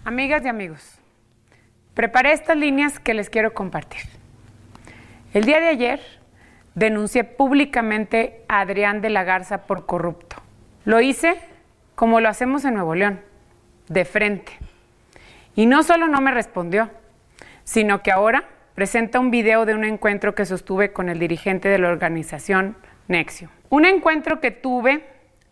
Amigas 0.03 0.43
y 0.43 0.49
amigos, 0.49 0.94
preparé 1.95 2.33
estas 2.33 2.57
líneas 2.57 2.99
que 2.99 3.15
les 3.15 3.29
quiero 3.29 3.53
compartir. 3.53 4.01
El 5.33 5.45
día 5.45 5.59
de 5.59 5.69
ayer 5.69 5.99
denuncié 6.75 7.23
públicamente 7.23 8.43
a 8.47 8.59
Adrián 8.59 9.01
de 9.01 9.09
la 9.09 9.23
Garza 9.23 9.65
por 9.65 9.85
corrupto. 9.85 10.35
Lo 10.83 11.01
hice 11.01 11.35
como 11.95 12.19
lo 12.19 12.29
hacemos 12.29 12.65
en 12.65 12.75
Nuevo 12.75 12.93
León, 12.93 13.21
de 13.87 14.05
frente. 14.05 14.51
Y 15.55 15.65
no 15.65 15.81
solo 15.83 16.07
no 16.07 16.19
me 16.21 16.31
respondió, 16.31 16.91
sino 17.63 18.03
que 18.03 18.11
ahora 18.11 18.49
presenta 18.75 19.19
un 19.19 19.31
video 19.31 19.65
de 19.65 19.73
un 19.73 19.85
encuentro 19.85 20.35
que 20.35 20.45
sostuve 20.45 20.91
con 20.91 21.07
el 21.07 21.17
dirigente 21.17 21.69
de 21.69 21.79
la 21.79 21.87
organización 21.87 22.75
Nexio. 23.07 23.49
Un 23.69 23.85
encuentro 23.85 24.41
que 24.41 24.51
tuve 24.51 25.05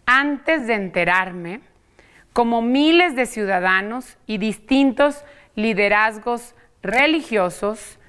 antes 0.06 0.68
de 0.68 0.74
enterarme, 0.74 1.62
como 2.34 2.62
miles 2.62 3.16
de 3.16 3.26
ciudadanos 3.26 4.18
y 4.26 4.40
distintos 4.40 5.24
liderazgos 5.56 6.56
religiosos, 6.82 8.00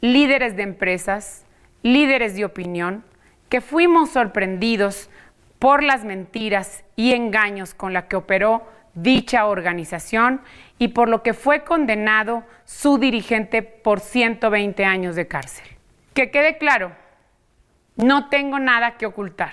líderes 0.00 0.56
de 0.56 0.62
empresas, 0.62 1.44
líderes 1.82 2.34
de 2.34 2.44
opinión, 2.44 3.04
que 3.48 3.60
fuimos 3.60 4.10
sorprendidos 4.10 5.10
por 5.58 5.82
las 5.82 6.04
mentiras 6.04 6.84
y 6.96 7.12
engaños 7.12 7.74
con 7.74 7.92
la 7.92 8.08
que 8.08 8.16
operó 8.16 8.66
dicha 8.94 9.46
organización 9.46 10.40
y 10.78 10.88
por 10.88 11.08
lo 11.08 11.22
que 11.22 11.34
fue 11.34 11.64
condenado 11.64 12.44
su 12.64 12.98
dirigente 12.98 13.62
por 13.62 14.00
120 14.00 14.84
años 14.84 15.16
de 15.16 15.28
cárcel. 15.28 15.66
Que 16.14 16.30
quede 16.30 16.58
claro, 16.58 16.92
no 17.96 18.28
tengo 18.28 18.58
nada 18.58 18.96
que 18.96 19.06
ocultar. 19.06 19.52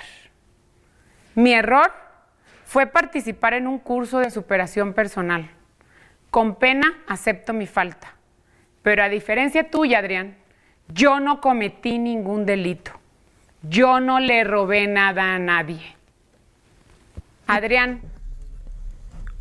Mi 1.36 1.54
error 1.54 1.94
fue 2.66 2.88
participar 2.88 3.54
en 3.54 3.68
un 3.68 3.80
curso 3.80 4.20
de 4.20 4.32
superación 4.32 4.94
personal. 4.94 5.50
Con 6.38 6.54
pena 6.54 7.00
acepto 7.08 7.52
mi 7.52 7.66
falta. 7.66 8.14
Pero 8.84 9.02
a 9.02 9.10
diferencia 9.10 9.72
tuya, 9.72 9.98
Adrián, 9.98 10.38
yo 10.88 11.20
no 11.20 11.42
cometí 11.42 11.98
ningún 11.98 12.46
delito. 12.46 12.92
Yo 13.64 14.00
no 14.00 14.20
le 14.20 14.44
robé 14.44 14.86
nada 14.86 15.34
a 15.34 15.40
nadie. 15.40 15.82
Adrián, 17.48 18.02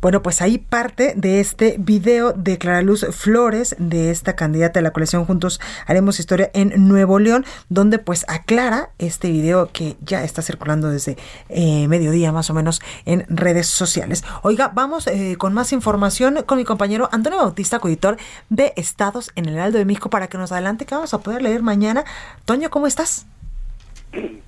bueno, 0.01 0.21
pues 0.21 0.41
ahí 0.41 0.57
parte 0.57 1.13
de 1.15 1.39
este 1.39 1.75
video 1.79 2.33
de 2.33 2.57
Clara 2.57 2.81
Luz 2.81 3.05
Flores, 3.11 3.75
de 3.79 4.11
esta 4.11 4.35
candidata 4.35 4.79
de 4.79 4.83
la 4.83 4.91
colección 4.91 5.25
Juntos 5.25 5.59
Haremos 5.87 6.19
Historia 6.19 6.51
en 6.53 6.87
Nuevo 6.87 7.19
León, 7.19 7.45
donde 7.69 7.99
pues 7.99 8.25
aclara 8.29 8.89
este 8.99 9.31
video 9.31 9.69
que 9.73 9.95
ya 10.01 10.23
está 10.23 10.41
circulando 10.41 10.89
desde 10.89 11.17
eh, 11.49 11.87
mediodía 11.87 12.31
más 12.31 12.49
o 12.49 12.53
menos 12.53 12.81
en 13.05 13.25
redes 13.29 13.67
sociales. 13.67 14.23
Oiga, 14.43 14.71
vamos 14.73 15.07
eh, 15.07 15.35
con 15.37 15.53
más 15.53 15.73
información 15.73 16.43
con 16.45 16.57
mi 16.57 16.63
compañero 16.63 17.09
Antonio 17.11 17.39
Bautista, 17.39 17.79
coeditor 17.79 18.17
de 18.49 18.73
Estados 18.75 19.31
en 19.35 19.45
el 19.45 19.55
Heraldo 19.55 19.77
de 19.77 19.85
México, 19.85 20.09
para 20.09 20.27
que 20.27 20.37
nos 20.37 20.51
adelante 20.51 20.85
que 20.85 20.95
vamos 20.95 21.13
a 21.13 21.19
poder 21.19 21.41
leer 21.41 21.61
mañana. 21.61 22.03
Toño, 22.45 22.69
¿cómo 22.69 22.87
estás? 22.87 23.27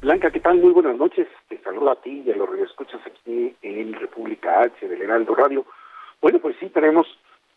Blanca, 0.01 0.31
¿qué 0.31 0.39
tal? 0.39 0.59
Muy 0.59 0.71
buenas 0.73 0.97
noches. 0.97 1.27
Saludo 1.69 1.91
a 1.91 2.01
ti 2.01 2.23
y 2.25 2.31
a 2.31 2.35
los 2.35 2.49
escuchas 2.57 2.99
aquí 3.05 3.55
en 3.61 3.93
República 3.93 4.61
H 4.61 4.87
del 4.87 5.03
Heraldo 5.03 5.35
Radio. 5.35 5.67
Bueno, 6.19 6.39
pues 6.39 6.55
sí 6.59 6.67
tenemos 6.69 7.05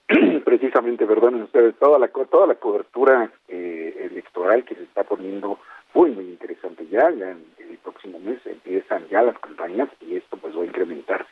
precisamente, 0.44 1.06
perdonen 1.06 1.44
ustedes, 1.44 1.74
toda 1.78 1.98
la 1.98 2.08
toda 2.08 2.46
la 2.46 2.56
cobertura 2.56 3.32
eh, 3.48 4.10
electoral 4.10 4.66
que 4.66 4.74
se 4.74 4.82
está 4.82 5.04
poniendo 5.04 5.58
muy 5.94 6.10
muy 6.10 6.24
interesante 6.24 6.86
ya, 6.88 7.10
ya 7.10 7.30
en 7.30 7.46
el 7.70 7.78
próximo 7.78 8.18
mes 8.18 8.38
empiezan 8.44 9.08
ya 9.08 9.22
las 9.22 9.38
campañas 9.38 9.88
y 10.02 10.16
esto 10.16 10.36
pues 10.36 10.54
va 10.54 10.60
a 10.60 10.66
incrementar 10.66 11.26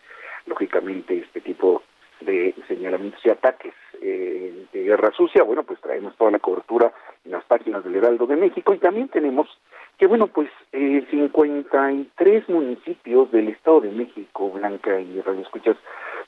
lógicamente 0.47 1.19
este 1.19 1.43
tipo 1.43 1.83
de 2.23 2.55
señalamientos 2.67 3.21
y 3.27 3.29
ataques 3.29 3.75
eh, 4.01 4.65
de 4.73 4.83
guerra 4.85 5.13
sucia. 5.13 5.43
Bueno, 5.43 5.65
pues 5.65 5.79
traemos 5.83 6.17
toda 6.17 6.31
la 6.31 6.39
cobertura 6.39 6.95
en 7.27 7.33
las 7.33 7.45
páginas 7.45 7.85
del 7.85 7.97
Heraldo 7.97 8.27
de 8.27 8.37
México 8.37 8.73
y 8.73 8.79
también 8.79 9.09
tenemos 9.09 9.51
que 9.99 10.07
bueno, 10.07 10.29
pues 10.29 10.49
53 11.29 12.49
municipios 12.49 13.31
del 13.31 13.49
Estado 13.49 13.83
de 13.83 13.91
México, 13.91 14.51
Blanca 14.51 14.99
y 14.99 15.21
Radio 15.21 15.43
Escuchas, 15.43 15.77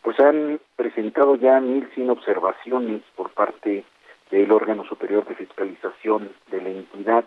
pues 0.02 0.20
han 0.20 0.60
presentado 0.76 1.36
ya 1.36 1.58
1.100 1.60 2.10
observaciones 2.10 3.00
por 3.16 3.30
parte 3.30 3.84
del 4.30 4.52
órgano 4.52 4.84
superior 4.84 5.26
de 5.26 5.34
fiscalización 5.34 6.30
de 6.50 6.60
la 6.60 6.68
entidad. 6.68 7.24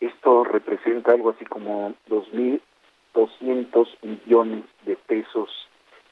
Esto 0.00 0.44
representa 0.44 1.12
algo 1.12 1.30
así 1.30 1.46
como 1.46 1.94
2.200 2.10 3.88
millones 4.02 4.64
de 4.84 4.96
pesos 4.96 5.48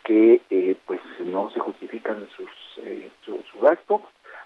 que 0.05 0.41
eh, 0.49 0.77
pues 0.87 1.01
no 1.21 1.51
se 1.51 1.61
justifican 1.61 2.27
sus, 2.35 2.49
eh, 2.79 3.11
su, 3.25 3.43
su 3.53 3.61
gasto 3.61 4.01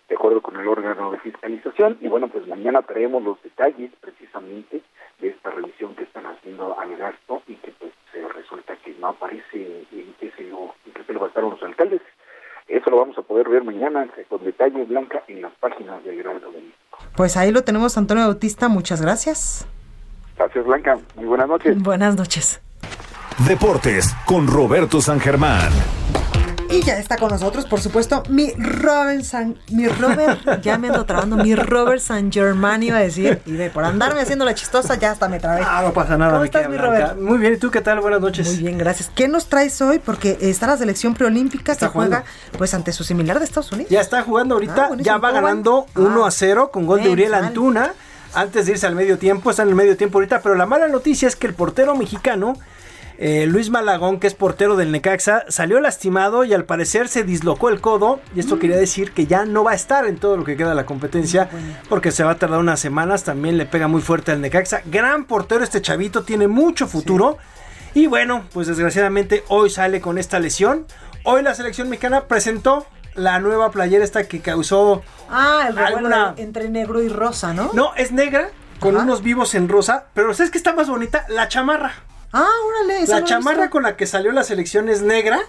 de 0.08 0.14
acuerdo 0.14 0.40
con 0.40 0.56
el 0.56 0.66
órgano 0.66 1.12
de 1.12 1.18
fiscalización 1.18 1.98
y 2.00 2.08
bueno 2.08 2.28
pues 2.28 2.46
mañana 2.46 2.80
traemos 2.82 3.22
los 3.22 3.42
detalles 3.42 3.90
precisamente 4.00 4.80
de 5.20 5.28
esta 5.28 5.50
revisión 5.50 5.94
que 5.94 6.04
están 6.04 6.26
haciendo 6.26 6.78
al 6.78 6.96
gasto 6.96 7.42
y 7.46 7.54
que 7.56 7.72
pues 7.72 7.92
resulta 8.34 8.76
que 8.76 8.94
no 8.94 9.08
aparece 9.08 9.84
en 9.92 10.14
qué 10.18 10.30
se 10.36 10.44
lo, 10.44 10.74
en 10.86 10.92
qué 10.92 11.04
se 11.04 11.12
lo 11.12 11.20
gastaron 11.20 11.50
los 11.50 11.62
alcaldes. 11.62 12.00
Eso 12.66 12.90
lo 12.90 12.98
vamos 12.98 13.18
a 13.18 13.22
poder 13.22 13.47
ver 13.58 13.64
mañana 13.64 14.06
con 14.28 14.44
detalle 14.44 14.84
blanca 14.84 15.22
en 15.28 15.42
las 15.42 15.52
páginas 15.60 16.02
de 16.04 16.18
Heraldo 16.18 16.50
de 16.50 16.58
México. 16.58 16.98
Pues 17.16 17.36
ahí 17.36 17.50
lo 17.50 17.62
tenemos, 17.62 17.96
Antonio 17.98 18.24
Bautista. 18.24 18.68
Muchas 18.68 19.02
gracias. 19.02 19.66
Gracias, 20.36 20.64
Blanca. 20.64 20.98
Muy 21.16 21.26
buenas 21.26 21.48
noches. 21.48 21.82
Buenas 21.82 22.16
noches. 22.16 22.60
Deportes 23.46 24.14
con 24.26 24.46
Roberto 24.46 25.00
San 25.00 25.20
Germán. 25.20 25.70
Y 26.70 26.82
ya 26.82 26.98
está 26.98 27.16
con 27.16 27.30
nosotros, 27.30 27.64
por 27.64 27.80
supuesto, 27.80 28.22
mi 28.28 28.52
Robert 28.52 29.22
San, 29.22 29.56
mi 29.70 29.88
Robert, 29.88 30.60
ya 30.62 30.76
me 30.76 30.88
ando 30.88 31.06
trabando, 31.06 31.36
mi 31.36 31.54
Robert 31.54 32.00
San 32.00 32.30
Germán 32.30 32.82
iba 32.82 32.98
a 32.98 33.00
decir, 33.00 33.40
y 33.46 33.52
de 33.52 33.70
por 33.70 33.84
andarme 33.84 34.20
haciendo 34.20 34.44
la 34.44 34.54
chistosa 34.54 34.96
ya 34.96 35.12
hasta 35.12 35.28
me 35.28 35.40
trabé. 35.40 35.62
Ah, 35.64 35.80
no 35.82 35.94
pasa 35.94 36.18
nada. 36.18 36.32
¿Cómo 36.32 36.44
estás, 36.44 36.68
mi 36.68 36.76
Robert? 36.76 37.16
Muy 37.18 37.38
bien, 37.38 37.54
¿y 37.54 37.56
tú 37.56 37.70
qué 37.70 37.80
tal? 37.80 38.00
Buenas 38.00 38.20
noches. 38.20 38.48
Muy 38.48 38.58
bien, 38.58 38.76
gracias. 38.76 39.10
¿Qué 39.14 39.28
nos 39.28 39.46
traes 39.46 39.80
hoy? 39.80 39.98
Porque 39.98 40.36
está 40.42 40.66
la 40.66 40.76
selección 40.76 41.14
preolímpica 41.14 41.74
que 41.74 41.86
juega 41.86 42.24
pues 42.58 42.74
ante 42.74 42.92
su 42.92 43.02
similar 43.02 43.38
de 43.38 43.46
Estados 43.46 43.72
Unidos. 43.72 43.90
Ya 43.90 44.02
está 44.02 44.22
jugando 44.22 44.56
ahorita, 44.56 44.90
ah, 44.92 44.96
ya 44.98 45.16
va 45.16 45.30
ganando 45.30 45.86
1 45.96 46.26
a 46.26 46.30
0 46.30 46.70
con 46.70 46.84
gol 46.84 47.02
de 47.02 47.08
Uriel 47.08 47.32
Antuna. 47.32 47.92
Antes 48.34 48.66
de 48.66 48.72
irse 48.72 48.86
al 48.86 48.94
medio 48.94 49.16
tiempo, 49.16 49.48
está 49.48 49.62
en 49.62 49.70
el 49.70 49.74
medio 49.74 49.96
tiempo 49.96 50.18
ahorita, 50.18 50.42
pero 50.42 50.54
la 50.54 50.66
mala 50.66 50.86
noticia 50.88 51.26
es 51.28 51.34
que 51.34 51.46
el 51.46 51.54
portero 51.54 51.96
mexicano 51.96 52.58
eh, 53.20 53.46
Luis 53.46 53.68
Malagón, 53.68 54.20
que 54.20 54.28
es 54.28 54.34
portero 54.34 54.76
del 54.76 54.92
Necaxa, 54.92 55.44
salió 55.48 55.80
lastimado 55.80 56.44
y 56.44 56.54
al 56.54 56.64
parecer 56.64 57.08
se 57.08 57.24
dislocó 57.24 57.68
el 57.68 57.80
codo. 57.80 58.20
Y 58.34 58.38
esto 58.38 58.60
quería 58.60 58.76
decir 58.76 59.10
que 59.10 59.26
ya 59.26 59.44
no 59.44 59.64
va 59.64 59.72
a 59.72 59.74
estar 59.74 60.06
en 60.06 60.18
todo 60.18 60.36
lo 60.36 60.44
que 60.44 60.56
queda 60.56 60.68
de 60.68 60.76
la 60.76 60.86
competencia, 60.86 61.50
porque 61.88 62.12
se 62.12 62.22
va 62.22 62.32
a 62.32 62.38
tardar 62.38 62.60
unas 62.60 62.78
semanas. 62.78 63.24
También 63.24 63.58
le 63.58 63.66
pega 63.66 63.88
muy 63.88 64.02
fuerte 64.02 64.30
al 64.30 64.40
Necaxa. 64.40 64.82
Gran 64.84 65.24
portero 65.24 65.64
este 65.64 65.82
chavito, 65.82 66.22
tiene 66.22 66.46
mucho 66.46 66.86
futuro. 66.86 67.38
Y 67.92 68.06
bueno, 68.06 68.44
pues 68.52 68.68
desgraciadamente 68.68 69.42
hoy 69.48 69.68
sale 69.68 70.00
con 70.00 70.16
esta 70.16 70.38
lesión. 70.38 70.86
Hoy 71.24 71.42
la 71.42 71.56
selección 71.56 71.88
mexicana 71.88 72.26
presentó 72.26 72.86
la 73.16 73.40
nueva 73.40 73.72
playera 73.72 74.04
esta 74.04 74.28
que 74.28 74.40
causó 74.40 75.02
ah, 75.28 75.66
el 75.68 75.76
alguna... 75.76 76.34
entre 76.36 76.68
negro 76.68 77.02
y 77.02 77.08
rosa, 77.08 77.52
¿no? 77.52 77.70
No, 77.72 77.94
es 77.96 78.12
negra 78.12 78.50
con 78.78 78.96
unos 78.96 79.22
vivos 79.22 79.56
en 79.56 79.68
rosa, 79.68 80.06
pero 80.14 80.32
¿sabes 80.34 80.52
que 80.52 80.58
está 80.58 80.72
más 80.72 80.88
bonita? 80.88 81.26
La 81.28 81.48
chamarra. 81.48 81.94
Ah, 82.32 82.48
órale. 82.66 83.06
La 83.06 83.24
chamarra 83.24 83.70
con 83.70 83.82
la 83.82 83.96
que 83.96 84.06
salió 84.06 84.32
la 84.32 84.44
selección 84.44 84.88
es 84.88 85.02
negra 85.02 85.40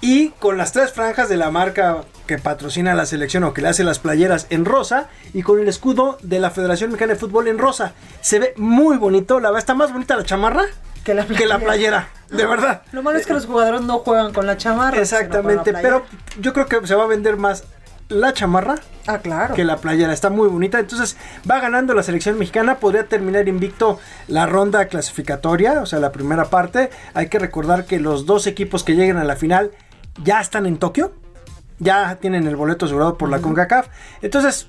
y 0.00 0.30
con 0.30 0.56
las 0.56 0.72
tres 0.72 0.92
franjas 0.92 1.28
de 1.28 1.36
la 1.36 1.50
marca 1.50 2.04
que 2.26 2.38
patrocina 2.38 2.94
la 2.94 3.06
selección 3.06 3.44
o 3.44 3.52
que 3.52 3.60
le 3.60 3.68
hace 3.68 3.84
las 3.84 3.98
playeras 3.98 4.46
en 4.50 4.64
rosa 4.64 5.08
y 5.34 5.42
con 5.42 5.60
el 5.60 5.68
escudo 5.68 6.18
de 6.22 6.40
la 6.40 6.50
Federación 6.50 6.90
Mexicana 6.90 7.14
de 7.14 7.18
Fútbol 7.18 7.48
en 7.48 7.58
rosa. 7.58 7.92
Se 8.20 8.38
ve 8.38 8.54
muy 8.56 8.96
bonito, 8.96 9.40
la 9.40 9.50
verdad 9.50 9.58
está 9.58 9.74
más 9.74 9.92
bonita 9.92 10.16
la 10.16 10.24
chamarra 10.24 10.64
que 11.04 11.14
la 11.14 11.58
playera, 11.58 12.08
de 12.28 12.46
verdad. 12.46 12.82
Lo 12.92 13.02
malo 13.02 13.18
es 13.18 13.26
que 13.26 13.32
los 13.32 13.46
jugadores 13.46 13.80
no 13.80 13.98
juegan 14.00 14.32
con 14.32 14.46
la 14.46 14.56
chamarra. 14.56 14.98
Exactamente, 14.98 15.72
pero 15.72 16.04
yo 16.38 16.52
creo 16.52 16.66
que 16.66 16.86
se 16.86 16.94
va 16.94 17.04
a 17.04 17.06
vender 17.06 17.36
más 17.36 17.64
la 18.10 18.34
chamarra 18.34 18.74
ah, 19.06 19.18
claro. 19.18 19.54
que 19.54 19.64
la 19.64 19.78
playera. 19.78 20.12
Está 20.12 20.28
muy 20.28 20.48
bonita. 20.48 20.78
Entonces 20.78 21.16
va 21.50 21.60
ganando 21.60 21.94
la 21.94 22.02
selección 22.02 22.38
mexicana. 22.38 22.76
Podría 22.78 23.06
terminar 23.06 23.48
invicto 23.48 23.98
la 24.28 24.46
ronda 24.46 24.86
clasificatoria, 24.86 25.80
o 25.80 25.86
sea, 25.86 25.98
la 25.98 26.12
primera 26.12 26.46
parte. 26.46 26.90
Hay 27.14 27.28
que 27.28 27.38
recordar 27.38 27.86
que 27.86 27.98
los 27.98 28.26
dos 28.26 28.46
equipos 28.46 28.84
que 28.84 28.94
lleguen 28.94 29.16
a 29.16 29.24
la 29.24 29.36
final 29.36 29.70
ya 30.22 30.40
están 30.40 30.66
en 30.66 30.76
Tokio. 30.76 31.12
Ya 31.78 32.16
tienen 32.16 32.46
el 32.46 32.56
boleto 32.56 32.84
asegurado 32.84 33.16
por 33.16 33.30
la 33.30 33.38
CONCACAF. 33.40 33.88
Entonces, 34.20 34.68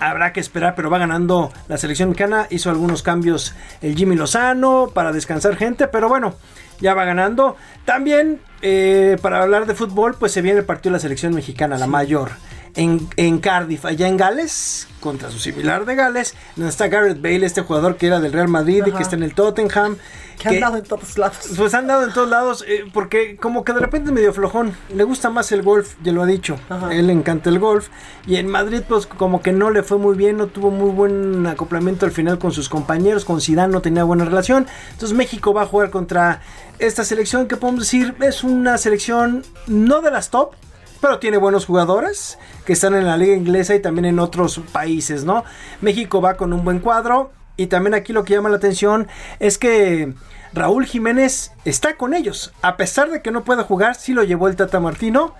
habrá 0.00 0.32
que 0.32 0.40
esperar, 0.40 0.74
pero 0.74 0.88
va 0.88 0.98
ganando 0.98 1.52
la 1.68 1.76
selección 1.76 2.08
mexicana. 2.10 2.46
Hizo 2.48 2.70
algunos 2.70 3.02
cambios 3.02 3.54
el 3.82 3.96
Jimmy 3.96 4.16
Lozano 4.16 4.90
para 4.94 5.12
descansar 5.12 5.56
gente, 5.56 5.88
pero 5.88 6.08
bueno, 6.08 6.34
ya 6.80 6.94
va 6.94 7.04
ganando. 7.04 7.56
También, 7.84 8.40
eh, 8.62 9.16
para 9.22 9.42
hablar 9.42 9.66
de 9.66 9.74
fútbol, 9.74 10.14
pues 10.18 10.32
se 10.32 10.42
viene 10.42 10.60
el 10.60 10.64
partido 10.64 10.92
de 10.92 10.96
la 10.96 11.00
selección 11.00 11.34
mexicana, 11.34 11.78
la 11.78 11.86
mayor. 11.86 12.30
En, 12.76 13.08
en, 13.16 13.38
Cardiff, 13.38 13.84
allá 13.86 14.06
en 14.06 14.16
Gales, 14.16 14.86
contra 15.00 15.30
su 15.30 15.38
similar 15.38 15.86
de 15.86 15.94
Gales, 15.94 16.34
donde 16.56 16.70
está 16.70 16.88
Garrett 16.88 17.20
Bale, 17.22 17.46
este 17.46 17.62
jugador 17.62 17.96
que 17.96 18.06
era 18.06 18.20
del 18.20 18.32
Real 18.32 18.48
Madrid 18.48 18.82
y 18.86 18.92
que 18.92 19.02
está 19.02 19.16
en 19.16 19.22
el 19.22 19.34
Tottenham. 19.34 19.96
Que, 20.38 20.50
han 20.50 20.60
dado 20.60 20.76
en 20.76 20.84
todos 20.84 21.16
lados. 21.16 21.38
Pues 21.56 21.72
han 21.72 21.86
dado 21.86 22.04
en 22.04 22.12
todos 22.12 22.28
lados, 22.28 22.64
eh, 22.68 22.84
porque 22.92 23.36
como 23.36 23.64
que 23.64 23.72
de 23.72 23.80
repente 23.80 24.12
medio 24.12 24.34
flojón. 24.34 24.76
Le 24.94 25.04
gusta 25.04 25.30
más 25.30 25.50
el 25.52 25.62
golf, 25.62 25.94
ya 26.02 26.12
lo 26.12 26.22
ha 26.22 26.26
dicho. 26.26 26.58
Él 26.90 27.06
le 27.06 27.14
encanta 27.14 27.48
el 27.48 27.58
golf. 27.58 27.88
Y 28.26 28.36
en 28.36 28.46
Madrid, 28.46 28.82
pues 28.86 29.06
como 29.06 29.40
que 29.40 29.52
no 29.52 29.70
le 29.70 29.82
fue 29.82 29.96
muy 29.96 30.14
bien, 30.14 30.36
no 30.36 30.48
tuvo 30.48 30.70
muy 30.70 30.90
buen 30.90 31.46
acoplamiento 31.46 32.04
al 32.04 32.12
final 32.12 32.38
con 32.38 32.52
sus 32.52 32.68
compañeros. 32.68 33.24
Con 33.24 33.40
Zidane 33.40 33.72
no 33.72 33.80
tenía 33.80 34.04
buena 34.04 34.26
relación. 34.26 34.66
Entonces 34.92 35.16
México 35.16 35.54
va 35.54 35.62
a 35.62 35.66
jugar 35.66 35.88
contra 35.90 36.42
esta 36.78 37.04
selección 37.04 37.48
que 37.48 37.56
podemos 37.56 37.84
decir 37.84 38.14
es 38.20 38.44
una 38.44 38.76
selección 38.76 39.44
no 39.66 40.02
de 40.02 40.10
las 40.10 40.30
top, 40.30 40.52
pero 41.00 41.18
tiene 41.18 41.36
buenos 41.36 41.66
jugadores 41.66 42.38
que 42.64 42.72
están 42.72 42.94
en 42.94 43.06
la 43.06 43.16
liga 43.16 43.34
inglesa 43.34 43.74
y 43.74 43.80
también 43.80 44.06
en 44.06 44.18
otros 44.18 44.60
países, 44.72 45.24
¿no? 45.24 45.44
México 45.80 46.20
va 46.20 46.36
con 46.36 46.52
un 46.52 46.64
buen 46.64 46.80
cuadro 46.80 47.30
y 47.56 47.66
también 47.66 47.94
aquí 47.94 48.12
lo 48.12 48.24
que 48.24 48.34
llama 48.34 48.48
la 48.48 48.56
atención 48.56 49.08
es 49.38 49.58
que 49.58 50.14
Raúl 50.52 50.86
Jiménez 50.86 51.52
está 51.64 51.96
con 51.96 52.14
ellos, 52.14 52.52
a 52.62 52.76
pesar 52.76 53.10
de 53.10 53.22
que 53.22 53.30
no 53.30 53.44
puede 53.44 53.62
jugar, 53.62 53.94
sí 53.94 54.12
lo 54.12 54.22
llevó 54.24 54.48
el 54.48 54.56
Tata 54.56 54.80
Martino 54.80 55.34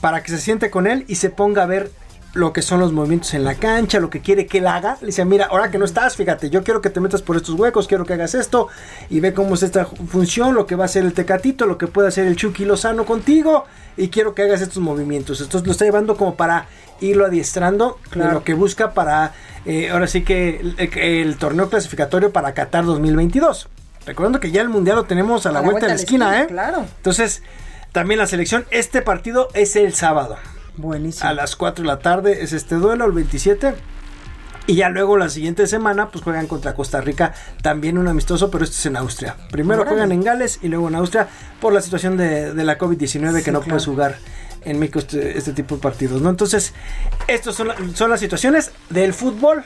para 0.00 0.22
que 0.22 0.30
se 0.30 0.38
siente 0.38 0.70
con 0.70 0.86
él 0.86 1.04
y 1.08 1.16
se 1.16 1.30
ponga 1.30 1.62
a 1.62 1.66
ver 1.66 1.90
lo 2.34 2.52
que 2.52 2.62
son 2.62 2.80
los 2.80 2.92
movimientos 2.92 3.32
en 3.34 3.44
la 3.44 3.54
cancha, 3.54 4.00
lo 4.00 4.10
que 4.10 4.20
quiere 4.20 4.46
que 4.46 4.58
él 4.58 4.66
haga. 4.66 4.98
Le 5.00 5.06
dice, 5.06 5.24
mira, 5.24 5.46
ahora 5.46 5.70
que 5.70 5.78
no 5.78 5.84
estás, 5.84 6.16
fíjate, 6.16 6.50
yo 6.50 6.64
quiero 6.64 6.82
que 6.82 6.90
te 6.90 7.00
metas 7.00 7.22
por 7.22 7.36
estos 7.36 7.54
huecos, 7.54 7.86
quiero 7.86 8.04
que 8.04 8.12
hagas 8.12 8.34
esto 8.34 8.68
y 9.08 9.20
ve 9.20 9.32
cómo 9.32 9.54
es 9.54 9.62
esta 9.62 9.86
función, 9.86 10.54
lo 10.54 10.66
que 10.66 10.74
va 10.74 10.84
a 10.84 10.86
hacer 10.86 11.04
el 11.04 11.14
Tecatito, 11.14 11.66
lo 11.66 11.78
que 11.78 11.86
puede 11.86 12.08
hacer 12.08 12.26
el 12.26 12.36
Chucky 12.36 12.64
Lozano 12.64 13.06
contigo 13.06 13.64
y 13.96 14.08
quiero 14.08 14.34
que 14.34 14.42
hagas 14.42 14.60
estos 14.60 14.82
movimientos. 14.82 15.40
Entonces 15.40 15.66
lo 15.66 15.72
está 15.72 15.84
llevando 15.84 16.16
como 16.16 16.34
para 16.34 16.66
irlo 17.00 17.26
adiestrando 17.26 17.98
de 18.14 18.24
lo 18.24 18.42
que 18.42 18.54
busca 18.54 18.92
para, 18.92 19.32
eh, 19.64 19.90
ahora 19.90 20.06
sí 20.06 20.24
que 20.24 20.60
el, 20.94 21.36
torneo 21.36 21.68
clasificatorio 21.68 22.32
para 22.32 22.52
Qatar 22.52 22.84
2022. 22.84 23.68
Recordando 24.06 24.40
que 24.40 24.50
ya 24.50 24.60
el 24.60 24.68
Mundial 24.68 24.96
lo 24.96 25.04
tenemos 25.04 25.46
a 25.46 25.52
la, 25.52 25.60
vuelta, 25.60 25.86
de 25.86 25.88
la 25.88 25.94
esquina, 25.94 26.42
¿eh? 26.42 26.46
Claro. 26.46 26.84
Entonces, 26.96 27.42
también 27.92 28.18
la 28.18 28.26
selección, 28.26 28.66
este 28.70 29.00
partido 29.00 29.48
es 29.54 29.76
el 29.76 29.94
sábado. 29.94 30.36
Buenísimo. 30.76 31.28
A 31.28 31.32
las 31.32 31.56
4 31.56 31.82
de 31.82 31.86
la 31.86 31.98
tarde 31.98 32.42
es 32.42 32.52
este 32.52 32.76
duelo, 32.76 33.04
el 33.06 33.12
27. 33.12 33.74
Y 34.66 34.76
ya 34.76 34.88
luego 34.88 35.18
la 35.18 35.28
siguiente 35.28 35.66
semana 35.66 36.08
pues 36.10 36.24
juegan 36.24 36.46
contra 36.46 36.74
Costa 36.74 37.00
Rica, 37.00 37.34
también 37.60 37.98
un 37.98 38.08
amistoso, 38.08 38.50
pero 38.50 38.64
este 38.64 38.76
es 38.76 38.86
en 38.86 38.96
Austria. 38.96 39.36
Primero 39.50 39.84
juegan 39.84 40.10
en 40.10 40.22
Gales 40.22 40.58
y 40.62 40.68
luego 40.68 40.88
en 40.88 40.94
Austria 40.94 41.28
por 41.60 41.74
la 41.74 41.82
situación 41.82 42.16
de, 42.16 42.54
la 42.54 42.78
COVID-19 42.78 43.42
que 43.42 43.52
no 43.52 43.60
puedes 43.60 43.84
jugar 43.84 44.16
en 44.62 44.78
México 44.78 45.00
este, 45.00 45.36
este, 45.36 45.52
tipo 45.52 45.74
de 45.74 45.82
partidos, 45.82 46.22
¿no? 46.22 46.30
Entonces, 46.30 46.72
estas 47.28 47.54
son, 47.54 47.68
son 47.94 48.08
las 48.08 48.20
situaciones 48.20 48.72
del 48.88 49.12
fútbol. 49.12 49.64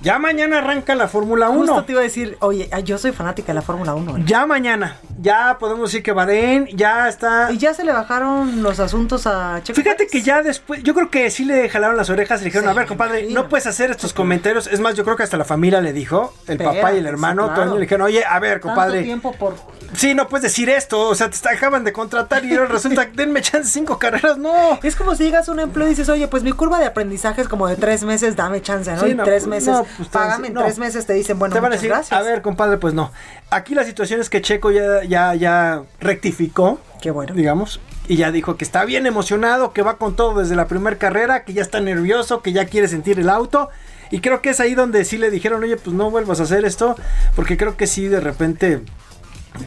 Ya 0.00 0.18
mañana 0.18 0.58
arranca 0.58 0.94
la 0.94 1.08
Fórmula 1.08 1.48
1. 1.50 1.58
Justo 1.58 1.84
te 1.84 1.92
iba 1.92 2.00
a 2.00 2.04
decir, 2.04 2.36
oye, 2.40 2.70
yo 2.84 2.98
soy 2.98 3.12
fanática 3.12 3.48
de 3.48 3.54
la 3.54 3.62
Fórmula 3.62 3.94
1. 3.94 4.18
Ya 4.26 4.46
mañana, 4.46 4.96
ya 5.20 5.56
podemos 5.58 5.90
decir 5.90 6.04
que 6.04 6.12
Bahrein 6.12 6.66
ya 6.72 7.08
está. 7.08 7.50
Y 7.50 7.58
ya 7.58 7.74
se 7.74 7.84
le 7.84 7.92
bajaron 7.92 8.62
los 8.62 8.78
asuntos 8.78 9.26
a 9.26 9.60
Checo 9.62 9.80
Fíjate 9.80 10.06
que 10.06 10.22
ya 10.22 10.42
después, 10.42 10.82
yo 10.84 10.94
creo 10.94 11.10
que 11.10 11.30
sí 11.30 11.44
le 11.44 11.68
jalaron 11.68 11.96
las 11.96 12.10
orejas 12.10 12.40
y 12.40 12.44
le 12.44 12.50
dijeron, 12.50 12.68
a 12.68 12.74
ver, 12.74 12.86
compadre, 12.86 13.28
no 13.30 13.48
puedes 13.48 13.66
hacer 13.66 13.90
estos 13.90 14.12
comentarios. 14.12 14.68
Es 14.68 14.78
más, 14.78 14.94
yo 14.94 15.04
creo 15.04 15.16
que 15.16 15.24
hasta 15.24 15.36
la 15.36 15.44
familia 15.44 15.80
le 15.80 15.92
dijo, 15.92 16.32
el 16.46 16.58
papá 16.58 16.92
y 16.92 16.98
el 16.98 17.06
hermano, 17.06 17.52
le 17.74 17.80
dijeron, 17.80 18.06
oye, 18.06 18.24
a 18.24 18.38
ver, 18.38 18.60
compadre. 18.60 19.02
tiempo 19.02 19.32
por 19.32 19.56
Sí, 19.96 20.14
no 20.14 20.28
puedes 20.28 20.42
decir 20.42 20.68
esto, 20.68 21.08
o 21.08 21.14
sea, 21.14 21.30
te 21.30 21.48
acaban 21.48 21.84
de 21.84 21.92
contratar 21.92 22.44
y 22.44 22.54
ahora 22.54 22.66
resulta, 22.66 23.06
denme 23.14 23.40
chance 23.40 23.70
cinco 23.70 23.98
carreras, 23.98 24.38
no. 24.38 24.78
Es 24.82 24.96
como 24.96 25.14
si 25.14 25.24
llegas 25.24 25.48
a 25.48 25.52
un 25.52 25.60
empleo 25.60 25.86
y 25.86 25.90
dices, 25.90 26.08
oye, 26.08 26.28
pues 26.28 26.42
mi 26.42 26.52
curva 26.52 26.78
de 26.78 26.86
aprendizaje 26.86 27.40
es 27.40 27.48
como 27.48 27.66
de 27.68 27.76
tres 27.76 28.04
meses, 28.04 28.36
dame 28.36 28.60
chance, 28.62 28.90
¿no? 28.94 29.06
y 29.06 29.14
tres 29.14 29.44
pues, 29.44 29.46
meses, 29.46 29.76
pues, 29.96 30.08
págame 30.08 30.48
en 30.48 30.54
tres 30.54 30.78
meses, 30.78 31.06
te 31.06 31.14
dicen, 31.14 31.38
bueno, 31.38 31.54
te 31.54 31.60
van 31.60 31.72
a 31.72 31.76
decir, 31.76 31.88
gracias. 31.88 32.18
A 32.18 32.22
ver, 32.22 32.42
compadre, 32.42 32.76
pues 32.78 32.94
no. 32.94 33.12
Aquí 33.50 33.74
la 33.74 33.84
situación 33.84 34.20
es 34.20 34.28
que 34.28 34.42
Checo 34.42 34.70
ya, 34.70 35.04
ya, 35.04 35.34
ya 35.34 35.82
rectificó. 36.00 36.80
Qué 37.00 37.10
bueno. 37.10 37.32
Digamos, 37.34 37.80
y 38.08 38.16
ya 38.16 38.32
dijo 38.32 38.56
que 38.56 38.64
está 38.64 38.84
bien 38.84 39.06
emocionado, 39.06 39.72
que 39.72 39.82
va 39.82 39.98
con 39.98 40.16
todo 40.16 40.40
desde 40.40 40.56
la 40.56 40.66
primera 40.66 40.96
carrera, 40.96 41.44
que 41.44 41.52
ya 41.52 41.62
está 41.62 41.80
nervioso, 41.80 42.42
que 42.42 42.52
ya 42.52 42.66
quiere 42.66 42.88
sentir 42.88 43.20
el 43.20 43.28
auto. 43.28 43.68
Y 44.10 44.20
creo 44.20 44.40
que 44.40 44.50
es 44.50 44.60
ahí 44.60 44.74
donde 44.74 45.04
sí 45.04 45.18
le 45.18 45.30
dijeron, 45.30 45.62
oye, 45.62 45.76
pues 45.76 45.94
no 45.94 46.10
vuelvas 46.10 46.40
a 46.40 46.44
hacer 46.44 46.64
esto, 46.64 46.96
porque 47.36 47.58
creo 47.58 47.76
que 47.76 47.86
sí 47.86 48.08
de 48.08 48.20
repente 48.20 48.82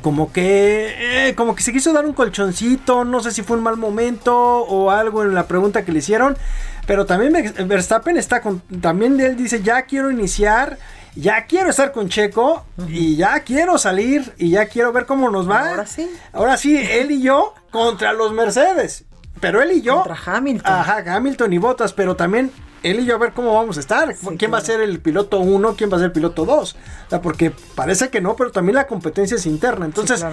como 0.02 0.32
que 0.32 1.28
eh, 1.30 1.36
como 1.36 1.56
que 1.56 1.64
se 1.64 1.74
quiso 1.74 1.94
dar 1.94 2.06
un 2.06 2.14
colchoncito, 2.14 3.04
no 3.04 3.20
sé 3.22 3.32
si 3.32 3.42
fue 3.42 3.58
un 3.58 3.64
mal 3.64 3.78
momento 3.78 4.36
o 4.36 4.92
algo 4.92 5.24
en 5.24 5.34
la 5.34 5.48
pregunta 5.48 5.84
que 5.84 5.92
le 5.92 6.00
hicieron, 6.00 6.38
pero 6.86 7.06
también 7.06 7.54
Verstappen 7.68 8.18
está 8.18 8.42
con 8.42 8.62
también 8.82 9.20
él 9.20 9.36
dice, 9.36 9.62
"Ya 9.62 9.84
quiero 9.84 10.12
iniciar, 10.12 10.78
ya 11.16 11.46
quiero 11.46 11.70
estar 11.70 11.92
con 11.92 12.10
Checo 12.10 12.66
y 12.88 13.16
ya 13.16 13.42
quiero 13.42 13.78
salir 13.78 14.34
y 14.38 14.52
ya 14.52 14.68
quiero 14.68 14.92
ver 14.94 15.06
cómo 15.06 15.30
nos 15.30 15.50
va." 15.50 15.72
Ahora 15.72 15.86
sí. 15.86 16.10
Ahora 16.32 16.58
sí, 16.58 16.78
él 16.78 17.12
y 17.12 17.22
yo 17.22 17.54
contra 17.72 18.14
los 18.14 18.32
Mercedes. 18.34 19.06
Pero 19.40 19.62
él 19.62 19.72
y 19.72 19.82
yo 19.82 20.04
contra 20.04 20.38
Hamilton. 20.38 20.74
Ajá, 20.74 21.16
Hamilton 21.16 21.54
y 21.54 21.58
Bottas, 21.58 21.94
pero 21.94 22.16
también 22.16 22.52
él 22.84 23.00
y 23.00 23.06
yo 23.06 23.16
a 23.16 23.20
ver 23.20 23.34
cómo 23.34 23.54
vamos 23.54 23.78
a 23.78 23.80
estar. 23.80 24.16
¿Quién 24.38 24.54
va 24.54 24.58
a 24.58 24.62
ser 24.62 24.82
el 24.82 25.00
piloto 25.00 25.40
1? 25.40 25.76
¿Quién 25.76 25.92
va 25.92 25.96
a 25.96 26.00
ser 26.00 26.08
el 26.08 26.12
piloto 26.12 26.46
2? 26.46 26.76
porque 27.22 27.52
parece 27.76 28.10
que 28.10 28.22
no, 28.22 28.36
pero 28.36 28.52
también 28.52 28.76
la 28.76 28.88
competencia 28.88 29.36
es 29.36 29.46
interna. 29.46 29.86
Entonces, 29.86 30.26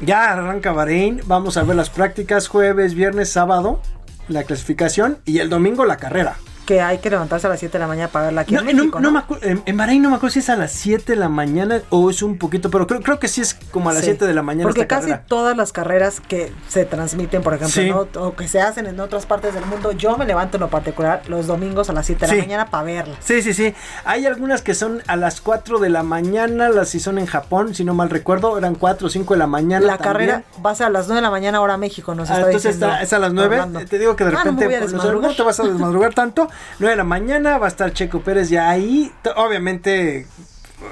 ya 0.00 0.32
arranca 0.32 0.72
Bahrein. 0.72 1.20
Vamos 1.26 1.56
a 1.56 1.62
ver 1.64 1.76
las 1.76 1.90
prácticas 1.90 2.48
jueves, 2.48 2.94
viernes, 2.94 3.28
sábado, 3.28 3.80
la 4.28 4.44
clasificación 4.44 5.18
y 5.24 5.38
el 5.38 5.48
domingo 5.48 5.84
la 5.84 5.96
carrera 5.96 6.36
que 6.66 6.80
hay 6.80 6.98
que 6.98 7.10
levantarse 7.10 7.46
a 7.46 7.50
las 7.50 7.60
7 7.60 7.72
de 7.72 7.78
la 7.78 7.86
mañana 7.86 8.08
para 8.08 8.26
verla 8.26 8.42
aquí 8.42 8.54
en 8.54 8.64
México, 8.64 9.00
no, 9.00 9.10
Me 9.10 9.22
en, 9.42 9.62
en 9.64 9.76
Bahrein 9.76 10.02
no 10.02 10.10
me 10.10 10.16
acuerdo 10.16 10.34
si 10.34 10.38
es 10.40 10.48
a 10.48 10.56
las 10.56 10.72
7 10.72 11.12
de 11.12 11.16
la 11.16 11.28
mañana 11.28 11.82
o 11.90 12.10
es 12.10 12.22
un 12.22 12.38
poquito, 12.38 12.70
pero 12.70 12.86
creo, 12.86 13.00
creo 13.00 13.18
que 13.18 13.28
sí 13.28 13.40
es 13.40 13.54
como 13.70 13.90
a 13.90 13.92
las 13.92 14.04
7 14.04 14.26
de 14.26 14.34
la 14.34 14.42
mañana. 14.42 14.64
Porque 14.64 14.86
casi 14.86 15.12
todas 15.26 15.56
las 15.56 15.72
carreras 15.72 16.20
que 16.20 16.52
se 16.68 16.84
transmiten, 16.84 17.42
por 17.42 17.54
ejemplo, 17.54 18.08
o 18.16 18.34
que 18.34 18.48
se 18.48 18.60
hacen 18.60 18.86
en 18.86 19.00
otras 19.00 19.26
partes 19.26 19.54
del 19.54 19.66
mundo, 19.66 19.92
yo 19.92 20.16
me 20.16 20.24
levanto 20.24 20.56
en 20.56 20.62
lo 20.62 20.68
particular 20.68 21.22
los 21.28 21.46
domingos 21.46 21.90
a 21.90 21.92
las 21.92 22.06
7 22.06 22.26
de 22.26 22.36
la 22.36 22.42
mañana 22.42 22.66
para 22.66 22.84
verlas. 22.84 23.18
Sí, 23.20 23.42
sí, 23.42 23.54
sí. 23.54 23.74
Hay 24.04 24.26
algunas 24.26 24.62
que 24.62 24.74
son 24.74 25.02
a 25.06 25.16
las 25.16 25.40
4 25.40 25.78
de 25.78 25.88
la 25.88 26.02
mañana, 26.02 26.68
las 26.68 26.90
si 26.90 27.00
son 27.00 27.18
en 27.18 27.26
Japón, 27.26 27.74
si 27.74 27.84
no 27.84 27.94
mal 27.94 28.10
recuerdo, 28.10 28.58
eran 28.58 28.74
4 28.74 29.06
o 29.06 29.10
5 29.10 29.34
de 29.34 29.38
la 29.38 29.46
mañana. 29.46 29.86
La 29.86 29.98
carrera 29.98 30.44
va 30.64 30.70
a 30.70 30.74
ser 30.74 30.86
a 30.86 30.90
las 30.90 31.06
9 31.06 31.16
de 31.16 31.22
la 31.22 31.30
mañana 31.30 31.58
ahora 31.58 31.76
México, 31.76 32.14
nos 32.14 32.30
ah, 32.30 32.34
está 32.34 32.46
entonces 32.46 32.74
está, 32.74 33.02
es 33.02 33.12
a 33.12 33.18
las 33.18 33.32
9. 33.32 33.86
Te 33.88 33.98
digo 33.98 34.14
que 34.16 34.24
de 34.24 34.30
ah, 34.30 34.34
repente 34.36 34.66
no, 34.92 35.34
te 35.34 35.42
vas 35.42 35.58
a 35.60 35.64
desmadrugar 35.64 36.14
tanto. 36.14 36.48
9 36.78 36.92
de 36.92 36.96
la 36.96 37.04
mañana 37.04 37.58
va 37.58 37.66
a 37.66 37.68
estar 37.68 37.92
Checo 37.92 38.20
Pérez 38.20 38.48
ya 38.48 38.70
ahí. 38.70 39.12
Obviamente, 39.36 40.26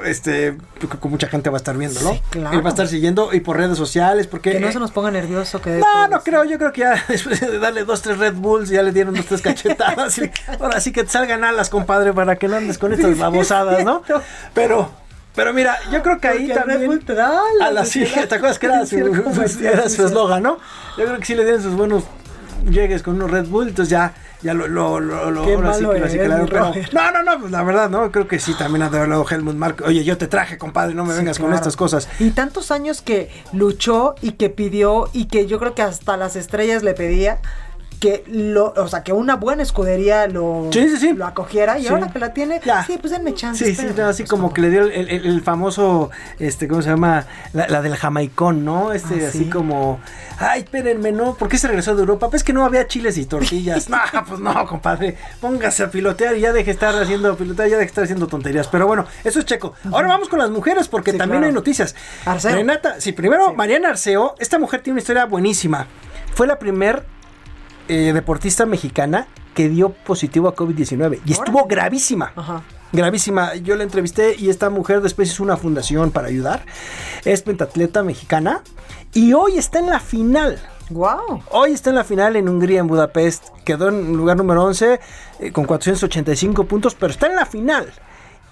este, 0.04 0.56
con 1.00 1.10
mucha 1.10 1.28
gente 1.28 1.50
va 1.50 1.56
a 1.56 1.58
estar 1.58 1.76
viendo, 1.76 2.00
¿no? 2.00 2.18
claro. 2.30 2.56
Él 2.56 2.64
va 2.64 2.68
a 2.68 2.72
estar 2.72 2.88
siguiendo 2.88 3.32
y 3.32 3.40
por 3.40 3.56
redes 3.56 3.76
sociales, 3.76 4.26
porque... 4.26 4.52
Que 4.52 4.60
no 4.60 4.72
se 4.72 4.78
nos 4.78 4.92
ponga 4.92 5.10
nervioso. 5.10 5.60
Que 5.60 5.78
no, 5.78 6.08
no 6.08 6.22
creo, 6.22 6.44
yo 6.44 6.58
creo 6.58 6.72
que 6.72 6.80
ya 6.80 7.04
después 7.08 7.40
de 7.40 7.58
darle 7.58 7.84
dos, 7.84 8.02
tres 8.02 8.18
Red 8.18 8.34
Bulls, 8.34 8.68
ya 8.68 8.82
le 8.82 8.92
dieron 8.92 9.14
dos, 9.14 9.26
tres 9.26 9.42
cachetadas. 9.42 10.20
ahora 10.60 10.80
sí 10.80 10.92
que 10.92 11.04
te 11.04 11.10
salgan 11.10 11.44
alas, 11.44 11.70
compadre, 11.70 12.12
para 12.12 12.36
que 12.36 12.48
no 12.48 12.56
andes 12.56 12.78
con 12.78 12.92
estas 12.92 13.18
babosadas, 13.18 13.84
¿no? 13.84 14.02
Pero... 14.54 15.00
Pero 15.32 15.54
mira, 15.54 15.78
yo 15.92 16.02
creo 16.02 16.20
que 16.20 16.26
ahí 16.26 16.48
también. 16.48 17.00
a 17.62 17.70
la 17.70 17.84
sí, 17.84 18.04
¿te 18.04 18.34
acuerdas 18.34 18.58
que 18.58 18.66
era 18.66 18.84
su 19.88 20.04
eslogan, 20.04 20.42
no? 20.42 20.58
Yo 20.98 21.04
creo 21.04 21.18
que 21.18 21.24
sí 21.24 21.36
le 21.36 21.44
dieron 21.44 21.62
sus 21.62 21.74
buenos 21.74 22.02
llegues 22.64 23.02
con 23.02 23.16
unos 23.16 23.30
Red 23.30 23.46
Bull, 23.46 23.68
entonces 23.68 23.90
ya 23.90 24.14
ya 24.42 24.54
lo, 24.54 24.66
lo, 24.68 25.00
lo, 25.00 25.30
lo 25.30 25.44
Qué 25.44 25.54
ahora 25.54 25.74
sí 25.74 25.82
malo 25.82 26.06
que 26.08 26.28
lo 26.28 26.46
pero-. 26.46 26.72
No, 26.92 27.10
no, 27.10 27.22
no, 27.22 27.40
pues 27.40 27.52
la 27.52 27.62
verdad, 27.62 27.90
no, 27.90 28.10
creo 28.10 28.26
que 28.26 28.38
sí, 28.38 28.54
también 28.54 28.82
ha 28.82 28.86
hablado 28.86 29.26
Helmut 29.28 29.54
Marko. 29.54 29.84
Oye, 29.84 30.02
yo 30.02 30.16
te 30.16 30.28
traje, 30.28 30.56
compadre, 30.56 30.94
no 30.94 31.04
me 31.04 31.12
Sí, 31.12 31.18
vengas 31.18 31.38
con 31.38 31.52
estas 31.52 31.76
cosas. 31.76 32.08
Y 32.18 32.30
tantos 32.30 32.70
años 32.70 33.02
que 33.02 33.30
luchó 33.52 34.14
y 34.22 34.32
que 34.32 34.48
pidió 34.48 35.10
y 35.12 35.26
que 35.26 35.46
yo 35.46 35.58
creo 35.58 35.74
que 35.74 35.82
hasta 35.82 36.16
las 36.16 36.36
estrellas 36.36 36.82
le 36.82 36.94
pedía 36.94 37.38
que 38.00 38.24
lo, 38.28 38.72
o 38.78 38.88
sea, 38.88 39.02
que 39.04 39.12
una 39.12 39.36
buena 39.36 39.62
escudería 39.62 40.26
lo, 40.26 40.70
Sí, 40.72 40.88
sí, 40.88 40.96
sí. 40.96 41.12
lo 41.12 41.26
acogiera 41.26 41.78
y 41.78 41.82
Sí. 41.82 41.88
ahora 41.88 42.08
que 42.10 42.18
la 42.18 42.32
tiene, 42.32 42.58
sí, 42.86 42.96
pues 42.98 43.12
denme 43.12 43.34
chance. 43.34 43.62
Sí, 43.62 43.74
sí, 43.74 43.86
no, 43.94 44.06
así 44.06 44.24
como 44.24 44.54
que 44.54 44.62
le 44.62 44.70
dio 44.70 44.82
el, 44.84 45.10
el- 45.10 45.26
el 45.26 45.42
famoso, 45.42 46.10
este, 46.38 46.66
¿cómo 46.66 46.80
se 46.80 46.88
llama? 46.88 47.26
La, 47.52 47.68
la 47.68 47.82
del 47.82 47.94
jamaicón, 47.96 48.64
¿no? 48.64 48.92
Este, 48.94 49.26
Ah, 49.26 49.28
así 49.28 49.44
sí. 49.44 49.50
como, 49.50 50.00
ay, 50.38 50.60
espérenme, 50.62 51.12
¿no? 51.12 51.34
¿Por 51.34 51.50
qué 51.50 51.58
se 51.58 51.68
regresó 51.68 51.94
de 51.94 52.00
Europa? 52.00 52.30
Pues 52.30 52.42
que 52.42 52.54
no 52.54 52.64
había 52.64 52.86
chiles 52.86 53.18
y 53.18 53.26
tortillas. 53.26 53.88
no, 53.90 53.98
pues 54.26 54.40
no, 54.40 54.66
compadre, 54.66 55.18
póngase 55.40 55.82
a 55.82 55.90
pilotear 55.90 56.36
y 56.36 56.40
ya 56.40 56.52
deje 56.54 56.64
de 56.66 56.70
estar 56.72 56.94
haciendo 56.94 57.36
pilotear, 57.36 57.68
ya 57.68 57.76
deje 57.76 57.84
de 57.84 57.88
estar 57.90 58.04
haciendo 58.04 58.26
tonterías. 58.28 58.66
Pero 58.68 58.86
bueno, 58.86 59.04
eso 59.24 59.40
es 59.40 59.44
checo. 59.44 59.74
Ahora 59.92 60.08
vamos 60.08 60.30
con 60.30 60.38
las 60.38 60.48
mujeres 60.48 60.88
porque 60.88 61.12
también 61.12 61.40
claro. 61.42 61.46
hay 61.48 61.52
noticias. 61.52 61.94
Arceo. 62.24 62.54
Renata, 62.54 62.98
sí, 62.98 63.12
primero, 63.12 63.52
Mariana 63.52 63.90
Arceo, 63.90 64.36
esta 64.38 64.58
mujer 64.58 64.80
tiene 64.80 64.94
una 64.94 65.00
historia 65.00 65.26
buenísima. 65.26 65.86
Fue 66.34 66.46
la 66.46 66.58
primer 66.58 67.04
eh, 67.90 68.12
deportista 68.12 68.66
mexicana 68.66 69.26
que 69.54 69.68
dio 69.68 69.90
positivo 69.90 70.48
a 70.48 70.54
COVID-19 70.54 71.20
y 71.24 71.32
estuvo 71.32 71.66
gravísima. 71.66 72.32
Ajá. 72.36 72.62
Gravísima. 72.92 73.54
Yo 73.56 73.76
la 73.76 73.82
entrevisté 73.84 74.34
y 74.38 74.48
esta 74.48 74.70
mujer 74.70 75.00
después 75.00 75.30
hizo 75.30 75.42
una 75.42 75.56
fundación 75.56 76.10
para 76.10 76.28
ayudar. 76.28 76.64
Es 77.24 77.42
pentatleta 77.42 78.02
mexicana 78.02 78.62
y 79.12 79.32
hoy 79.32 79.58
está 79.58 79.78
en 79.78 79.86
la 79.86 80.00
final. 80.00 80.58
Wow. 80.90 81.42
Hoy 81.50 81.72
está 81.72 81.90
en 81.90 81.96
la 81.96 82.04
final 82.04 82.34
en 82.34 82.48
Hungría, 82.48 82.80
en 82.80 82.88
Budapest. 82.88 83.48
Quedó 83.64 83.88
en 83.88 84.16
lugar 84.16 84.36
número 84.36 84.64
11 84.64 84.98
eh, 85.38 85.52
con 85.52 85.64
485 85.64 86.64
puntos, 86.64 86.94
pero 86.96 87.12
está 87.12 87.26
en 87.28 87.36
la 87.36 87.46
final 87.46 87.92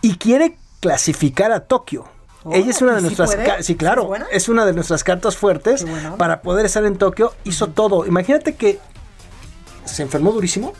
y 0.02 0.16
quiere 0.16 0.56
clasificar 0.80 1.50
a 1.52 1.60
Tokio. 1.60 2.04
Ella 2.52 2.70
es 2.70 2.80
una 2.80 2.92
de 2.92 2.98
¿y 2.98 3.00
sí 3.00 3.06
nuestras 3.16 3.34
ca- 3.34 3.62
sí, 3.62 3.74
claro, 3.74 4.10
es 4.30 4.48
una 4.48 4.64
de 4.64 4.72
nuestras 4.72 5.02
cartas 5.04 5.36
fuertes 5.36 5.84
para 6.16 6.40
poder 6.40 6.64
estar 6.66 6.84
en 6.84 6.96
Tokio. 6.96 7.32
Hizo 7.44 7.66
todo. 7.68 8.06
Imagínate 8.06 8.54
que 8.54 8.78
se 9.94 10.02
enfermó 10.02 10.32
durísimo, 10.32 10.72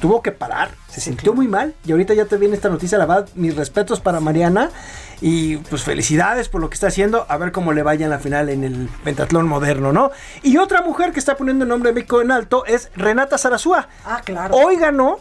tuvo 0.00 0.20
que 0.22 0.32
parar, 0.32 0.70
se 0.88 1.00
sintió 1.00 1.32
muy 1.32 1.48
mal 1.48 1.74
y 1.86 1.92
ahorita 1.92 2.12
ya 2.14 2.26
te 2.26 2.36
viene 2.36 2.54
esta 2.54 2.68
noticia, 2.68 2.98
la 2.98 3.06
verdad, 3.06 3.28
mis 3.34 3.56
respetos 3.56 4.00
para 4.00 4.20
Mariana 4.20 4.70
y 5.20 5.56
pues 5.56 5.82
felicidades 5.82 6.48
por 6.50 6.60
lo 6.60 6.68
que 6.68 6.74
está 6.74 6.88
haciendo, 6.88 7.24
a 7.28 7.38
ver 7.38 7.52
cómo 7.52 7.72
le 7.72 7.82
vaya 7.82 8.04
en 8.04 8.10
la 8.10 8.18
final 8.18 8.50
en 8.50 8.64
el 8.64 8.88
pentatlón 9.02 9.48
moderno, 9.48 9.92
¿no? 9.92 10.10
Y 10.42 10.58
otra 10.58 10.82
mujer 10.82 11.12
que 11.12 11.20
está 11.20 11.36
poniendo 11.36 11.64
el 11.64 11.70
nombre 11.70 11.90
de 11.90 11.94
México 11.94 12.20
en 12.20 12.32
alto 12.32 12.66
es 12.66 12.90
Renata 12.94 13.38
Zarazúa. 13.38 13.88
Ah, 14.04 14.20
claro. 14.22 14.54
Hoy 14.54 14.76
ganó, 14.76 15.20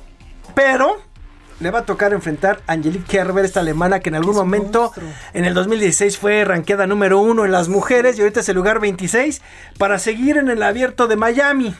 pero 0.53 0.97
le 1.61 1.71
va 1.71 1.79
a 1.79 1.85
tocar 1.85 2.11
enfrentar 2.11 2.59
a 2.67 2.73
Angelique 2.73 3.05
Kerber, 3.05 3.45
esta 3.45 3.61
alemana 3.61 4.01
que 4.01 4.09
en 4.09 4.15
algún 4.15 4.35
momento 4.35 4.91
en 5.33 5.45
el 5.45 5.53
2016 5.53 6.17
fue 6.17 6.43
ranqueada 6.43 6.87
número 6.87 7.19
uno 7.19 7.45
en 7.45 7.53
las 7.53 7.69
mujeres 7.69 8.17
y 8.17 8.21
ahorita 8.21 8.41
es 8.41 8.49
el 8.49 8.55
lugar 8.55 8.81
26 8.81 9.41
para 9.77 9.97
seguir 9.97 10.37
en 10.37 10.49
el 10.49 10.61
abierto 10.61 11.07
de 11.07 11.15
Miami. 11.15 11.73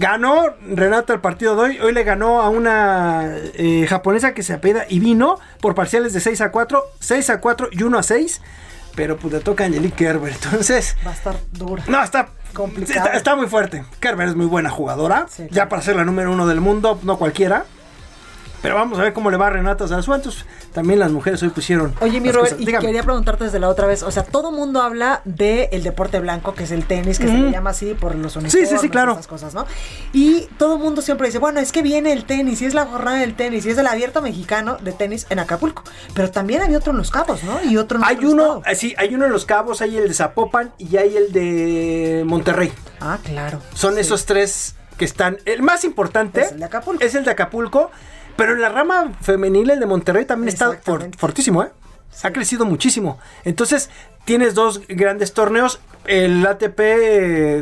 Ganó 0.00 0.46
Renata 0.66 1.12
el 1.12 1.20
partido 1.20 1.54
de 1.56 1.62
hoy. 1.62 1.78
Hoy 1.78 1.92
le 1.92 2.04
ganó 2.04 2.40
a 2.40 2.48
una 2.48 3.36
eh, 3.52 3.86
japonesa 3.86 4.32
que 4.32 4.42
se 4.42 4.54
apeda 4.54 4.86
y 4.88 4.98
vino 4.98 5.38
por 5.60 5.74
parciales 5.74 6.14
de 6.14 6.20
6 6.20 6.40
a 6.40 6.50
4, 6.50 6.82
6 7.00 7.28
a 7.28 7.40
4 7.42 7.68
y 7.70 7.82
1 7.82 7.98
a 7.98 8.02
6. 8.02 8.40
Pero 8.96 9.18
pues 9.18 9.34
le 9.34 9.40
toca 9.40 9.64
a 9.64 9.66
Angelique 9.66 10.06
Kerber. 10.06 10.32
Entonces, 10.32 10.96
Va 11.06 11.10
a 11.10 11.14
estar 11.14 11.36
dura. 11.52 11.84
no, 11.86 12.02
está 12.02 12.30
Complicado. 12.54 13.04
Está, 13.04 13.16
está 13.18 13.36
muy 13.36 13.46
fuerte. 13.46 13.84
Kerber 14.00 14.28
es 14.28 14.34
muy 14.36 14.46
buena 14.46 14.70
jugadora. 14.70 15.26
Ya 15.50 15.68
para 15.68 15.82
ser 15.82 15.96
la 15.96 16.04
número 16.06 16.32
uno 16.32 16.46
del 16.46 16.62
mundo, 16.62 16.98
no 17.02 17.18
cualquiera. 17.18 17.66
Pero 18.62 18.74
vamos 18.74 18.98
a 18.98 19.02
ver 19.02 19.12
cómo 19.14 19.30
le 19.30 19.36
va 19.38 19.46
a 19.46 19.50
Renata 19.50 19.88
Zarazúa. 19.88 20.16
Entonces, 20.16 20.44
también 20.74 20.98
las 20.98 21.10
mujeres 21.10 21.42
hoy 21.42 21.48
pusieron. 21.48 21.94
Oye, 22.00 22.20
mi 22.20 22.30
Robert, 22.30 22.50
cosas. 22.52 22.60
y 22.62 22.66
Dígame. 22.66 22.86
quería 22.86 23.02
preguntarte 23.02 23.44
desde 23.44 23.58
la 23.58 23.68
otra 23.68 23.86
vez, 23.86 24.02
o 24.02 24.10
sea, 24.10 24.22
todo 24.22 24.52
mundo 24.52 24.82
habla 24.82 25.22
del 25.24 25.82
deporte 25.82 26.20
blanco, 26.20 26.54
que 26.54 26.64
es 26.64 26.70
el 26.70 26.84
tenis, 26.84 27.18
que 27.18 27.26
se 27.26 27.32
le 27.38 27.50
llama 27.50 27.70
así 27.70 27.94
por 27.94 28.14
los 28.14 28.36
uniformes, 28.36 28.68
Sí, 28.68 28.74
sí, 28.76 28.80
sí, 28.80 28.88
claro. 28.90 29.12
estas 29.12 29.26
cosas, 29.26 29.54
¿no? 29.54 29.64
Y 30.12 30.46
todo 30.58 30.74
el 30.76 30.80
mundo 30.82 31.00
siempre 31.00 31.26
dice, 31.28 31.38
bueno, 31.38 31.60
es 31.60 31.72
que 31.72 31.80
viene 31.82 32.12
el 32.12 32.24
tenis, 32.26 32.60
y 32.60 32.66
es 32.66 32.74
la 32.74 32.84
jornada 32.86 33.18
del 33.18 33.34
tenis, 33.34 33.64
y 33.64 33.70
es 33.70 33.78
el 33.78 33.86
abierto 33.86 34.20
mexicano 34.20 34.76
de 34.80 34.92
tenis 34.92 35.26
en 35.30 35.38
Acapulco. 35.38 35.82
Pero 36.14 36.30
también 36.30 36.60
hay 36.62 36.74
otro 36.74 36.92
en 36.92 36.98
Los 36.98 37.10
Cabos, 37.10 37.42
¿no? 37.44 37.62
Y 37.64 37.78
otro 37.78 37.98
en 37.98 38.04
Hay 38.04 38.16
otro 38.16 38.30
uno, 38.30 38.42
estado. 38.58 38.62
eh, 38.66 38.74
sí, 38.76 38.94
hay 38.98 39.14
uno 39.14 39.24
en 39.24 39.32
Los 39.32 39.46
Cabos, 39.46 39.80
hay 39.80 39.96
el 39.96 40.06
de 40.08 40.14
Zapopan 40.14 40.72
y 40.76 40.96
hay 40.98 41.16
el 41.16 41.32
de 41.32 42.24
Monterrey. 42.26 42.70
Ah, 43.00 43.18
claro. 43.24 43.60
Son 43.74 43.96
esos 43.98 44.26
tres 44.26 44.74
que 44.98 45.04
están. 45.06 45.38
El 45.46 45.62
más 45.62 45.84
importante 45.84 46.42
Es 46.42 46.52
el 46.52 46.58
de 46.58 46.64
Acapulco. 46.66 47.02
es 47.04 47.14
el 47.14 47.24
de 47.24 47.30
Acapulco, 47.30 47.90
pero 48.40 48.54
en 48.54 48.60
la 48.60 48.68
rama 48.70 49.12
femenil, 49.20 49.70
el 49.70 49.78
de 49.80 49.86
Monterrey 49.86 50.24
también 50.24 50.48
está 50.48 50.72
for- 50.82 51.08
fortísimo, 51.16 51.62
¿eh? 51.62 51.68
Ha 52.24 52.32
crecido 52.32 52.64
muchísimo. 52.66 53.18
Entonces, 53.44 53.88
tienes 54.24 54.54
dos 54.54 54.82
grandes 54.88 55.32
torneos. 55.32 55.78
El 56.06 56.44
ATP 56.44 56.78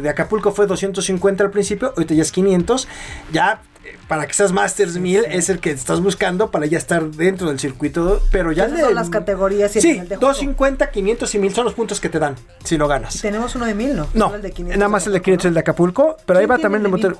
de 0.01 0.09
Acapulco 0.09 0.53
fue 0.53 0.66
250 0.66 1.45
al 1.45 1.51
principio, 1.51 1.89
ahorita 1.97 2.14
ya 2.14 2.22
es 2.22 2.33
500. 2.33 2.89
Ya, 3.31 3.61
eh, 3.85 3.97
para 4.09 4.26
que 4.26 4.33
seas 4.33 4.53
Masters 4.53 4.97
1000, 4.99 5.26
es 5.26 5.49
el 5.51 5.59
que 5.61 5.70
estás 5.70 6.01
buscando 6.01 6.51
para 6.51 6.64
ya 6.66 6.79
estar 6.79 7.05
dentro 7.11 7.49
del 7.49 7.59
circuito. 7.61 8.22
Pero 8.33 8.53
ya 8.53 8.64
Esas 8.64 8.79
de- 8.79 8.85
son 8.85 8.95
las 8.95 9.11
categorías 9.11 9.74
y 9.76 9.79
el 9.81 9.83
Sí, 9.83 9.93
nivel 9.95 10.09
de 10.09 10.16
juego. 10.16 10.29
250, 10.29 10.91
500 10.91 11.35
y 11.35 11.39
1000 11.39 11.55
son 11.55 11.64
los 11.66 11.74
puntos 11.74 12.01
que 12.01 12.09
te 12.09 12.18
dan 12.18 12.37
si 12.64 12.79
lo 12.79 12.89
ganas. 12.89 13.16
Y 13.16 13.20
tenemos 13.20 13.55
uno 13.55 13.66
de 13.66 13.74
mil, 13.74 13.95
¿no? 13.97 14.07
No, 14.14 14.35
el 14.35 14.41
de 14.43 14.51
500 14.53 14.79
nada 14.79 14.89
más 14.89 15.07
el 15.07 15.12
de 15.12 15.20
500 15.20 15.45
el 15.47 15.55
de 15.55 15.61
Acapulco, 15.61 16.16
pero 16.24 16.39
ahí 16.39 16.47
va 16.47 16.57
también 16.59 16.81
el 16.81 16.85
de 16.85 16.89
Monterrey. 16.89 17.18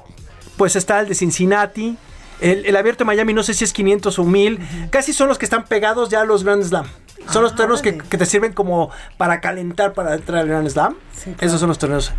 Pues 0.57 0.77
está 0.77 0.99
el 1.01 1.09
de 1.09 1.15
Cincinnati, 1.15 1.97
el, 2.41 2.67
el 2.67 2.77
abierto 2.77 3.05
de 3.05 3.07
Miami, 3.07 3.33
no 3.35 3.43
sé 3.43 3.55
si 3.55 3.65
es 3.65 3.73
500 3.73 4.19
o 4.19 4.25
1000. 4.25 4.89
Casi 4.91 5.13
son 5.13 5.29
los 5.29 5.39
que 5.39 5.45
están 5.45 5.65
pegados 5.65 6.09
ya 6.09 6.21
a 6.21 6.25
los 6.25 6.45
Grand 6.45 6.63
Slam. 6.63 6.87
Son 7.31 7.43
los 7.43 7.55
torneos 7.55 7.83
que, 7.83 7.99
que 7.99 8.17
te 8.17 8.27
sirven 8.27 8.53
como 8.53 8.91
para 9.17 9.41
calentar 9.41 9.93
para 9.93 10.15
entrar 10.15 10.41
al 10.41 10.49
Grand 10.49 10.69
Slam. 10.69 10.95
Esos 11.41 11.61
son 11.61 11.69
los 11.69 11.79
torneos. 11.79 12.13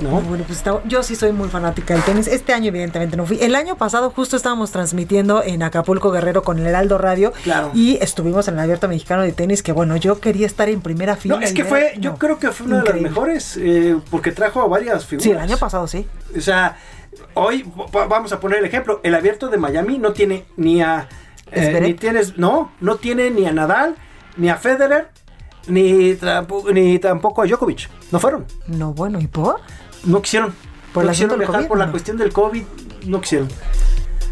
¿no? 0.00 0.20
Bueno, 0.20 0.44
pues 0.46 0.62
yo 0.86 1.02
sí 1.02 1.16
soy 1.16 1.32
muy 1.32 1.48
fanática 1.48 1.94
del 1.94 2.02
tenis. 2.02 2.26
Este 2.28 2.52
año, 2.52 2.68
evidentemente, 2.68 3.16
no 3.16 3.26
fui. 3.26 3.38
El 3.40 3.54
año 3.54 3.76
pasado, 3.76 4.10
justo 4.10 4.36
estábamos 4.36 4.70
transmitiendo 4.70 5.42
en 5.42 5.62
Acapulco 5.62 6.10
Guerrero 6.10 6.42
con 6.42 6.58
el 6.58 6.66
Heraldo 6.66 6.98
Radio. 6.98 7.32
Claro. 7.42 7.70
Y 7.74 7.98
estuvimos 8.00 8.48
en 8.48 8.54
el 8.54 8.60
Abierto 8.60 8.88
Mexicano 8.88 9.22
de 9.22 9.32
Tenis, 9.32 9.62
que 9.62 9.72
bueno, 9.72 9.96
yo 9.96 10.20
quería 10.20 10.46
estar 10.46 10.68
en 10.68 10.80
primera 10.80 11.16
fila. 11.16 11.36
No, 11.36 11.42
es 11.42 11.52
que 11.52 11.64
fue, 11.64 11.94
yo 11.98 12.16
creo 12.16 12.38
que 12.38 12.50
fue 12.52 12.66
una 12.66 12.82
de 12.82 12.92
las 12.92 13.00
mejores, 13.00 13.56
eh, 13.60 13.96
porque 14.10 14.32
trajo 14.32 14.62
a 14.62 14.68
varias 14.68 15.04
figuras. 15.04 15.24
Sí, 15.24 15.30
el 15.30 15.38
año 15.38 15.56
pasado 15.56 15.86
sí. 15.86 16.06
O 16.36 16.40
sea, 16.40 16.76
hoy 17.34 17.64
va- 17.94 18.06
vamos 18.06 18.32
a 18.32 18.40
poner 18.40 18.58
el 18.60 18.64
ejemplo. 18.64 19.00
El 19.02 19.14
abierto 19.14 19.48
de 19.48 19.58
Miami 19.58 19.98
no 19.98 20.12
tiene 20.12 20.44
ni 20.56 20.80
a. 20.82 21.08
eh, 21.52 21.78
ni 21.80 21.94
tienes, 21.94 22.36
no, 22.38 22.72
no 22.80 22.96
tiene 22.96 23.30
ni 23.30 23.46
a 23.46 23.52
Nadal, 23.52 23.96
ni 24.36 24.48
a 24.50 24.56
Federer, 24.56 25.10
ni, 25.66 26.14
tampo- 26.16 26.70
ni 26.72 26.98
tampoco 26.98 27.42
a 27.42 27.46
Djokovic. 27.46 27.88
No 28.12 28.20
fueron. 28.20 28.46
No, 28.66 28.92
bueno, 28.92 29.20
¿y 29.20 29.26
por? 29.26 29.60
No 30.04 30.20
quisieron. 30.22 30.54
¿Por 30.92 31.04
no 31.04 31.10
quisieron 31.10 31.30
del 31.30 31.40
viajar 31.40 31.56
COVID, 31.56 31.68
por 31.68 31.78
la 31.78 31.90
cuestión 31.90 32.16
del 32.16 32.32
COVID. 32.32 32.62
No 33.06 33.20
quisieron. 33.20 33.48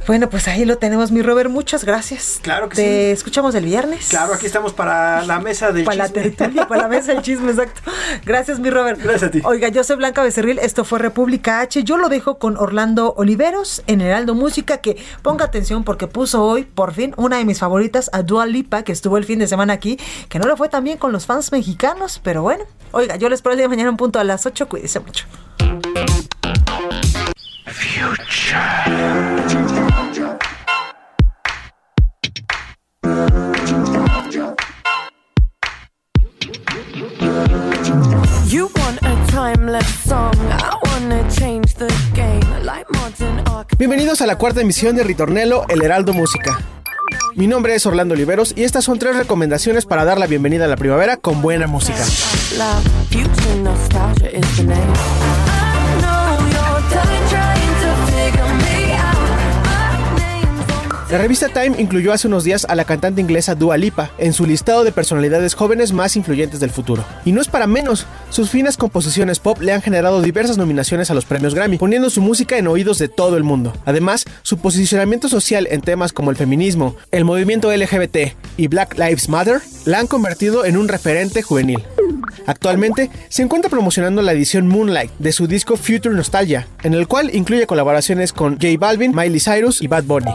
Bueno, 0.07 0.31
pues 0.31 0.47
ahí 0.47 0.65
lo 0.65 0.79
tenemos, 0.79 1.11
mi 1.11 1.21
Robert. 1.21 1.51
Muchas 1.51 1.85
gracias. 1.85 2.39
Claro 2.41 2.69
que 2.69 2.77
Te 2.77 2.83
sí. 2.83 3.11
escuchamos 3.11 3.55
el 3.57 3.65
viernes. 3.65 4.07
Claro, 4.09 4.35
aquí 4.35 4.47
estamos 4.47 4.73
para 4.73 5.23
la 5.25 5.41
mesa 5.41 5.73
del 5.73 5.85
Para 5.85 5.97
la 5.97 6.07
chisme. 6.07 6.31
tertulia, 6.31 6.69
para 6.69 6.83
la 6.83 6.89
mesa 6.89 7.13
del 7.13 7.23
chisme, 7.23 7.51
exacto. 7.51 7.81
Gracias, 8.25 8.61
mi 8.61 8.71
Robert. 8.71 9.01
Gracias 9.03 9.25
a 9.25 9.31
ti. 9.33 9.41
Oiga, 9.45 9.69
yo 9.69 9.83
soy 9.83 9.97
Blanca 9.97 10.23
Becerril, 10.23 10.61
esto 10.61 10.85
fue 10.85 11.01
República 11.01 11.61
H. 11.61 11.83
Yo 11.83 11.97
lo 11.97 12.09
dejo 12.09 12.39
con 12.39 12.57
Orlando 12.57 13.15
Oliveros 13.17 13.83
en 13.89 14.01
Heraldo 14.01 14.35
Música, 14.35 14.79
que 14.79 14.97
ponga 15.23 15.45
atención 15.45 15.83
porque 15.83 16.07
puso 16.07 16.45
hoy, 16.45 16.63
por 16.63 16.95
fin, 16.95 17.13
una 17.17 17.39
de 17.39 17.45
mis 17.45 17.59
favoritas, 17.59 18.09
a 18.13 18.23
Dua 18.23 18.47
Lipa, 18.47 18.85
que 18.85 18.93
estuvo 18.93 19.17
el 19.19 19.25
fin 19.25 19.41
de 19.41 19.49
semana 19.49 19.73
aquí, 19.73 19.99
que 20.29 20.39
no 20.39 20.47
le 20.47 20.57
fue 20.57 20.69
tan 20.69 20.85
bien 20.85 20.99
con 20.99 21.11
los 21.11 21.27
fans 21.27 21.51
mexicanos, 21.51 22.21
pero 22.23 22.43
bueno. 22.43 22.65
Oiga, 22.93 23.17
yo 23.17 23.29
les 23.29 23.39
espero 23.39 23.53
el 23.55 23.59
día 23.59 23.65
de 23.65 23.71
mañana 23.71 23.91
en 23.91 23.97
punto 23.97 24.21
a 24.21 24.25
las 24.25 24.47
8. 24.47 24.69
Cuídense 24.69 25.01
mucho. 25.01 25.25
You 38.49 38.71
want 38.77 38.99
a 39.03 39.17
timeless 39.31 39.87
song, 40.09 40.35
I 40.51 40.75
wanna 40.83 41.29
change 41.31 41.75
the 41.75 41.87
game 42.15 42.41
like 42.65 42.87
modern. 42.91 43.45
Bienvenidos 43.79 44.23
a 44.23 44.27
la 44.27 44.37
cuarta 44.37 44.61
emisión 44.61 44.97
de 44.97 45.05
Ritornelo, 45.05 45.67
El 45.69 45.83
Heraldo 45.83 46.15
Música. 46.15 46.59
Mi 47.37 47.47
nombre 47.47 47.77
es 47.77 47.87
Orlando 47.87 48.15
Oliveros 48.15 48.53
y 48.57 48.65
estas 48.65 48.85
son 48.85 48.99
tres 48.99 49.15
recomendaciones 49.15 49.87
para 49.87 50.05
dar 50.05 50.19
la 50.19 50.27
bienvenida 50.27 50.65
a 50.65 50.69
la 50.69 50.77
primavera 50.77 51.17
con 51.17 51.43
buena 51.43 51.69
música. 51.69 52.05
La 61.09 61.19
revista 61.19 61.49
Time 61.49 61.81
incluyó 61.81 62.13
hace 62.13 62.27
unos 62.27 62.43
días 62.43 62.67
a 62.69 62.75
la 62.75 62.85
cantante 62.85 63.21
inglesa 63.21 63.55
Dua 63.55 63.77
Lipa 63.77 64.11
en 64.19 64.33
su 64.33 64.45
listado 64.45 64.83
de 64.83 64.91
personalidades 64.91 65.55
jóvenes 65.55 65.93
más 65.93 66.17
influyentes 66.17 66.59
del 66.59 66.71
futuro. 66.71 67.05
Y 67.25 67.31
no 67.31 67.41
es 67.41 67.47
para 67.47 67.69
menos, 67.69 68.07
sus 68.29 68.51
finas 68.51 68.77
composiciones 68.77 69.39
pop 69.39 69.61
le 69.61 69.73
han 69.73 69.83
generado 69.83 70.21
diversas 70.21 70.59
nominaciones 70.59 71.09
a 71.09 71.15
los 71.15 71.25
premios 71.25 71.55
Grammy, 71.55 71.79
poniendo 71.79 72.11
su 72.11 72.21
música 72.21 72.59
en 72.59 72.67
oídos 72.67 72.99
de 72.99 73.07
todo 73.07 73.37
el 73.37 73.45
mundo. 73.45 73.73
Además, 73.85 74.25
su 74.43 74.59
posicionamiento 74.59 75.29
social 75.29 75.69
en 75.71 75.81
temas 75.81 76.13
como 76.13 76.33
el 76.33 76.37
feminismo, 76.37 76.97
el 77.13 77.25
movimiento 77.25 77.73
LGBT 77.73 78.35
y 78.57 78.67
Black 78.67 78.99
Lives 78.99 79.29
Matter 79.29 79.61
la 79.85 80.01
han 80.01 80.09
convertido 80.09 80.65
en 80.65 80.77
un 80.77 80.89
referente 80.89 81.41
juvenil. 81.41 81.85
Actualmente 82.47 83.11
se 83.29 83.43
encuentra 83.43 83.71
promocionando 83.71 84.23
la 84.23 84.33
edición 84.33 84.69
Moonlight 84.69 85.11
de 85.19 85.33
su 85.33 85.47
disco 85.47 85.77
Future 85.77 86.15
Nostalgia, 86.15 86.67
en 86.83 86.95
el 86.95 87.09
cual 87.09 87.35
incluye 87.35 87.67
colaboraciones 87.67 88.33
con 88.33 88.55
J 88.55 88.69
Balvin, 88.79 89.15
Miley 89.15 89.41
Cyrus 89.41 89.83
y 89.83 89.89
Bad 89.89 90.05
Bunny. 90.05 90.31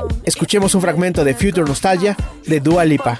Un 0.61 0.81
fragmento 0.81 1.23
de 1.23 1.33
Future 1.33 1.63
Nostalgia 1.67 2.15
de 2.45 2.59
Dua 2.59 2.85
Lipa. 2.85 3.17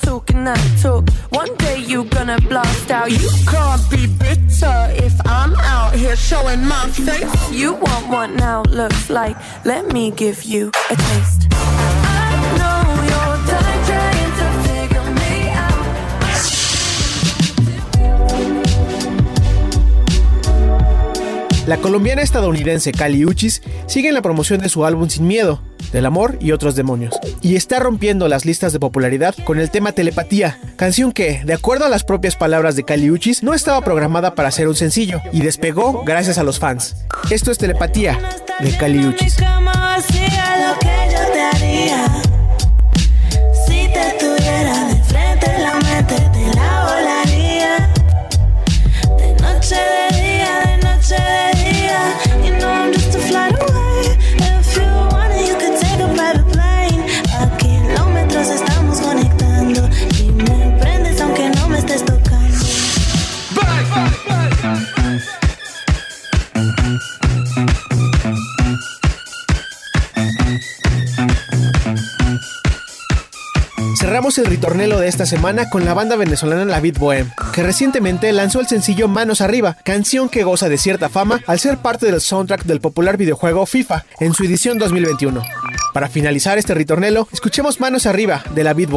La 21.66 21.78
colombiana 21.78 22.22
estadounidense 22.22 22.92
Kali 22.92 23.26
Uchis 23.26 23.64
sigue 23.88 24.10
en 24.10 24.14
la 24.14 24.22
promoción 24.22 24.62
de 24.62 24.70
su 24.70 24.86
álbum 24.86 25.10
Sin 25.10 25.26
Miedo, 25.26 25.62
del 25.92 26.06
amor 26.06 26.38
y 26.40 26.52
otros 26.52 26.76
demonios, 26.76 27.20
y 27.42 27.56
está 27.56 27.80
rompiendo 27.80 28.28
las 28.28 28.46
listas 28.46 28.74
de 28.74 28.80
popularidad 28.80 29.36
con 29.44 29.60
el 29.60 29.70
tema 29.70 29.92
Telepatía, 29.92 30.60
canción 30.76 31.12
que, 31.12 31.42
de 31.44 31.54
acuerdo 31.54 31.86
a 31.86 31.90
las 31.90 32.04
propias 32.04 32.36
palabras 32.36 32.76
de 32.76 32.84
Kali 32.84 33.12
Uchis, 33.12 33.44
no 33.44 33.54
estaba 33.54 33.82
programada 33.82 34.36
para 34.36 34.52
ser 34.52 34.68
un 34.68 34.76
sencillo 34.76 35.22
y 35.32 35.42
despegó 35.42 36.04
gracias 36.04 36.38
a 36.38 36.44
los 36.44 36.60
fans. 36.60 36.96
Esto 37.30 37.52
es 37.52 37.58
Telepatía 37.58 38.20
de 38.60 38.78
Kali 38.78 39.06
Uchis. 39.06 39.38
El 74.22 74.46
ritornelo 74.46 75.00
de 75.00 75.08
esta 75.08 75.26
semana 75.26 75.70
con 75.70 75.84
la 75.84 75.96
banda 75.96 76.16
venezolana 76.16 76.64
La 76.64 76.80
Beat 76.80 76.98
que 77.52 77.64
recientemente 77.64 78.32
lanzó 78.32 78.62
el 78.62 78.68
sencillo 78.68 79.08
Manos 79.08 79.42
Arriba, 79.42 79.76
canción 79.84 80.30
que 80.30 80.44
goza 80.44 80.70
de 80.70 80.78
cierta 80.78 81.10
fama 81.10 81.42
al 81.48 81.60
ser 81.60 81.80
parte 81.80 82.06
del 82.06 82.22
soundtrack 82.22 82.64
del 82.64 82.80
popular 82.80 83.18
videojuego 83.18 83.66
FIFA 83.66 84.06
en 84.20 84.34
su 84.34 84.44
edición 84.44 84.78
2021. 84.78 85.42
Para 85.92 86.08
finalizar 86.08 86.58
este 86.60 86.76
ritornelo, 86.76 87.28
escuchemos 87.34 87.82
Manos 87.82 88.06
Arriba 88.06 88.44
de 88.54 88.64
La 88.64 88.74
Beat. 88.74 88.92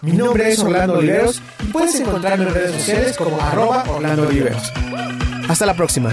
Mi 0.00 0.12
nombre 0.12 0.50
es 0.50 0.58
Orlando 0.58 0.94
Oliveros 0.94 1.42
y 1.62 1.66
puedes 1.66 1.94
encontrarme 2.00 2.46
en 2.46 2.54
redes 2.54 2.72
sociales 2.72 3.16
como 3.16 3.40
arroba 3.40 3.84
Orlando 3.88 4.26
Oliveros. 4.26 4.72
Hasta 5.48 5.66
la 5.66 5.74
próxima. 5.74 6.12